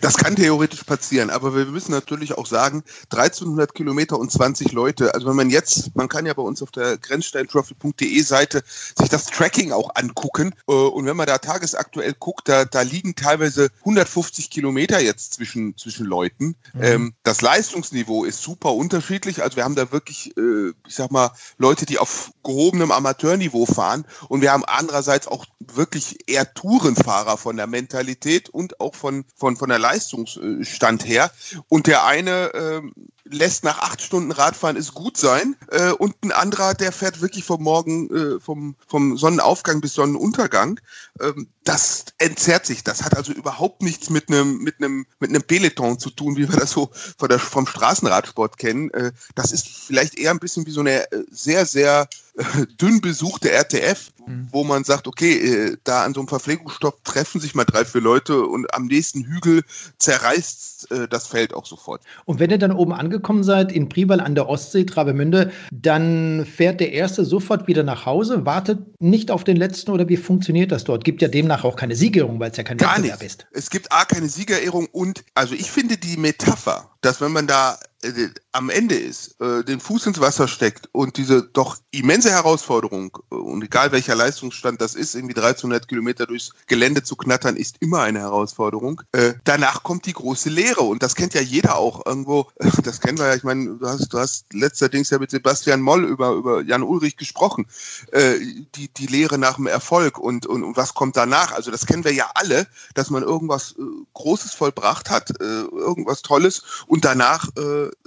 Das 0.00 0.16
kann 0.16 0.36
theoretisch 0.36 0.84
passieren, 0.84 1.30
aber 1.30 1.54
wir 1.54 1.66
müssen 1.66 1.92
natürlich 1.92 2.36
auch 2.36 2.46
sagen, 2.46 2.82
1300 3.10 3.74
Kilometer 3.74 4.18
und 4.18 4.30
20 4.30 4.72
Leute. 4.72 5.14
Also 5.14 5.28
wenn 5.28 5.36
man 5.36 5.50
jetzt, 5.50 5.94
man 5.94 6.08
kann 6.08 6.26
ja 6.26 6.34
bei 6.34 6.42
uns 6.42 6.62
auf 6.62 6.70
der 6.70 6.98
grenzsteintrophy.de 6.98 8.22
Seite 8.22 8.62
sich 8.66 9.08
das 9.08 9.26
Tracking 9.26 9.72
auch 9.72 9.94
angucken. 9.94 10.54
Äh, 10.68 10.72
und 10.72 11.06
wenn 11.06 11.16
man 11.16 11.26
da 11.26 11.38
tagesaktuell 11.38 12.14
guckt, 12.18 12.48
da, 12.48 12.64
da 12.64 12.82
liegen 12.82 13.14
teilweise 13.14 13.70
150 13.80 14.50
Kilometer 14.50 15.00
jetzt 15.00 15.34
zwischen, 15.34 15.76
zwischen 15.76 16.06
Leuten. 16.06 16.56
Mhm. 16.74 16.82
Ähm, 16.82 17.14
das 17.22 17.40
Leistungsniveau 17.40 18.24
ist 18.24 18.42
super 18.42 18.74
unterschiedlich. 18.74 19.42
Also 19.42 19.56
wir 19.56 19.64
haben 19.64 19.74
da 19.74 19.92
wirklich, 19.92 20.36
äh, 20.36 20.70
ich 20.86 20.94
sag 20.94 21.10
mal, 21.10 21.30
Leute, 21.58 21.86
die 21.86 21.98
auf 21.98 22.32
gehobenem 22.42 22.92
Amateurniveau 22.92 23.66
fahren. 23.66 24.04
Und 24.28 24.40
wir 24.40 24.52
haben 24.52 24.64
andererseits 24.64 25.26
auch 25.26 25.46
wirklich 25.58 26.28
eher 26.28 26.52
Tourenfahrer 26.54 27.36
von 27.36 27.56
der 27.56 27.66
Mentalität 27.66 28.48
und 28.48 28.80
auch 28.80 28.94
von, 28.94 29.24
von, 29.34 29.56
von 29.56 29.63
der 29.68 29.78
Leistungsstand 29.78 31.06
her. 31.06 31.30
Und 31.68 31.86
der 31.86 32.04
eine 32.04 32.54
äh, 32.54 32.82
lässt 33.24 33.64
nach 33.64 33.78
acht 33.78 34.02
Stunden 34.02 34.32
Radfahren 34.32 34.76
es 34.76 34.92
gut 34.92 35.16
sein 35.16 35.56
äh, 35.70 35.90
und 35.90 36.14
ein 36.22 36.32
anderer, 36.32 36.74
der 36.74 36.92
fährt 36.92 37.20
wirklich 37.20 37.44
vom 37.44 37.62
Morgen, 37.62 38.10
äh, 38.10 38.40
vom, 38.40 38.76
vom 38.86 39.16
Sonnenaufgang 39.16 39.80
bis 39.80 39.94
Sonnenuntergang. 39.94 40.80
Ähm, 41.20 41.48
das 41.64 42.04
entzerrt 42.18 42.66
sich. 42.66 42.84
Das 42.84 43.02
hat 43.02 43.16
also 43.16 43.32
überhaupt 43.32 43.82
nichts 43.82 44.10
mit 44.10 44.28
einem 44.28 44.58
mit 44.58 44.76
einem 44.78 45.06
mit 45.18 45.30
einem 45.30 45.42
Peloton 45.42 45.98
zu 45.98 46.10
tun, 46.10 46.36
wie 46.36 46.48
wir 46.48 46.58
das 46.58 46.72
so 46.72 46.90
von 47.18 47.28
der, 47.28 47.38
vom 47.38 47.66
Straßenradsport 47.66 48.58
kennen. 48.58 48.90
Äh, 48.90 49.12
das 49.34 49.52
ist 49.52 49.66
vielleicht 49.68 50.18
eher 50.18 50.30
ein 50.30 50.38
bisschen 50.38 50.66
wie 50.66 50.70
so 50.70 50.80
eine 50.80 51.10
äh, 51.10 51.24
sehr 51.30 51.64
sehr 51.64 52.06
äh, 52.36 52.66
dünn 52.80 53.00
besuchte 53.00 53.50
RTF, 53.50 54.12
mhm. 54.26 54.48
wo 54.52 54.64
man 54.64 54.84
sagt, 54.84 55.08
okay, 55.08 55.38
äh, 55.38 55.76
da 55.84 56.04
an 56.04 56.12
so 56.12 56.20
einem 56.20 56.28
Verpflegungsstopp 56.28 57.02
treffen 57.04 57.40
sich 57.40 57.54
mal 57.54 57.64
drei 57.64 57.86
vier 57.86 58.02
Leute 58.02 58.44
und 58.44 58.72
am 58.74 58.86
nächsten 58.86 59.24
Hügel 59.24 59.62
zerreißt 59.98 60.72
das 61.08 61.28
Feld 61.28 61.54
auch 61.54 61.64
sofort. 61.64 62.02
Und 62.26 62.40
wenn 62.40 62.50
ihr 62.50 62.58
dann 62.58 62.70
oben 62.70 62.92
angekommen 62.92 63.13
seid 63.42 63.72
in 63.72 63.88
Prival 63.88 64.20
an 64.20 64.34
der 64.34 64.48
Ostsee, 64.48 64.84
Travemünde, 64.84 65.50
dann 65.72 66.46
fährt 66.46 66.80
der 66.80 66.92
erste 66.92 67.24
sofort 67.24 67.66
wieder 67.66 67.82
nach 67.82 68.06
Hause, 68.06 68.46
wartet 68.46 68.78
nicht 69.00 69.30
auf 69.30 69.44
den 69.44 69.56
letzten 69.56 69.90
oder 69.90 70.08
wie 70.08 70.16
funktioniert 70.16 70.72
das 70.72 70.84
dort? 70.84 71.04
Gibt 71.04 71.22
ja 71.22 71.28
demnach 71.28 71.64
auch 71.64 71.76
keine 71.76 71.96
Siegerehrung, 71.96 72.40
weil 72.40 72.50
es 72.50 72.56
ja 72.56 72.62
kein 72.62 72.78
Gar 72.78 72.96
Wettbewerb 72.96 73.20
nicht. 73.20 73.26
ist. 73.26 73.46
Es 73.52 73.70
gibt 73.70 73.92
A, 73.92 74.04
keine 74.04 74.28
Siegerehrung 74.28 74.86
und, 74.92 75.24
also 75.34 75.54
ich 75.54 75.70
finde 75.70 75.96
die 75.96 76.16
Metapher, 76.16 76.90
dass 77.04 77.20
wenn 77.20 77.32
man 77.32 77.46
da 77.46 77.78
äh, 78.04 78.28
am 78.52 78.70
Ende 78.70 78.94
ist, 78.94 79.40
äh, 79.40 79.64
den 79.64 79.80
Fuß 79.80 80.06
ins 80.06 80.20
Wasser 80.20 80.46
steckt 80.46 80.88
und 80.92 81.16
diese 81.16 81.42
doch 81.42 81.76
immense 81.90 82.30
Herausforderung, 82.30 83.18
äh, 83.32 83.34
und 83.34 83.64
egal 83.64 83.90
welcher 83.92 84.14
Leistungsstand 84.14 84.80
das 84.80 84.94
ist, 84.94 85.14
irgendwie 85.14 85.34
1300 85.34 85.88
Kilometer 85.88 86.26
durchs 86.26 86.52
Gelände 86.66 87.02
zu 87.02 87.16
knattern, 87.16 87.56
ist 87.56 87.76
immer 87.80 88.02
eine 88.02 88.20
Herausforderung. 88.20 89.02
Äh, 89.12 89.34
danach 89.44 89.82
kommt 89.82 90.06
die 90.06 90.12
große 90.12 90.50
Lehre 90.50 90.82
und 90.82 91.02
das 91.02 91.14
kennt 91.14 91.34
ja 91.34 91.40
jeder 91.40 91.76
auch 91.76 92.06
irgendwo, 92.06 92.46
das 92.84 93.00
kennen 93.00 93.18
wir 93.18 93.26
ja, 93.26 93.34
ich 93.34 93.42
meine, 93.42 93.76
du 93.76 93.86
hast, 93.88 94.12
du 94.12 94.18
hast 94.18 94.52
letzterdings 94.52 95.10
ja 95.10 95.18
mit 95.18 95.30
Sebastian 95.30 95.80
Moll 95.80 96.04
über, 96.04 96.32
über 96.32 96.62
Jan 96.62 96.82
Ulrich 96.82 97.16
gesprochen, 97.16 97.66
äh, 98.12 98.38
die, 98.76 98.88
die 98.88 99.06
Lehre 99.06 99.38
nach 99.38 99.56
dem 99.56 99.66
Erfolg 99.66 100.18
und, 100.18 100.46
und, 100.46 100.62
und 100.62 100.76
was 100.76 100.94
kommt 100.94 101.16
danach, 101.16 101.52
also 101.52 101.70
das 101.70 101.86
kennen 101.86 102.04
wir 102.04 102.12
ja 102.12 102.30
alle, 102.34 102.66
dass 102.94 103.10
man 103.10 103.22
irgendwas 103.22 103.72
äh, 103.72 103.82
Großes 104.12 104.54
vollbracht 104.54 105.10
hat, 105.10 105.32
irgendwas 105.40 106.22
Tolles 106.22 106.62
und 106.94 107.04
danach 107.04 107.48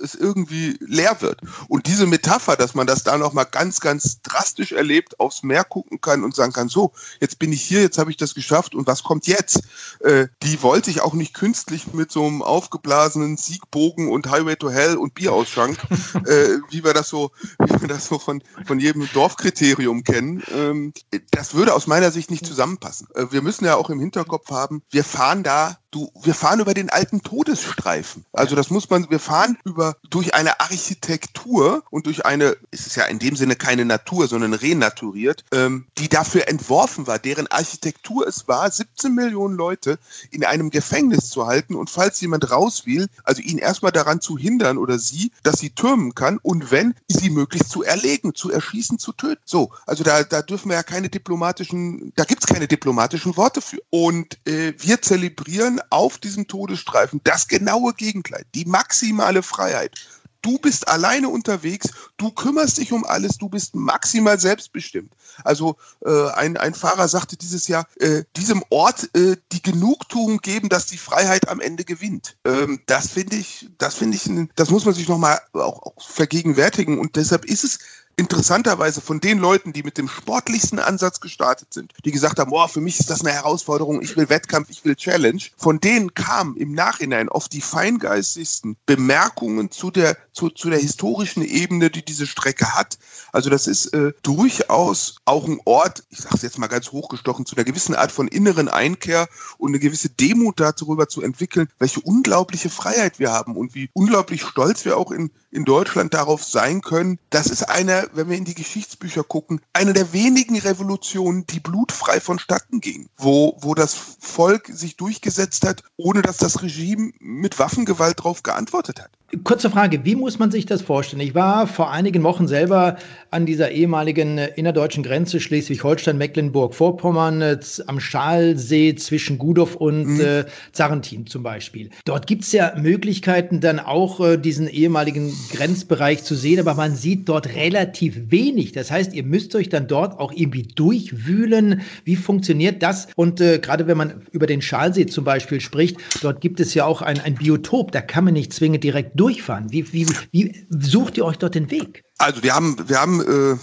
es 0.01 0.15
irgendwie 0.15 0.77
leer 0.79 1.17
wird. 1.19 1.41
Und 1.67 1.87
diese 1.87 2.05
Metapher, 2.05 2.55
dass 2.55 2.73
man 2.73 2.87
das 2.87 3.03
da 3.03 3.17
nochmal 3.17 3.45
ganz, 3.45 3.81
ganz 3.81 4.21
drastisch 4.21 4.71
erlebt, 4.71 5.19
aufs 5.19 5.43
Meer 5.43 5.65
gucken 5.65 5.99
kann 5.99 6.23
und 6.23 6.33
sagen 6.33 6.53
kann, 6.53 6.69
so, 6.69 6.93
jetzt 7.19 7.37
bin 7.37 7.51
ich 7.51 7.61
hier, 7.61 7.81
jetzt 7.81 7.97
habe 7.97 8.11
ich 8.11 8.17
das 8.17 8.33
geschafft 8.33 8.75
und 8.75 8.87
was 8.87 9.03
kommt 9.03 9.27
jetzt? 9.27 9.63
Äh, 9.99 10.27
die 10.41 10.61
wollte 10.63 10.89
ich 10.89 11.01
auch 11.01 11.13
nicht 11.13 11.33
künstlich 11.33 11.93
mit 11.93 12.11
so 12.11 12.25
einem 12.25 12.41
aufgeblasenen 12.41 13.35
Siegbogen 13.35 14.09
und 14.09 14.29
Highway 14.29 14.55
to 14.55 14.69
Hell 14.69 14.95
und 14.95 15.13
Bierausschank, 15.13 15.77
äh, 16.25 16.59
wie 16.69 16.83
wir 16.83 16.93
das 16.93 17.09
so, 17.09 17.31
wie 17.59 17.81
wir 17.81 17.87
das 17.87 18.07
so 18.07 18.19
von, 18.19 18.41
von 18.65 18.79
jedem 18.79 19.09
Dorfkriterium 19.11 20.03
kennen. 20.03 20.43
Ähm, 20.53 20.93
das 21.31 21.53
würde 21.53 21.73
aus 21.73 21.87
meiner 21.87 22.11
Sicht 22.11 22.31
nicht 22.31 22.45
zusammenpassen. 22.45 23.07
Äh, 23.15 23.25
wir 23.31 23.41
müssen 23.41 23.65
ja 23.65 23.75
auch 23.75 23.89
im 23.89 23.99
Hinterkopf 23.99 24.49
haben, 24.49 24.81
wir 24.89 25.03
fahren 25.03 25.43
da 25.43 25.77
du, 25.91 26.11
wir 26.21 26.33
fahren 26.33 26.59
über 26.59 26.73
den 26.73 26.89
alten 26.89 27.21
Todesstreifen. 27.21 28.25
Also 28.33 28.55
das 28.55 28.69
muss 28.69 28.89
man, 28.89 29.09
wir 29.09 29.19
fahren 29.19 29.57
über, 29.63 29.95
durch 30.09 30.33
eine 30.33 30.59
Architektur 30.59 31.83
und 31.89 32.05
durch 32.05 32.25
eine, 32.25 32.57
es 32.71 32.87
ist 32.87 32.95
ja 32.95 33.05
in 33.05 33.19
dem 33.19 33.35
Sinne 33.35 33.55
keine 33.55 33.85
Natur, 33.85 34.27
sondern 34.27 34.53
renaturiert, 34.53 35.43
ähm, 35.51 35.85
die 35.97 36.09
dafür 36.09 36.47
entworfen 36.47 37.07
war, 37.07 37.19
deren 37.19 37.47
Architektur 37.47 38.27
es 38.27 38.47
war, 38.47 38.69
17 38.69 39.13
Millionen 39.13 39.55
Leute 39.55 39.97
in 40.31 40.43
einem 40.43 40.69
Gefängnis 40.69 41.29
zu 41.29 41.47
halten 41.47 41.75
und 41.75 41.89
falls 41.89 42.19
jemand 42.21 42.51
raus 42.51 42.85
will, 42.85 43.07
also 43.23 43.41
ihn 43.41 43.57
erstmal 43.57 43.91
daran 43.91 44.21
zu 44.21 44.37
hindern 44.37 44.77
oder 44.77 44.99
sie, 44.99 45.31
dass 45.43 45.59
sie 45.59 45.69
türmen 45.69 46.15
kann 46.15 46.37
und 46.41 46.71
wenn, 46.71 46.95
sie 47.07 47.29
möglichst 47.29 47.69
zu 47.69 47.83
erlegen, 47.83 48.35
zu 48.35 48.51
erschießen, 48.51 48.99
zu 48.99 49.13
töten. 49.13 49.41
So, 49.45 49.71
also 49.85 50.03
da, 50.03 50.23
da 50.23 50.41
dürfen 50.41 50.69
wir 50.69 50.75
ja 50.75 50.83
keine 50.83 51.09
diplomatischen, 51.09 52.11
da 52.15 52.23
gibt's 52.23 52.45
keine 52.45 52.67
diplomatischen 52.67 53.37
Worte 53.37 53.61
für. 53.61 53.77
Und 53.89 54.37
äh, 54.47 54.73
wir 54.77 55.01
zelebrieren 55.01 55.76
auf 55.89 56.17
diesem 56.17 56.47
Todesstreifen 56.47 57.21
das 57.23 57.47
genaue 57.47 57.93
Gegenteil, 57.93 58.45
die 58.55 58.65
maximale 58.65 59.43
Freiheit. 59.43 59.95
Du 60.41 60.57
bist 60.59 60.87
alleine 60.87 61.29
unterwegs, 61.29 61.89
du 62.17 62.31
kümmerst 62.31 62.77
dich 62.77 62.93
um 62.93 63.05
alles, 63.05 63.37
du 63.37 63.49
bist 63.49 63.75
maximal 63.75 64.39
selbstbestimmt. 64.39 65.11
Also 65.43 65.75
äh, 66.05 66.29
ein, 66.31 66.57
ein 66.57 66.73
Fahrer 66.73 67.07
sagte 67.07 67.35
dieses 67.37 67.67
Jahr, 67.67 67.85
äh, 67.97 68.23
diesem 68.35 68.63
Ort 68.69 69.13
äh, 69.15 69.35
die 69.51 69.61
Genugtuung 69.61 70.37
geben, 70.37 70.69
dass 70.69 70.85
die 70.85 70.97
Freiheit 70.97 71.49
am 71.49 71.59
Ende 71.59 71.83
gewinnt. 71.83 72.37
Ähm, 72.45 72.79
das 72.85 73.09
finde 73.09 73.35
ich, 73.35 73.69
das 73.77 73.95
finde 73.95 74.15
ich, 74.15 74.29
das 74.55 74.69
muss 74.69 74.85
man 74.85 74.93
sich 74.93 75.09
nochmal 75.09 75.39
auch, 75.53 75.83
auch 75.83 76.01
vergegenwärtigen. 76.01 76.99
Und 76.99 77.15
deshalb 77.15 77.43
ist 77.45 77.63
es 77.63 77.79
interessanterweise 78.17 78.99
von 78.99 79.19
den 79.19 79.37
Leuten, 79.37 79.73
die 79.73 79.83
mit 79.83 79.97
dem 79.97 80.09
sportlichsten 80.09 80.79
Ansatz 80.79 81.21
gestartet 81.21 81.71
sind, 81.73 81.93
die 82.03 82.11
gesagt 82.11 82.39
haben, 82.39 82.49
boah, 82.49 82.67
für 82.67 82.81
mich 82.81 82.99
ist 82.99 83.11
das 83.11 83.21
eine 83.21 83.31
Herausforderung, 83.31 84.01
ich 84.01 84.17
will 84.17 84.27
Wettkampf, 84.27 84.69
ich 84.71 84.83
will 84.83 84.95
Challenge, 84.95 85.41
von 85.55 85.79
denen 85.79 86.15
kamen 86.15 86.57
im 86.57 86.73
Nachhinein 86.73 87.29
oft 87.29 87.53
die 87.53 87.61
feingeistigsten 87.61 88.75
Bemerkungen 88.87 89.69
zu 89.69 89.91
der, 89.91 90.17
zu, 90.33 90.49
zu 90.49 90.71
der 90.71 90.79
historischen 90.79 91.43
Ebene, 91.43 91.91
die 91.91 92.03
diese 92.03 92.25
Strecke 92.25 92.73
hat. 92.73 92.97
Also 93.31 93.51
das 93.51 93.67
ist 93.67 93.93
äh, 93.93 94.13
durchaus 94.23 95.17
auch 95.25 95.47
ein 95.47 95.59
Ort, 95.65 96.03
ich 96.09 96.17
sage 96.17 96.35
es 96.35 96.41
jetzt 96.41 96.57
mal 96.57 96.67
ganz 96.67 96.91
hochgestochen, 96.91 97.45
zu 97.45 97.55
einer 97.55 97.65
gewissen 97.65 97.93
Art 97.93 98.11
von 98.11 98.27
inneren 98.27 98.67
Einkehr 98.67 99.29
und 99.59 99.69
eine 99.69 99.79
gewisse 99.79 100.09
Demut 100.09 100.59
darüber 100.59 101.07
zu 101.07 101.21
entwickeln, 101.21 101.69
welche 101.77 101.99
unglaubliche 102.01 102.71
Freiheit 102.71 103.19
wir 103.19 103.31
haben 103.31 103.55
und 103.55 103.75
wie 103.75 103.91
unglaublich 103.93 104.41
stolz 104.41 104.85
wir 104.85 104.97
auch 104.97 105.11
in, 105.11 105.29
in 105.51 105.65
Deutschland 105.65 106.15
darauf 106.15 106.43
sein 106.43 106.81
können. 106.81 107.19
Das 107.29 107.47
ist 107.47 107.69
eine 108.07 108.17
wenn 108.17 108.29
wir 108.29 108.37
in 108.37 108.45
die 108.45 108.53
Geschichtsbücher 108.53 109.23
gucken, 109.23 109.61
eine 109.73 109.93
der 109.93 110.13
wenigen 110.13 110.57
Revolutionen, 110.57 111.45
die 111.47 111.59
blutfrei 111.59 112.19
vonstatten 112.19 112.81
ging, 112.81 113.09
wo, 113.17 113.57
wo 113.61 113.73
das 113.73 113.95
Volk 114.19 114.67
sich 114.67 114.97
durchgesetzt 114.97 115.65
hat, 115.65 115.83
ohne 115.97 116.21
dass 116.21 116.37
das 116.37 116.61
Regime 116.61 117.11
mit 117.19 117.59
Waffengewalt 117.59 118.19
darauf 118.19 118.43
geantwortet 118.43 119.01
hat. 119.01 119.11
Kurze 119.43 119.69
Frage, 119.69 120.05
wie 120.05 120.15
muss 120.15 120.39
man 120.39 120.51
sich 120.51 120.65
das 120.65 120.81
vorstellen? 120.81 121.21
Ich 121.21 121.35
war 121.35 121.67
vor 121.67 121.91
einigen 121.91 122.23
Wochen 122.23 122.47
selber 122.47 122.95
an 123.29 123.45
dieser 123.45 123.71
ehemaligen 123.71 124.37
äh, 124.37 124.51
innerdeutschen 124.55 125.03
Grenze 125.03 125.41
Schleswig-Holstein, 125.41 126.17
Mecklenburg-Vorpommern, 126.17 127.41
äh, 127.41 127.59
am 127.87 127.99
Schalsee 127.99 128.95
zwischen 128.95 129.37
Gudow 129.37 129.75
und 129.75 130.05
mhm. 130.05 130.21
äh, 130.21 130.45
Zarentin 130.71 131.27
zum 131.27 131.43
Beispiel. 131.43 131.89
Dort 132.05 132.25
gibt 132.25 132.45
es 132.45 132.53
ja 132.53 132.73
Möglichkeiten, 132.77 133.59
dann 133.59 133.81
auch 133.81 134.21
äh, 134.21 134.37
diesen 134.37 134.69
ehemaligen 134.69 135.35
Grenzbereich 135.51 136.23
zu 136.23 136.33
sehen, 136.35 136.61
aber 136.61 136.75
man 136.75 136.95
sieht 136.95 137.27
dort 137.27 137.47
relativ 137.47 137.96
wenig. 138.01 138.71
Das 138.71 138.91
heißt, 138.91 139.13
ihr 139.13 139.23
müsst 139.23 139.55
euch 139.55 139.69
dann 139.69 139.87
dort 139.87 140.19
auch 140.19 140.31
irgendwie 140.31 140.63
durchwühlen. 140.63 141.81
Wie 142.03 142.15
funktioniert 142.15 142.83
das? 142.83 143.07
Und 143.15 143.41
äh, 143.41 143.59
gerade 143.59 143.87
wenn 143.87 143.97
man 143.97 144.21
über 144.31 144.47
den 144.47 144.61
Schalsee 144.61 145.05
zum 145.05 145.23
Beispiel 145.23 145.61
spricht, 145.61 145.97
dort 146.21 146.41
gibt 146.41 146.59
es 146.59 146.73
ja 146.73 146.85
auch 146.85 147.01
ein, 147.01 147.19
ein 147.19 147.35
Biotop, 147.35 147.91
da 147.91 148.01
kann 148.01 148.25
man 148.25 148.33
nicht 148.33 148.53
zwingend 148.53 148.83
direkt 148.83 149.19
durchfahren? 149.19 149.71
Wie, 149.71 149.91
wie, 149.93 150.07
wie 150.31 150.65
sucht 150.69 151.17
ihr 151.17 151.25
euch 151.25 151.37
dort 151.37 151.55
den 151.55 151.71
Weg? 151.71 152.03
Also 152.17 152.43
wir 152.43 152.53
haben, 152.53 152.77
wir 152.87 152.99
haben, 152.99 153.21
äh, 153.21 153.57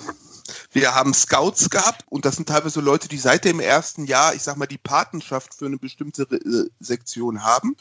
Wir 0.74 0.94
haben 0.94 1.14
Scouts 1.14 1.70
gehabt 1.70 2.04
und 2.10 2.24
das 2.24 2.34
sind 2.34 2.48
teilweise 2.48 2.80
Leute, 2.80 3.08
die 3.08 3.16
seit 3.16 3.44
dem 3.44 3.60
ersten 3.60 4.06
Jahr, 4.06 4.34
ich 4.34 4.42
sag 4.42 4.56
mal, 4.56 4.66
die 4.66 4.76
Patenschaft 4.76 5.54
für 5.54 5.66
eine 5.66 5.78
bestimmte 5.78 6.22
äh, 6.24 6.68
Sektion 6.80 7.44
haben. 7.44 7.76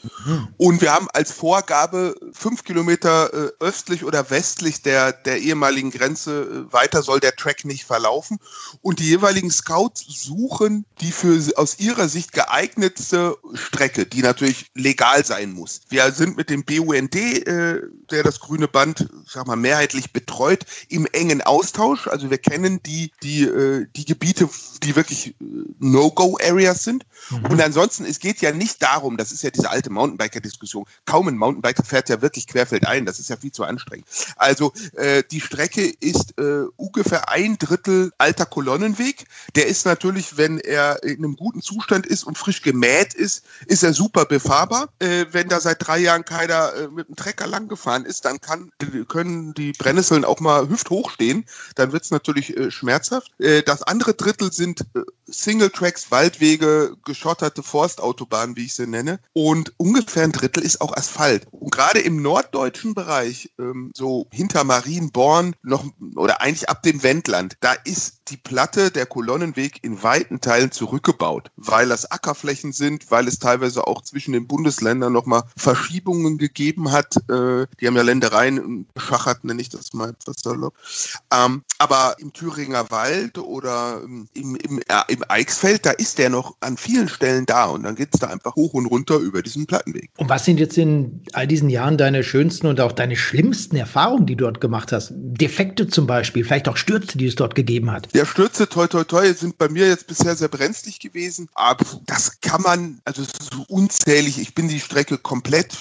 Und 0.56 0.80
wir 0.80 0.92
haben 0.92 1.08
als 1.12 1.32
Vorgabe 1.32 2.14
fünf 2.32 2.62
Kilometer 2.62 3.34
äh, 3.34 3.50
östlich 3.58 4.04
oder 4.04 4.30
westlich 4.30 4.82
der, 4.82 5.12
der 5.12 5.40
ehemaligen 5.40 5.90
Grenze 5.90 6.66
äh, 6.68 6.72
weiter 6.72 7.02
soll 7.02 7.18
der 7.18 7.34
Track 7.34 7.64
nicht 7.64 7.84
verlaufen. 7.84 8.38
Und 8.80 9.00
die 9.00 9.08
jeweiligen 9.08 9.50
Scouts 9.50 10.04
suchen 10.08 10.86
die 11.00 11.10
für 11.10 11.34
aus 11.56 11.80
ihrer 11.80 12.08
Sicht 12.08 12.32
geeignetste 12.32 13.36
Strecke, 13.54 14.06
die 14.06 14.22
natürlich 14.22 14.70
legal 14.74 15.24
sein 15.24 15.52
muss. 15.52 15.80
Wir 15.88 16.12
sind 16.12 16.36
mit 16.36 16.48
dem 16.48 16.64
BUND, 16.64 17.16
äh, 17.16 17.80
der 18.10 18.22
das 18.22 18.38
grüne 18.38 18.68
Band, 18.68 19.08
sag 19.26 19.48
mal, 19.48 19.56
mehrheitlich 19.56 20.12
betreut, 20.12 20.64
im 20.88 21.06
engen 21.06 21.42
Austausch. 21.42 22.06
Also 22.06 22.30
wir 22.30 22.38
kennen 22.38 22.80
die, 22.86 23.10
die, 23.22 23.42
äh, 23.44 23.86
die 23.96 24.04
Gebiete, 24.04 24.48
die 24.82 24.96
wirklich 24.96 25.28
äh, 25.28 25.34
No-Go-Areas 25.78 26.84
sind. 26.84 27.04
Mhm. 27.30 27.46
Und 27.46 27.60
ansonsten, 27.60 28.04
es 28.04 28.18
geht 28.18 28.40
ja 28.40 28.52
nicht 28.52 28.82
darum, 28.82 29.16
das 29.16 29.32
ist 29.32 29.42
ja 29.42 29.50
diese 29.50 29.70
alte 29.70 29.90
Mountainbiker-Diskussion, 29.90 30.84
kaum 31.04 31.28
ein 31.28 31.36
Mountainbiker 31.36 31.84
fährt 31.84 32.08
ja 32.08 32.22
wirklich 32.22 32.46
querfeldein, 32.46 33.06
das 33.06 33.18
ist 33.18 33.30
ja 33.30 33.36
viel 33.36 33.52
zu 33.52 33.64
anstrengend. 33.64 34.06
Also 34.36 34.72
äh, 34.94 35.22
die 35.30 35.40
Strecke 35.40 35.92
ist 36.00 36.38
äh, 36.38 36.64
ungefähr 36.76 37.28
ein 37.30 37.58
Drittel 37.58 38.12
alter 38.18 38.46
Kolonnenweg. 38.46 39.26
Der 39.54 39.66
ist 39.66 39.86
natürlich, 39.86 40.36
wenn 40.36 40.58
er 40.58 41.02
in 41.02 41.18
einem 41.18 41.36
guten 41.36 41.62
Zustand 41.62 42.06
ist 42.06 42.24
und 42.24 42.38
frisch 42.38 42.62
gemäht 42.62 43.14
ist, 43.14 43.44
ist 43.66 43.82
er 43.82 43.94
super 43.94 44.24
befahrbar. 44.24 44.88
Äh, 44.98 45.26
wenn 45.32 45.48
da 45.48 45.60
seit 45.60 45.86
drei 45.86 45.98
Jahren 45.98 46.24
keiner 46.24 46.74
äh, 46.74 46.88
mit 46.88 47.08
dem 47.08 47.16
Trecker 47.16 47.46
lang 47.46 47.68
gefahren 47.68 48.04
ist, 48.04 48.24
dann 48.24 48.40
kann, 48.40 48.70
können 49.08 49.54
die 49.54 49.72
Brennnesseln 49.72 50.24
auch 50.24 50.40
mal 50.40 50.68
hüfthoch 50.68 51.10
stehen. 51.10 51.44
Dann 51.74 51.92
wird 51.92 52.04
es 52.04 52.10
natürlich 52.10 52.56
äh, 52.56 52.70
schmerzhaft. 52.74 53.32
Äh, 53.38 53.62
das 53.62 53.82
andere 53.82 54.14
Drittel 54.14 54.52
sind 54.52 54.82
äh, 54.94 55.00
Single-Tracks, 55.26 56.10
Waldwege, 56.10 56.96
geschotterte 57.04 57.62
Forstautobahnen, 57.62 58.56
wie 58.56 58.66
ich 58.66 58.74
sie 58.74 58.86
nenne. 58.86 59.18
Und 59.32 59.72
ungefähr 59.78 60.24
ein 60.24 60.32
Drittel 60.32 60.62
ist 60.62 60.80
auch 60.80 60.96
Asphalt. 60.96 61.46
Und 61.50 61.72
gerade 61.72 62.00
im 62.00 62.22
norddeutschen 62.22 62.94
Bereich, 62.94 63.50
ähm, 63.58 63.90
so 63.94 64.26
hinter 64.30 64.64
Marienborn 64.64 65.54
noch 65.62 65.84
oder 66.16 66.40
eigentlich 66.40 66.68
ab 66.68 66.82
dem 66.82 67.02
Wendland, 67.02 67.56
da 67.60 67.72
ist 67.84 68.24
die 68.28 68.36
Platte, 68.36 68.90
der 68.90 69.06
Kolonnenweg 69.06 69.82
in 69.82 70.02
weiten 70.02 70.40
Teilen 70.40 70.70
zurückgebaut, 70.70 71.50
weil 71.56 71.88
das 71.88 72.10
Ackerflächen 72.10 72.72
sind, 72.72 73.10
weil 73.10 73.28
es 73.28 73.38
teilweise 73.38 73.86
auch 73.86 74.02
zwischen 74.02 74.32
den 74.32 74.46
Bundesländern 74.46 75.12
nochmal 75.12 75.44
Verschiebungen 75.56 76.38
gegeben 76.38 76.90
hat. 76.90 77.16
Äh, 77.28 77.66
die 77.80 77.86
haben 77.86 77.96
ja 77.96 78.02
Ländereien 78.02 78.86
beschachert, 78.94 79.44
nenne 79.44 79.60
ich 79.60 79.68
das 79.68 79.92
mal 79.92 80.10
etwas 80.10 80.36
salopp. 80.42 80.74
Ähm, 81.32 81.62
aber 81.78 82.16
im 82.18 82.32
Thüringer 82.64 82.90
Wald 82.90 83.38
oder 83.38 84.00
im, 84.02 84.56
im, 84.56 84.78
äh, 84.78 85.02
im 85.08 85.24
Eichsfeld, 85.28 85.84
da 85.84 85.90
ist 85.90 86.18
der 86.18 86.30
noch 86.30 86.56
an 86.60 86.76
vielen 86.76 87.08
Stellen 87.08 87.46
da 87.46 87.66
und 87.66 87.82
dann 87.82 87.94
geht 87.94 88.08
es 88.12 88.20
da 88.20 88.28
einfach 88.28 88.54
hoch 88.56 88.72
und 88.74 88.86
runter 88.86 89.16
über 89.16 89.42
diesen 89.42 89.66
Plattenweg. 89.66 90.10
Und 90.16 90.28
was 90.28 90.44
sind 90.44 90.58
jetzt 90.58 90.78
in 90.78 91.22
all 91.32 91.46
diesen 91.46 91.68
Jahren 91.68 91.98
deine 91.98 92.24
schönsten 92.24 92.66
und 92.66 92.80
auch 92.80 92.92
deine 92.92 93.16
schlimmsten 93.16 93.76
Erfahrungen, 93.76 94.26
die 94.26 94.36
du 94.36 94.44
dort 94.44 94.60
gemacht 94.60 94.92
hast? 94.92 95.12
Defekte 95.14 95.88
zum 95.88 96.06
Beispiel, 96.06 96.44
vielleicht 96.44 96.68
auch 96.68 96.76
Stürze, 96.76 97.18
die 97.18 97.26
es 97.26 97.34
dort 97.34 97.54
gegeben 97.54 97.90
hat? 97.90 98.08
Ja, 98.14 98.24
Stürze, 98.24 98.68
toi, 98.68 98.86
toi, 98.86 99.04
toi, 99.04 99.32
sind 99.34 99.58
bei 99.58 99.68
mir 99.68 99.88
jetzt 99.88 100.06
bisher 100.06 100.34
sehr 100.34 100.48
brenzlig 100.48 101.00
gewesen. 101.00 101.48
Aber 101.54 101.84
das 102.06 102.40
kann 102.40 102.62
man, 102.62 103.00
also 103.04 103.22
so 103.22 103.64
unzählig. 103.68 104.38
Ich 104.38 104.54
bin 104.54 104.68
die 104.68 104.80
Strecke 104.80 105.18
komplett 105.18 105.76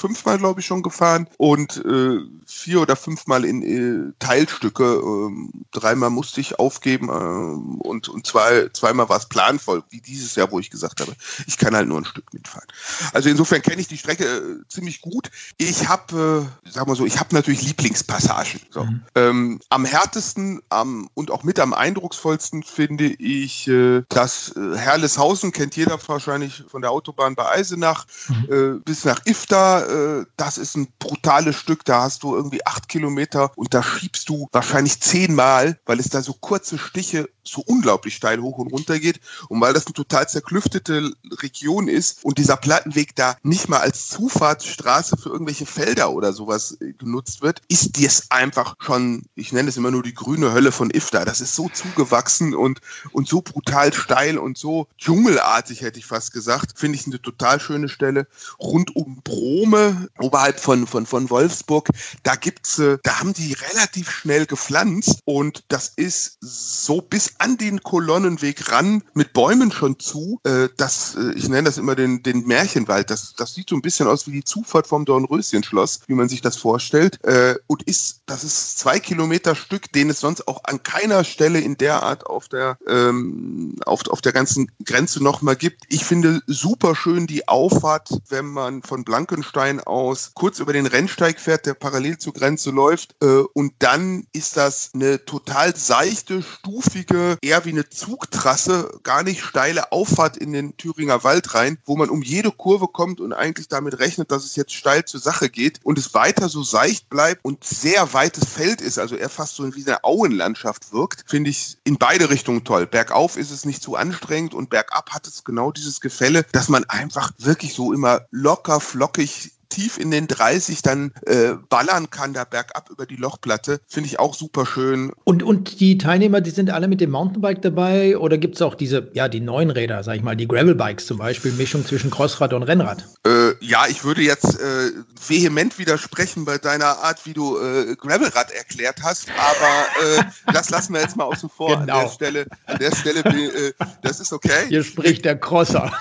fünfmal, 0.00 0.38
glaube 0.38 0.60
ich, 0.60 0.66
schon 0.66 0.82
gefahren 0.82 1.28
und 1.36 1.84
äh, 1.84 2.20
vier 2.46 2.80
oder 2.80 2.96
fünfmal 2.96 3.44
in 3.44 3.62
äh, 3.62 4.12
Teilstücke. 4.18 4.84
Ähm, 4.84 5.52
dreimal 5.72 6.10
musste 6.10 6.40
ich 6.40 6.58
aufgeben 6.58 7.08
äh, 7.08 7.86
und, 7.86 8.08
und 8.08 8.26
zwei, 8.26 8.68
zweimal 8.72 9.08
war 9.08 9.18
es 9.18 9.26
planvoll, 9.26 9.82
wie 9.90 10.00
dieses 10.00 10.34
Jahr, 10.34 10.50
wo 10.50 10.58
ich 10.58 10.70
gesagt 10.70 11.00
habe, 11.00 11.12
ich 11.46 11.58
kann 11.58 11.76
halt 11.76 11.88
nur 11.88 11.98
ein 11.98 12.04
Stück 12.04 12.32
mitfahren. 12.32 12.66
Also 13.12 13.28
insofern 13.28 13.62
kenne 13.62 13.80
ich 13.80 13.88
die 13.88 13.98
Strecke 13.98 14.24
äh, 14.24 14.68
ziemlich 14.68 15.02
gut. 15.02 15.30
Ich 15.58 15.88
habe, 15.88 16.48
äh, 16.64 16.70
sag 16.70 16.86
mal 16.86 16.96
so, 16.96 17.04
ich 17.04 17.20
habe 17.20 17.34
natürlich 17.34 17.62
Lieblingspassagen. 17.62 18.60
So. 18.70 18.84
Mhm. 18.84 19.02
Ähm, 19.14 19.60
am 19.68 19.84
härtesten 19.84 20.62
am, 20.70 21.08
und 21.14 21.30
auch 21.30 21.44
mit 21.44 21.60
am 21.60 21.74
eindrucksvollsten 21.74 22.62
finde 22.62 23.06
ich 23.06 23.68
äh, 23.68 24.02
das 24.08 24.54
äh, 24.56 24.76
Herleshausen, 24.76 25.52
kennt 25.52 25.76
jeder 25.76 25.98
wahrscheinlich 26.06 26.64
von 26.68 26.80
der 26.80 26.90
Autobahn 26.90 27.34
bei 27.34 27.46
Eisenach, 27.48 28.06
mhm. 28.28 28.48
äh, 28.50 28.80
bis 28.80 29.04
nach 29.04 29.20
Ifta 29.26 29.89
äh, 29.90 30.26
das 30.36 30.58
ist 30.58 30.76
ein 30.76 30.88
brutales 30.98 31.56
Stück, 31.56 31.84
da 31.84 32.02
hast 32.02 32.22
du 32.22 32.34
irgendwie 32.34 32.64
acht 32.66 32.88
Kilometer 32.88 33.52
und 33.56 33.74
da 33.74 33.82
schiebst 33.82 34.28
du 34.28 34.48
wahrscheinlich 34.52 35.00
zehnmal, 35.00 35.78
weil 35.86 36.00
es 36.00 36.08
da 36.08 36.22
so 36.22 36.32
kurze 36.32 36.78
Stiche 36.78 37.28
so 37.42 37.62
unglaublich 37.66 38.14
steil 38.14 38.40
hoch 38.40 38.58
und 38.58 38.72
runter 38.72 38.98
geht 38.98 39.20
und 39.48 39.60
weil 39.60 39.72
das 39.72 39.86
eine 39.86 39.94
total 39.94 40.28
zerklüftete 40.28 41.12
Region 41.42 41.88
ist 41.88 42.24
und 42.24 42.38
dieser 42.38 42.56
Plattenweg 42.56 43.16
da 43.16 43.36
nicht 43.42 43.68
mal 43.68 43.80
als 43.80 44.08
Zufahrtsstraße 44.08 45.16
für 45.16 45.30
irgendwelche 45.30 45.66
Felder 45.66 46.12
oder 46.12 46.32
sowas 46.32 46.76
äh, 46.80 46.92
genutzt 46.92 47.42
wird, 47.42 47.62
ist 47.68 48.02
das 48.02 48.30
einfach 48.30 48.76
schon, 48.78 49.24
ich 49.34 49.52
nenne 49.52 49.68
es 49.68 49.76
immer 49.76 49.90
nur 49.90 50.02
die 50.02 50.14
grüne 50.14 50.52
Hölle 50.52 50.72
von 50.72 50.90
Ifta. 50.90 51.24
Das 51.24 51.40
ist 51.40 51.54
so 51.54 51.68
zugewachsen 51.68 52.54
und, 52.54 52.80
und 53.12 53.28
so 53.28 53.40
brutal 53.40 53.92
steil 53.92 54.38
und 54.38 54.58
so 54.58 54.86
dschungelartig, 54.98 55.82
hätte 55.82 55.98
ich 55.98 56.06
fast 56.06 56.32
gesagt. 56.32 56.78
Finde 56.78 56.98
ich 56.98 57.06
eine 57.06 57.20
total 57.20 57.60
schöne 57.60 57.88
Stelle. 57.88 58.26
Rund 58.58 58.94
um 58.94 59.22
Brome 59.22 59.79
oberhalb 60.18 60.60
von, 60.60 60.86
von, 60.86 61.06
von 61.06 61.30
Wolfsburg, 61.30 61.88
da 62.22 62.34
gibt's, 62.36 62.78
äh, 62.78 62.98
da 63.02 63.20
haben 63.20 63.32
die 63.32 63.52
relativ 63.52 64.10
schnell 64.10 64.46
gepflanzt 64.46 65.20
und 65.24 65.64
das 65.68 65.92
ist 65.96 66.38
so 66.40 67.00
bis 67.00 67.34
an 67.38 67.56
den 67.56 67.82
Kolonnenweg 67.82 68.70
ran 68.70 69.02
mit 69.14 69.32
Bäumen 69.32 69.72
schon 69.72 69.98
zu. 69.98 70.40
Äh, 70.44 70.68
das, 70.76 71.16
äh, 71.16 71.32
ich 71.34 71.48
nenne 71.48 71.64
das 71.64 71.78
immer 71.78 71.94
den, 71.94 72.22
den 72.22 72.46
Märchenwald. 72.46 73.10
Das, 73.10 73.34
das 73.36 73.54
sieht 73.54 73.70
so 73.70 73.76
ein 73.76 73.82
bisschen 73.82 74.06
aus 74.06 74.26
wie 74.26 74.32
die 74.32 74.44
Zufahrt 74.44 74.86
vom 74.86 75.04
Dornröschenschloss, 75.04 76.00
wie 76.06 76.14
man 76.14 76.28
sich 76.28 76.40
das 76.40 76.56
vorstellt. 76.56 77.18
Und 77.66 77.82
ist, 77.84 78.22
das 78.26 78.44
ist 78.44 78.78
zwei 78.78 78.98
Kilometer 78.98 79.54
Stück, 79.54 79.92
den 79.92 80.10
es 80.10 80.20
sonst 80.20 80.46
auch 80.48 80.64
an 80.64 80.82
keiner 80.82 81.24
Stelle 81.24 81.60
in 81.60 81.76
der 81.76 82.02
Art 82.02 82.26
auf 82.26 82.48
der, 82.48 82.78
ähm, 82.86 83.76
auf, 83.84 84.06
auf 84.08 84.20
der 84.20 84.32
ganzen 84.32 84.70
Grenze 84.84 85.22
nochmal 85.22 85.56
gibt. 85.56 85.84
Ich 85.88 86.04
finde 86.04 86.42
super 86.46 86.94
schön 86.94 87.26
die 87.26 87.48
Auffahrt, 87.48 88.08
wenn 88.28 88.46
man 88.46 88.82
von 88.82 89.04
Blankenstein 89.04 89.59
Rhein 89.60 89.80
aus 89.80 90.32
kurz 90.34 90.58
über 90.58 90.72
den 90.72 90.86
Rennsteig 90.86 91.38
fährt, 91.38 91.66
der 91.66 91.74
parallel 91.74 92.16
zur 92.16 92.32
Grenze 92.32 92.70
läuft. 92.70 93.14
Äh, 93.22 93.42
und 93.52 93.74
dann 93.80 94.26
ist 94.32 94.56
das 94.56 94.90
eine 94.94 95.22
total 95.26 95.76
seichte, 95.76 96.42
stufige, 96.42 97.36
eher 97.42 97.66
wie 97.66 97.70
eine 97.70 97.88
Zugtrasse, 97.88 98.98
gar 99.02 99.22
nicht 99.22 99.42
steile 99.42 99.92
Auffahrt 99.92 100.38
in 100.38 100.52
den 100.52 100.76
Thüringer 100.78 101.24
Wald 101.24 101.54
rein, 101.54 101.76
wo 101.84 101.96
man 101.96 102.08
um 102.08 102.22
jede 102.22 102.50
Kurve 102.50 102.88
kommt 102.88 103.20
und 103.20 103.34
eigentlich 103.34 103.68
damit 103.68 103.98
rechnet, 103.98 104.30
dass 104.30 104.44
es 104.44 104.56
jetzt 104.56 104.72
steil 104.72 105.04
zur 105.04 105.20
Sache 105.20 105.50
geht 105.50 105.80
und 105.82 105.98
es 105.98 106.14
weiter 106.14 106.48
so 106.48 106.62
seicht 106.62 107.10
bleibt 107.10 107.44
und 107.44 107.62
sehr 107.62 108.14
weites 108.14 108.46
Feld 108.46 108.80
ist, 108.80 108.98
also 108.98 109.14
eher 109.14 109.28
fast 109.28 109.56
so 109.56 109.74
wie 109.74 109.86
eine 109.86 110.04
Auenlandschaft 110.04 110.92
wirkt, 110.92 111.24
finde 111.26 111.50
ich 111.50 111.76
in 111.84 111.98
beide 111.98 112.30
Richtungen 112.30 112.64
toll. 112.64 112.86
Bergauf 112.86 113.36
ist 113.36 113.50
es 113.50 113.66
nicht 113.66 113.82
zu 113.82 113.96
anstrengend 113.96 114.54
und 114.54 114.70
bergab 114.70 115.10
hat 115.10 115.26
es 115.26 115.44
genau 115.44 115.70
dieses 115.70 116.00
Gefälle, 116.00 116.46
dass 116.52 116.70
man 116.70 116.84
einfach 116.84 117.32
wirklich 117.36 117.74
so 117.74 117.92
immer 117.92 118.22
locker, 118.30 118.80
flockig 118.80 119.49
tief 119.70 119.98
in 119.98 120.10
den 120.10 120.26
30 120.26 120.82
dann 120.82 121.12
äh, 121.26 121.52
ballern 121.68 122.10
kann, 122.10 122.34
da 122.34 122.44
bergab 122.44 122.90
über 122.90 123.06
die 123.06 123.16
Lochplatte. 123.16 123.80
Finde 123.86 124.08
ich 124.08 124.18
auch 124.18 124.34
super 124.34 124.66
schön. 124.66 125.12
Und, 125.24 125.42
und 125.42 125.80
die 125.80 125.96
Teilnehmer, 125.96 126.40
die 126.40 126.50
sind 126.50 126.70
alle 126.70 126.88
mit 126.88 127.00
dem 127.00 127.10
Mountainbike 127.10 127.62
dabei 127.62 128.18
oder 128.18 128.36
gibt 128.36 128.56
es 128.56 128.62
auch 128.62 128.74
diese, 128.74 129.10
ja, 129.14 129.28
die 129.28 129.40
neuen 129.40 129.70
Räder, 129.70 130.02
sag 130.02 130.16
ich 130.16 130.22
mal, 130.22 130.36
die 130.36 130.46
Gravelbikes 130.46 131.06
zum 131.06 131.18
Beispiel, 131.18 131.52
Mischung 131.52 131.86
zwischen 131.86 132.10
Crossrad 132.10 132.52
und 132.52 132.64
Rennrad? 132.64 133.06
Äh, 133.26 133.52
ja, 133.60 133.84
ich 133.88 134.04
würde 134.04 134.22
jetzt 134.22 134.60
äh, 134.60 134.90
vehement 135.26 135.78
widersprechen 135.78 136.44
bei 136.44 136.58
deiner 136.58 136.98
Art, 136.98 137.24
wie 137.24 137.32
du 137.32 137.58
äh, 137.58 137.96
Gravelrad 137.96 138.50
erklärt 138.50 139.02
hast, 139.02 139.28
aber 139.30 140.18
äh, 140.18 140.24
das 140.52 140.70
lassen 140.70 140.94
wir 140.94 141.00
jetzt 141.00 141.16
mal 141.16 141.24
außen 141.24 141.48
vor 141.48 141.78
genau. 141.78 141.80
an 141.80 141.86
der 141.86 141.96
genau. 141.96 142.12
Stelle. 142.12 142.46
An 142.66 142.78
der 142.78 142.94
Stelle, 142.94 143.20
äh, 143.20 143.72
das 144.02 144.20
ist 144.20 144.32
okay. 144.32 144.66
Hier 144.68 144.82
spricht 144.82 145.24
der 145.24 145.38
Crosser. 145.38 145.92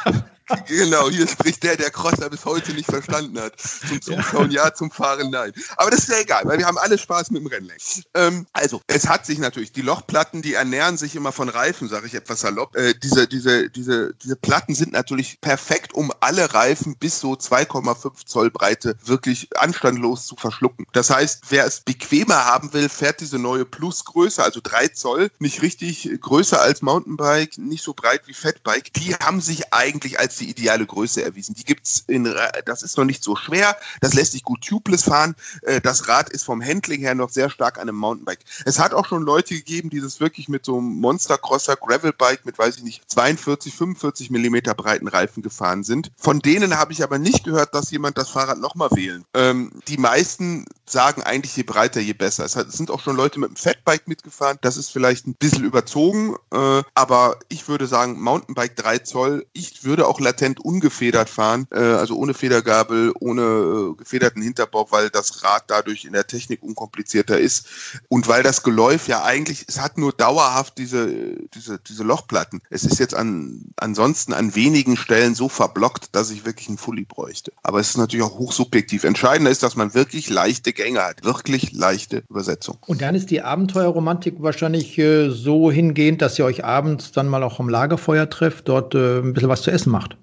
Genau, 0.68 1.10
hier 1.10 1.28
spricht 1.28 1.64
der, 1.64 1.78
der 1.78 1.92
Crosser 1.92 2.30
bis 2.30 2.46
heute 2.46 2.74
nicht 2.74 2.90
verstanden 2.90 3.40
hat. 3.40 3.60
Zum 3.60 4.02
Zuschauen 4.02 4.52
ja, 4.52 4.74
zum 4.74 4.92
Fahren 4.92 5.30
nein. 5.30 5.52
Aber 5.78 5.92
das 5.92 6.02
ist 6.02 6.10
ja 6.10 6.20
egal, 6.20 6.44
weil 6.46 6.58
wir 6.58 6.66
haben 6.66 6.78
alle 6.78 6.98
Spaß 6.98 7.32
mit 7.32 7.42
dem 7.42 7.48
Rennlenk. 7.48 7.80
Ähm, 8.16 8.48
also, 8.54 8.82
es 8.88 9.08
hat 9.08 9.26
sich 9.26 9.40
natürlich, 9.40 9.72
die 9.72 9.82
Lochplatten, 9.82 10.42
die 10.42 10.54
ernähren 10.54 10.98
sich 10.98 11.16
immer 11.16 11.32
von 11.32 11.50
Reifen, 11.50 11.88
sage 11.88 12.08
ich 12.08 12.16
etwas 12.16 12.42
salopp. 12.42 12.76
Äh, 12.76 12.94
diese, 12.96 13.28
diese, 13.28 13.70
diese, 13.70 14.14
diese 14.16 14.36
Platten 14.36 14.76
sind 14.76 14.92
natürlich 14.94 15.40
perfekt, 15.42 15.94
um 15.94 16.12
alle 16.20 16.54
Reifen 16.54 16.96
bis 16.98 17.20
so 17.20 17.34
2,5 17.34 18.26
Zoll 18.26 18.52
Breite 18.52 18.96
wirklich 19.04 19.50
anstandlos 19.58 20.26
zu 20.26 20.36
verschlucken. 20.36 20.86
Das 20.94 21.10
heißt, 21.10 21.44
wer 21.50 21.66
es 21.66 21.82
bequemer 21.82 22.46
haben 22.46 22.74
will, 22.74 22.90
fährt 22.90 23.22
diese 23.22 23.38
neue 23.38 23.66
Plusgröße, 23.66 24.44
also 24.44 24.60
3 24.64 24.90
Zoll, 24.90 25.32
nicht 25.40 25.62
richtig 25.62 26.10
größer 26.20 26.60
als 26.60 26.82
Mountainbike, 26.82 27.58
nicht 27.58 27.84
so 27.84 27.94
breit 27.94 28.24
wie 28.26 28.34
Fatbike. 28.34 28.94
Die 28.94 29.16
haben 29.16 29.42
sich 29.42 29.74
eigentlich 29.74 30.20
als 30.20 30.39
die 30.40 30.50
ideale 30.50 30.86
Größe 30.86 31.24
erwiesen. 31.24 31.56
Die 31.56 31.64
gibt's 31.64 32.04
in, 32.08 32.34
das 32.66 32.84
ist 32.84 32.98
noch 32.98 33.06
nicht 33.06 33.24
so 33.24 33.36
schwer, 33.36 33.76
das 34.02 34.14
lässt 34.14 34.34
sich 34.34 34.44
gut 34.44 34.62
tubeless 34.62 35.04
fahren. 35.04 35.36
Äh, 35.64 35.82
das 35.82 36.08
Rad 36.08 36.30
ist 36.30 36.44
vom 36.44 36.64
Handling 36.64 37.02
her 37.02 37.16
noch 37.16 37.30
sehr 37.30 37.50
stark 37.50 37.78
an 37.78 37.84
einem 37.84 37.98
Mountainbike. 37.98 38.40
Es 38.66 38.80
hat 38.80 38.94
auch 38.94 39.06
schon 39.06 39.24
Leute 39.24 39.56
gegeben, 39.56 39.90
die 39.90 40.02
das 40.02 40.20
wirklich 40.20 40.50
mit 40.50 40.66
so 40.66 40.78
einem 40.78 41.00
Monster-Crosser 41.00 41.76
Gravelbike 41.76 42.46
mit, 42.46 42.58
weiß 42.58 42.78
ich 42.78 42.84
nicht, 42.84 43.10
42, 43.10 43.76
45 43.76 44.30
Millimeter 44.30 44.74
breiten 44.74 45.08
Reifen 45.08 45.44
gefahren 45.44 45.84
sind. 45.84 46.12
Von 46.18 46.40
denen 46.40 46.78
habe 46.78 46.94
ich 46.94 47.04
aber 47.04 47.20
nicht 47.20 47.44
gehört, 47.44 47.74
dass 47.74 47.92
jemand 47.92 48.18
das 48.18 48.30
Fahrrad 48.30 48.60
nochmal 48.60 48.90
wählen. 48.92 49.26
Ähm, 49.34 49.72
die 49.88 49.98
meisten 49.98 50.66
sagen 50.86 51.24
eigentlich, 51.24 51.56
je 51.56 51.64
breiter, 51.64 52.00
je 52.00 52.14
besser. 52.14 52.46
Es, 52.46 52.54
sind 52.54 52.92
auch 52.92 53.00
schon 53.00 53.16
Leute 53.16 53.40
mit 53.40 53.50
dem 53.50 53.56
Fatbike 53.56 54.08
mitgefahren. 54.08 54.58
Das 54.62 54.78
ist 54.78 54.90
vielleicht 54.90 55.28
ein 55.28 55.36
bisschen 55.36 55.64
überzogen, 55.64 56.36
äh, 56.52 56.84
aber 56.94 57.38
ich 57.50 57.68
würde 57.68 57.88
sagen, 57.88 58.20
Mountainbike 58.20 58.76
3 58.76 59.00
Zoll. 59.00 59.46
Ich 59.54 59.84
würde 59.84 60.08
auch 60.08 60.20
latent 60.30 60.60
ungefedert 60.60 61.30
fahren, 61.30 61.68
äh, 61.72 61.80
also 61.80 62.16
ohne 62.16 62.34
Federgabel, 62.34 63.14
ohne 63.20 63.42
äh, 63.42 63.96
gefederten 63.96 64.42
Hinterbau, 64.42 64.88
weil 64.92 65.10
das 65.10 65.44
Rad 65.44 65.64
dadurch 65.68 66.06
in 66.06 66.14
der 66.14 66.28
Technik 66.28 66.62
unkomplizierter 66.64 67.40
ist 67.40 67.68
und 68.08 68.28
weil 68.28 68.44
das 68.44 68.64
Geläuf 68.64 69.08
ja 69.08 69.24
eigentlich, 69.24 69.66
es 69.68 69.80
hat 69.80 69.98
nur 69.98 70.14
dauerhaft 70.14 70.78
diese, 70.78 71.08
diese, 71.54 71.80
diese 71.80 72.04
Lochplatten. 72.04 72.62
Es 72.70 72.84
ist 72.84 73.00
jetzt 73.00 73.16
an, 73.16 73.66
ansonsten 73.78 74.34
an 74.34 74.56
wenigen 74.56 74.98
Stellen 74.98 75.36
so 75.36 75.50
verblockt, 75.50 76.16
dass 76.16 76.30
ich 76.32 76.46
wirklich 76.46 76.68
einen 76.68 76.78
Fully 76.78 77.06
bräuchte. 77.06 77.52
Aber 77.64 77.80
es 77.80 77.90
ist 77.90 77.98
natürlich 77.98 78.26
auch 78.26 78.38
hochsubjektiv. 78.38 79.04
Entscheidender 79.04 79.52
ist, 79.52 79.64
dass 79.64 79.76
man 79.76 79.94
wirklich 79.94 80.30
leichte 80.30 80.74
Gänge 80.74 81.02
hat. 81.02 81.24
Wirklich 81.24 81.72
leichte 81.72 82.24
Übersetzung. 82.30 82.78
Und 82.86 83.02
dann 83.02 83.16
ist 83.16 83.32
die 83.32 83.42
Abenteuerromantik 83.42 84.36
wahrscheinlich 84.40 84.98
äh, 84.98 85.30
so 85.30 85.72
hingehend, 85.72 86.22
dass 86.22 86.38
ihr 86.38 86.46
euch 86.46 86.64
abends 86.64 87.12
dann 87.12 87.28
mal 87.28 87.44
auch 87.44 87.60
am 87.60 87.70
Lagerfeuer 87.70 88.30
trefft, 88.30 88.68
dort 88.68 88.96
äh, 88.96 89.20
ein 89.20 89.34
bisschen 89.34 89.50
was 89.50 89.62
zu 89.62 89.72
essen 89.72 89.92
macht. 89.92 90.19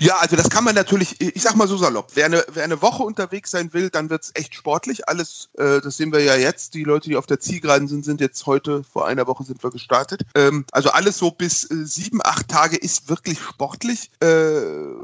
Ja, 0.00 0.16
also 0.16 0.36
das 0.36 0.50
kann 0.50 0.64
man 0.64 0.74
natürlich, 0.74 1.20
ich 1.20 1.42
sag 1.42 1.56
mal 1.56 1.68
so 1.68 1.76
salopp, 1.76 2.12
wer 2.14 2.26
eine, 2.26 2.44
wer 2.52 2.64
eine 2.64 2.82
Woche 2.82 3.02
unterwegs 3.02 3.50
sein 3.50 3.72
will, 3.72 3.90
dann 3.90 4.10
wird's 4.10 4.30
echt 4.34 4.54
sportlich. 4.54 5.08
Alles, 5.08 5.48
äh, 5.54 5.80
das 5.80 5.96
sehen 5.96 6.12
wir 6.12 6.22
ja 6.22 6.36
jetzt. 6.36 6.74
Die 6.74 6.84
Leute, 6.84 7.08
die 7.08 7.16
auf 7.16 7.26
der 7.26 7.40
Zielgeraden 7.40 7.88
sind, 7.88 8.04
sind 8.04 8.20
jetzt 8.20 8.46
heute, 8.46 8.84
vor 8.84 9.06
einer 9.06 9.26
Woche 9.26 9.44
sind 9.44 9.62
wir 9.62 9.70
gestartet. 9.70 10.22
Ähm, 10.34 10.64
also 10.72 10.90
alles 10.90 11.18
so 11.18 11.30
bis 11.30 11.70
äh, 11.70 11.84
sieben, 11.84 12.20
acht 12.22 12.48
Tage 12.48 12.76
ist 12.76 13.08
wirklich 13.08 13.38
sportlich 13.38 14.10
äh, 14.20 14.26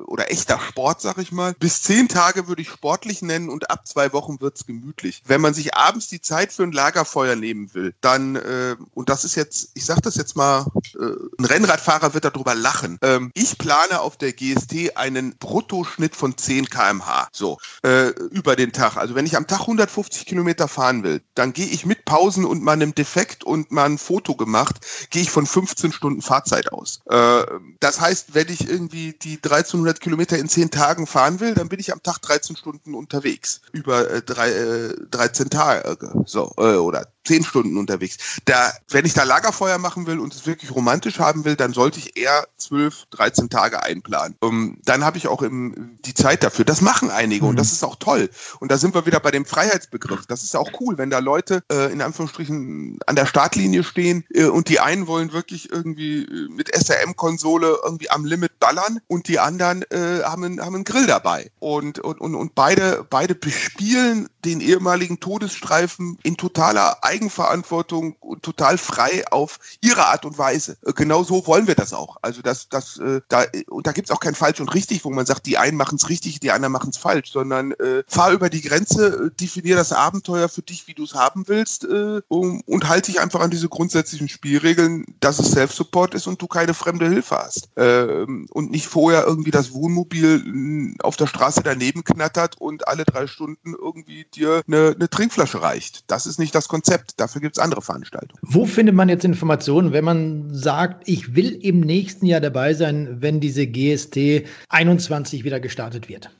oder 0.06 0.30
echter 0.30 0.58
Sport, 0.60 1.00
sag 1.00 1.18
ich 1.18 1.32
mal. 1.32 1.54
Bis 1.58 1.82
zehn 1.82 2.08
Tage 2.08 2.48
würde 2.48 2.62
ich 2.62 2.68
sportlich 2.68 3.22
nennen 3.22 3.48
und 3.48 3.70
ab 3.70 3.86
zwei 3.86 4.12
Wochen 4.12 4.40
wird's 4.40 4.66
gemütlich. 4.66 5.22
Wenn 5.26 5.40
man 5.40 5.54
sich 5.54 5.74
abends 5.74 6.08
die 6.08 6.20
Zeit 6.20 6.52
für 6.52 6.62
ein 6.62 6.72
Lagerfeuer 6.72 7.36
nehmen 7.36 7.72
will, 7.74 7.94
dann, 8.00 8.36
äh, 8.36 8.76
und 8.94 9.08
das 9.08 9.24
ist 9.24 9.34
jetzt, 9.34 9.70
ich 9.74 9.84
sag 9.84 10.02
das 10.02 10.16
jetzt 10.16 10.36
mal, 10.36 10.66
äh, 10.94 11.04
ein 11.38 11.44
Rennradfahrer 11.44 12.14
wird 12.14 12.24
darüber 12.24 12.54
lachen. 12.54 12.98
Ähm, 13.02 13.30
ich 13.34 13.58
plane 13.58 14.00
auf 14.00 14.16
der 14.16 14.32
G 14.32 14.51
GST 14.55 14.96
einen 14.96 15.36
Bruttoschnitt 15.38 16.16
von 16.16 16.36
10 16.36 16.66
kmh. 16.66 17.28
So, 17.32 17.59
äh, 17.82 18.09
über 18.30 18.57
den 18.57 18.72
Tag. 18.72 18.96
Also 18.96 19.14
wenn 19.14 19.26
ich 19.26 19.36
am 19.36 19.46
Tag 19.46 19.61
150 19.61 20.26
Kilometer 20.26 20.68
fahren 20.68 21.03
will, 21.03 21.22
dann 21.34 21.53
gehe 21.53 21.66
ich 21.66 21.86
mit 21.86 22.05
Pausen 22.05 22.44
und 22.44 22.62
meinem 22.62 22.94
Defekt 22.94 23.44
und 23.44 23.70
mal 23.70 23.82
Foto 23.98 24.36
gemacht, 24.36 24.76
gehe 25.11 25.22
ich 25.22 25.30
von 25.30 25.46
15 25.46 25.92
Stunden 25.92 26.22
Fahrzeit 26.22 26.72
aus. 26.72 27.00
Äh, 27.11 27.44
das 27.80 28.00
heißt, 28.00 28.34
wenn 28.34 28.48
ich 28.48 28.68
irgendwie 28.68 29.12
die 29.12 29.36
1300 29.36 30.00
Kilometer 30.00 30.38
in 30.38 30.48
10 30.48 30.70
Tagen 30.70 31.07
fahren 31.07 31.40
will, 31.40 31.55
dann 31.55 31.68
bin 31.68 31.80
ich 31.80 31.92
am 31.92 32.03
Tag 32.03 32.18
13 32.22 32.57
Stunden 32.57 32.94
unterwegs. 32.94 33.61
Über 33.72 34.11
äh, 34.11 34.22
drei, 34.22 34.50
äh, 34.50 34.94
13 35.11 35.50
Tage. 35.50 35.96
So, 36.26 36.55
äh, 36.57 36.76
oder 36.76 37.11
zehn 37.25 37.45
Stunden 37.45 37.77
unterwegs. 37.77 38.41
Da, 38.45 38.73
wenn 38.91 39.05
ich 39.05 39.14
da 39.14 39.23
Lagerfeuer 39.23 39.79
machen 39.79 40.07
will 40.07 40.18
und 40.18 40.35
es 40.35 40.47
wirklich 40.47 40.70
romantisch 40.70 41.18
haben 41.18 41.45
will, 41.45 41.57
dann 41.57 41.73
sollte 41.73 41.99
ich 41.99 42.16
eher 42.16 42.47
zwölf, 42.57 43.05
dreizehn 43.11 43.49
Tage 43.49 43.83
einplanen. 43.83 44.37
Um, 44.41 44.53
ähm, 44.53 44.79
dann 44.85 45.05
habe 45.05 45.18
ich 45.18 45.29
auch 45.29 45.43
im, 45.43 45.99
die 46.05 46.14
Zeit 46.14 46.43
dafür. 46.43 46.64
Das 46.64 46.81
machen 46.81 47.11
einige 47.11 47.45
mhm. 47.45 47.51
und 47.51 47.57
das 47.57 47.73
ist 47.73 47.85
auch 47.85 47.97
toll. 47.97 48.31
Und 48.61 48.70
da 48.70 48.79
sind 48.79 48.95
wir 48.95 49.07
wieder 49.07 49.20
bei 49.20 49.31
dem 49.31 49.45
Freiheitsbegriff. 49.45 50.27
Das 50.27 50.43
ist 50.43 50.57
auch 50.57 50.70
cool, 50.81 50.99
wenn 50.99 51.11
da 51.11 51.18
Leute 51.18 51.62
äh, 51.70 51.93
in 51.93 52.03
Anführungsstrichen 52.03 52.99
an 53.07 53.16
der 53.16 53.27
Startlinie 53.27 53.85
stehen 53.85 54.25
äh, 54.35 54.45
und 54.45 54.68
die 54.68 54.81
einen 54.81 55.07
wollen 55.07 55.33
wirklich 55.33 55.70
irgendwie 55.70 56.25
äh, 56.25 56.49
mit 56.49 56.75
SRM-Konsole 56.75 57.79
irgendwie 57.85 58.11
am 58.11 58.25
Limit 58.25 58.59
ballern 58.59 58.99
und 59.07 59.29
die 59.29 59.39
anderen 59.39 59.83
äh, 59.91 60.23
haben, 60.25 60.45
einen, 60.45 60.61
haben 60.61 60.75
einen 60.75 60.85
Grill 60.85 61.07
dabei. 61.07 61.51
Und, 61.61 61.99
und, 61.99 62.20
und, 62.20 62.35
und 62.35 62.55
beide, 62.55 63.07
beide 63.09 63.35
bespielen 63.35 64.29
den 64.45 64.61
ehemaligen 64.61 65.20
Todesstreifen 65.20 66.18
in 66.22 66.36
totaler 66.36 67.05
Eigenverantwortung 67.05 68.16
und 68.20 68.43
total 68.43 68.78
frei 68.78 69.24
auf 69.30 69.59
ihre 69.80 70.07
Art 70.07 70.24
und 70.24 70.38
Weise. 70.38 70.76
Äh, 70.84 70.93
genau 70.93 71.22
so 71.22 71.47
wollen 71.47 71.66
wir 71.66 71.74
das 71.74 71.93
auch. 71.93 72.16
Also 72.22 72.43
das, 72.43 72.68
das, 72.68 72.99
äh, 72.99 73.20
da, 73.28 73.45
und 73.68 73.86
da 73.86 73.93
gibt's 73.93 74.11
auch 74.11 74.20
kein 74.20 74.34
falsch 74.34 74.61
und 74.61 74.74
richtig, 74.74 75.05
wo 75.05 75.11
man 75.11 75.26
sagt, 75.26 75.47
die 75.47 75.59
einen 75.59 75.76
machen's 75.76 76.09
richtig, 76.09 76.40
die 76.40 76.51
anderen 76.51 76.72
machen's 76.72 76.97
falsch, 76.97 77.32
sondern 77.32 77.72
äh, 77.72 78.03
fahr 78.07 78.32
über 78.32 78.51
die 78.51 78.62
Grenze, 78.62 79.26
äh, 79.26 79.30
definier 79.40 79.76
das 79.76 79.93
Abenteuer 79.93 80.49
für 80.49 80.62
dich, 80.62 80.86
wie 80.86 80.95
du 80.95 81.05
es 81.05 81.14
haben 81.14 81.49
willst 81.49 81.84
äh, 81.84 82.20
um, 82.28 82.62
und 82.66 82.88
halte 82.88 83.12
dich 83.12 83.20
einfach 83.20 83.40
an 83.40 83.51
diese 83.51 83.68
grundsätzlichen 83.68 84.28
Spielregeln, 84.28 85.05
dass 85.20 85.38
es 85.38 85.53
Self-Support 85.53 86.14
ist 86.14 86.26
und 86.26 86.40
du 86.43 86.47
keine 86.47 86.74
fremde 86.74 87.09
Hilfe 87.09 87.36
hast. 87.36 87.70
Ähm, 87.76 88.47
und 88.51 88.70
nicht 88.70 88.86
vorher 88.86 89.24
irgendwie 89.24 89.51
das 89.51 89.72
Wohnmobil 89.72 90.95
auf 91.03 91.16
der 91.16 91.26
Straße 91.26 91.62
daneben 91.62 92.05
knattert 92.05 92.61
und 92.61 92.88
alle 92.88 93.05
drei 93.05 93.26
Stunden 93.26 93.74
irgendwie 93.74 94.26
dir 94.37 94.62
eine, 94.66 94.95
eine 94.95 95.09
Trinkflasche 95.09 95.62
reicht. 95.62 96.11
Das 96.11 96.26
ist 96.26 96.39
nicht 96.39 96.55
das 96.55 96.68
Konzept. 96.68 97.20
Dafür 97.20 97.41
gibt 97.41 97.57
es 97.57 97.62
andere 97.62 97.83
Veranstaltungen. 97.83 98.39
Wo 98.43 98.66
findet 98.66 98.95
man 98.95 99.09
jetzt 99.09 99.24
Informationen, 99.24 99.93
wenn 99.93 100.05
man 100.05 100.55
sagt, 100.55 101.09
ich 101.09 101.35
will 101.35 101.53
im 101.62 101.80
nächsten 101.80 102.26
Jahr 102.26 102.41
dabei 102.41 102.74
sein, 102.74 103.16
wenn 103.20 103.41
diese 103.41 103.66
GST 103.66 104.47
21 104.68 105.45
wieder 105.45 105.61
gestartet 105.61 106.09
wird? 106.09 106.30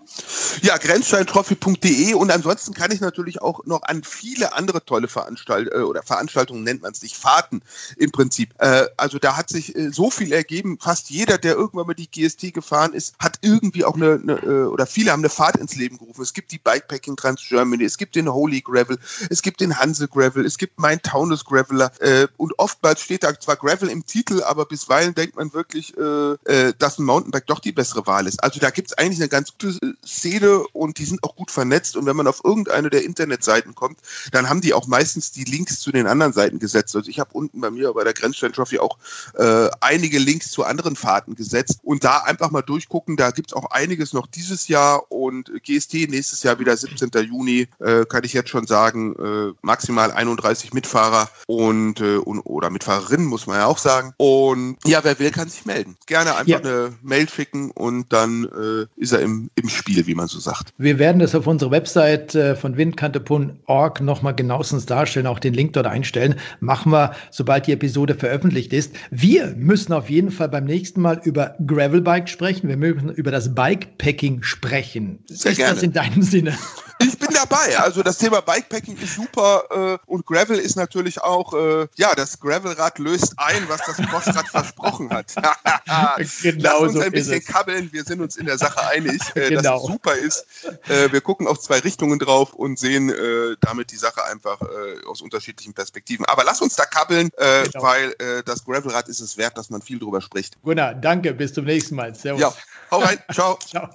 Ja, 0.61 0.77
grenzsteintrophy.de 0.77 2.15
und 2.15 2.31
ansonsten 2.31 2.75
kann 2.75 2.93
ich 2.93 3.01
natürlich 3.01 3.41
auch 3.41 3.65
noch 3.65 3.83
an 3.83 4.03
viele 4.05 4.53
andere 4.55 4.85
tolle 4.85 5.09
Veranstaltungen 5.09 5.81
äh, 5.81 5.85
oder 5.85 6.03
Veranstaltungen 6.03 6.63
nennt 6.63 6.83
man 6.83 6.93
es 6.93 7.03
nicht, 7.03 7.17
Fahrten 7.17 7.63
im 7.97 8.13
Prinzip. 8.13 8.55
Äh, 8.59 8.87
also 8.97 9.19
da 9.19 9.37
hat 9.37 9.49
sich 9.49 9.75
äh, 9.75 9.91
so 9.91 10.11
viel 10.11 10.33
ergeben. 10.33 10.79
Fast 10.79 11.11
jeder, 11.11 11.39
der 11.39 11.55
irgendwann 11.55 11.87
mal 11.87 11.95
die 11.95 12.11
GST 12.11 12.53
gefahren 12.53 12.93
ist, 12.93 13.15
hat 13.19 13.39
irgendwie 13.41 13.85
auch 13.85 13.95
eine, 13.95 14.21
eine 14.23 14.33
äh, 14.43 14.65
oder 14.65 14.87
viele 14.87 15.13
haben 15.13 15.21
eine 15.21 15.31
Fahrt 15.31 15.57
ins 15.57 15.77
Leben 15.77 15.99
gerufen. 15.99 16.23
Es 16.23 16.35
gibt 16.35 16.53
die 16.53 16.59
Bikepacking 16.59 17.17
Trans 17.17 17.43
Germany, 17.49 17.82
es 17.85 17.99
gibt 17.99 18.17
den 18.17 18.33
Holy 18.33 18.61
Gravel, 18.61 18.99
es 19.31 19.43
gibt 19.43 19.61
den 19.61 19.79
Hanse 19.79 20.09
Gravel, 20.09 20.45
es 20.47 20.59
gibt 20.59 20.79
mein 20.79 21.01
Taunus 21.03 21.45
Graveler 21.45 21.93
äh, 22.01 22.27
und 22.37 22.59
oftmals 22.59 23.01
steht 23.01 23.25
da 23.25 23.39
zwar 23.39 23.57
Gravel 23.57 23.89
im 23.89 24.05
Titel, 24.07 24.43
aber 24.43 24.65
bisweilen 24.67 25.15
denkt 25.15 25.37
man 25.37 25.53
wirklich, 25.53 25.97
äh, 25.97 26.73
dass 26.79 26.99
ein 26.99 27.05
Mountainbike 27.05 27.47
doch 27.47 27.61
die 27.61 27.73
bessere 27.73 28.07
Wahl 28.07 28.27
ist. 28.27 28.43
Also 28.43 28.61
da 28.61 28.71
gibt 28.71 28.89
es 28.89 28.99
eigentlich 28.99 29.21
eine 29.21 29.29
ganz 29.29 29.53
gute 29.53 29.79
Szene 30.05 30.65
und 30.73 30.99
die 30.99 31.05
sind 31.05 31.23
auch 31.25 31.37
gut 31.37 31.51
vernetzt. 31.51 31.97
Und 31.97 32.07
wenn 32.07 32.17
man 32.17 32.27
auf 32.27 32.41
irgendeine 32.45 32.91
der 32.91 33.05
Internetseiten 33.05 33.75
kommt, 33.75 33.99
dann 34.31 34.49
haben 34.49 34.61
die 34.61 34.75
auch 34.75 34.87
meistens 34.87 35.33
die 35.33 35.45
Links 35.45 35.81
zu 35.81 35.93
den 35.93 36.07
anderen 36.07 36.33
Seiten 36.33 36.59
gesetzt. 36.59 36.95
Also 36.97 37.09
ich 37.11 37.21
habe 37.21 37.31
unten 37.33 37.61
bei 37.61 37.71
mir 37.71 37.93
bei 37.93 38.05
der 38.05 38.13
Grenzstein 38.13 38.53
Trophy 38.53 38.79
auch 38.79 38.99
äh, 39.35 39.69
einige 39.81 40.19
Links 40.19 40.51
zu 40.51 40.65
anderen 40.65 40.97
Fahrten 40.97 41.35
gesetzt 41.35 41.81
und 41.83 42.05
da 42.05 42.19
einfach 42.19 42.51
mal 42.51 42.63
durchgucken. 42.63 43.17
Da 43.17 43.31
gibt 43.31 43.51
es 43.51 43.57
auch 43.57 43.71
einiges 43.71 44.13
noch 44.13 44.27
dieses 44.27 44.69
Jahr 44.69 45.11
und 45.11 45.51
GST 45.65 45.95
nächstes 46.09 46.43
Jahr 46.43 46.59
wieder 46.59 46.77
17. 46.77 47.11
Juni, 47.25 47.69
äh, 47.81 48.05
kann 48.05 48.25
ich 48.25 48.33
jetzt 48.33 48.51
schon 48.51 48.67
sagen, 48.67 49.15
äh, 49.17 49.53
maximal 49.63 50.11
31 50.11 50.73
Mitfahrer 50.73 51.29
und, 51.47 52.01
äh, 52.01 52.17
und 52.17 52.41
oder 52.41 52.71
Mitfahrerinnen, 52.71 53.27
muss 53.27 53.47
man 53.47 53.57
ja 53.57 53.67
auch 53.67 53.79
sagen. 53.79 54.13
Und 54.17 54.77
ja, 54.85 55.01
wer 55.03 55.19
will, 55.19 55.31
kann 55.31 55.49
sich 55.49 55.65
melden. 55.65 55.97
Gerne 56.07 56.37
einfach 56.37 56.47
ja. 56.47 56.59
eine 56.59 56.93
Mail 57.03 57.29
schicken 57.29 57.71
und 57.71 58.13
dann 58.13 58.45
äh, 58.45 59.01
ist 59.01 59.13
er 59.13 59.21
im, 59.21 59.51
im 59.55 59.69
Spiel. 59.69 60.07
Wie 60.07 60.15
man 60.15 60.27
so 60.27 60.41
sagt. 60.41 60.73
Wir 60.79 60.99
werden 60.99 61.19
das 61.19 61.35
auf 61.35 61.47
unserer 61.47 61.71
Website 61.71 62.35
äh, 62.35 62.57
von 62.57 62.77
windkante.org 62.77 64.01
nochmal 64.01 64.35
genauestens 64.35 64.87
darstellen, 64.87 65.27
auch 65.27 65.39
den 65.39 65.55
Link 65.55 65.75
dort 65.75 65.87
einstellen. 65.87 66.37
Machen 66.61 66.93
wir, 66.93 67.15
sobald 67.31 67.67
die 67.67 67.73
Episode 67.73 68.15
veröffentlicht 68.15 68.73
ist. 68.73 68.95
Wir 69.11 69.55
müssen 69.57 69.93
auf 69.93 70.11
jeden 70.11 70.31
Fall 70.31 70.49
beim 70.49 70.65
nächsten 70.65 71.01
Mal 71.01 71.21
über 71.25 71.55
Gravelbike 71.67 72.29
sprechen. 72.29 72.69
Wir 72.69 72.77
müssen 72.77 73.11
über 73.11 73.31
das 73.31 73.55
Bikepacking 73.55 74.43
sprechen. 74.43 75.19
Sehr 75.27 75.53
ist 75.53 75.59
gerne. 75.59 75.75
das 75.75 75.83
in 75.83 75.93
deinem 75.93 76.23
Sinne? 76.23 76.57
Ich 77.23 77.29
bin 77.29 77.37
dabei. 77.37 77.79
Also 77.79 78.03
das 78.03 78.19
Thema 78.19 78.41
Bikepacking 78.41 78.97
ist 78.99 79.15
super 79.15 79.65
äh, 79.71 79.99
und 80.07 80.27
Gravel 80.27 80.59
ist 80.59 80.77
natürlich 80.77 81.23
auch, 81.23 81.55
äh, 81.55 81.87
ja, 81.95 82.11
das 82.17 82.41
Gravelrad 82.41 82.99
löst 82.99 83.35
ein, 83.37 83.69
was 83.69 83.81
das 83.87 83.97
Crossrad 83.97 84.49
versprochen 84.49 85.11
hat. 85.11 85.33
genau 86.43 86.71
Lass 86.73 86.81
uns 86.81 86.93
so 86.95 87.01
ein 87.01 87.13
bisschen 87.13 87.45
kabbeln, 87.45 87.93
wir 87.93 88.03
sind 88.03 88.21
uns 88.21 88.37
in 88.37 88.47
der 88.47 88.59
Sache 88.59 88.85
einig, 88.89 89.21
äh, 89.37 89.51
genau. 89.51 89.63
dass 89.63 89.83
es 89.83 89.89
super 89.89 90.15
ist. 90.15 90.47
Äh, 90.89 91.13
wir 91.13 91.21
gucken 91.21 91.47
auf 91.47 91.61
zwei 91.61 91.79
Richtungen 91.79 92.19
drauf 92.19 92.55
und 92.55 92.79
sehen 92.79 93.11
äh, 93.11 93.57
damit 93.61 93.93
die 93.93 93.97
Sache 93.97 94.25
einfach 94.25 94.61
äh, 94.61 95.07
aus 95.07 95.23
unterschiedlichen 95.23 95.75
Perspektiven. 95.75 96.27
Aber 96.27 96.43
lass 96.43 96.61
uns 96.61 96.75
da 96.75 96.85
kabbeln, 96.85 97.31
genau. 97.39 97.83
weil 97.83 98.15
das 98.45 98.65
Gravelrad 98.65 99.09
ist 99.09 99.21
es 99.21 99.37
wert, 99.37 99.57
dass 99.57 99.71
man 99.71 99.83
viel 99.83 99.99
drüber 99.99 100.21
spricht. 100.21 100.61
Gunnar, 100.63 100.95
danke, 100.95 101.33
bis 101.35 101.53
zum 101.53 101.65
nächsten 101.65 101.95
Mal. 101.95 102.15
Servus. 102.15 102.41
Ja, 102.41 102.53
hau 102.91 102.99
rein, 102.99 103.19
ciao. 103.33 103.59
ciao. 103.59 103.89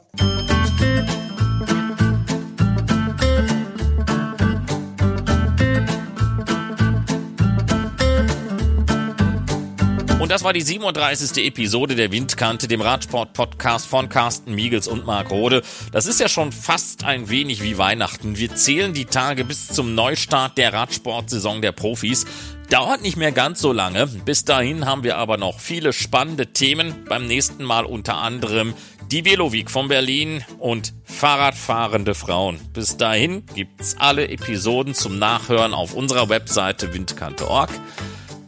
Und 10.28 10.32
das 10.32 10.44
war 10.44 10.52
die 10.52 10.62
37. 10.62 11.46
Episode 11.46 11.96
der 11.96 12.12
Windkante, 12.12 12.68
dem 12.68 12.82
Radsport-Podcast 12.82 13.88
von 13.88 14.10
Carsten 14.10 14.54
Miegels 14.54 14.90
und 14.90 15.06
Marc 15.06 15.32
Rode. 15.32 15.62
Das 15.94 16.06
ist 16.06 16.20
ja 16.20 16.28
schon 16.28 16.52
fast 16.52 17.06
ein 17.06 17.30
wenig 17.30 17.64
wie 17.64 17.78
Weihnachten. 17.78 18.38
Wir 18.38 18.54
zählen 18.54 18.92
die 18.92 19.06
Tage 19.06 19.46
bis 19.46 19.70
zum 19.70 19.96
Neustart 19.96 20.58
der 20.58 20.74
Radsportsaison 20.74 21.62
der 21.62 21.72
Profis. 21.72 22.26
Dauert 22.70 23.04
nicht 23.04 23.16
mehr 23.16 23.32
ganz 23.32 23.62
so 23.62 23.72
lange. 23.72 24.06
Bis 24.06 24.44
dahin 24.44 24.86
haben 24.86 25.06
wir 25.06 25.16
aber 25.16 25.38
noch 25.38 25.62
viele 25.62 25.94
spannende 25.94 26.48
Themen. 26.48 27.06
Beim 27.08 27.26
nächsten 27.26 27.64
Mal 27.64 27.86
unter 27.86 28.18
anderem 28.18 28.74
die 29.10 29.24
Velowik 29.24 29.72
von 29.72 29.88
Berlin 29.88 30.44
und 30.60 30.94
Fahrradfahrende 31.06 32.16
Frauen. 32.16 32.60
Bis 32.74 32.98
dahin 32.98 33.46
gibt's 33.56 33.96
alle 33.98 34.28
Episoden 34.28 34.94
zum 34.94 35.20
Nachhören 35.20 35.74
auf 35.74 35.94
unserer 35.94 36.28
Webseite 36.28 36.94
windkante.org. 36.94 37.70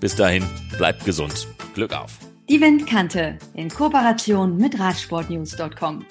Bis 0.02 0.18
dahin, 0.18 0.44
bleibt 0.78 1.06
gesund. 1.06 1.48
Glück 1.80 1.94
auf. 1.94 2.18
Die 2.50 2.60
Windkante 2.60 3.38
in 3.54 3.70
Kooperation 3.70 4.58
mit 4.58 4.78
Radsportnews.com. 4.78 6.06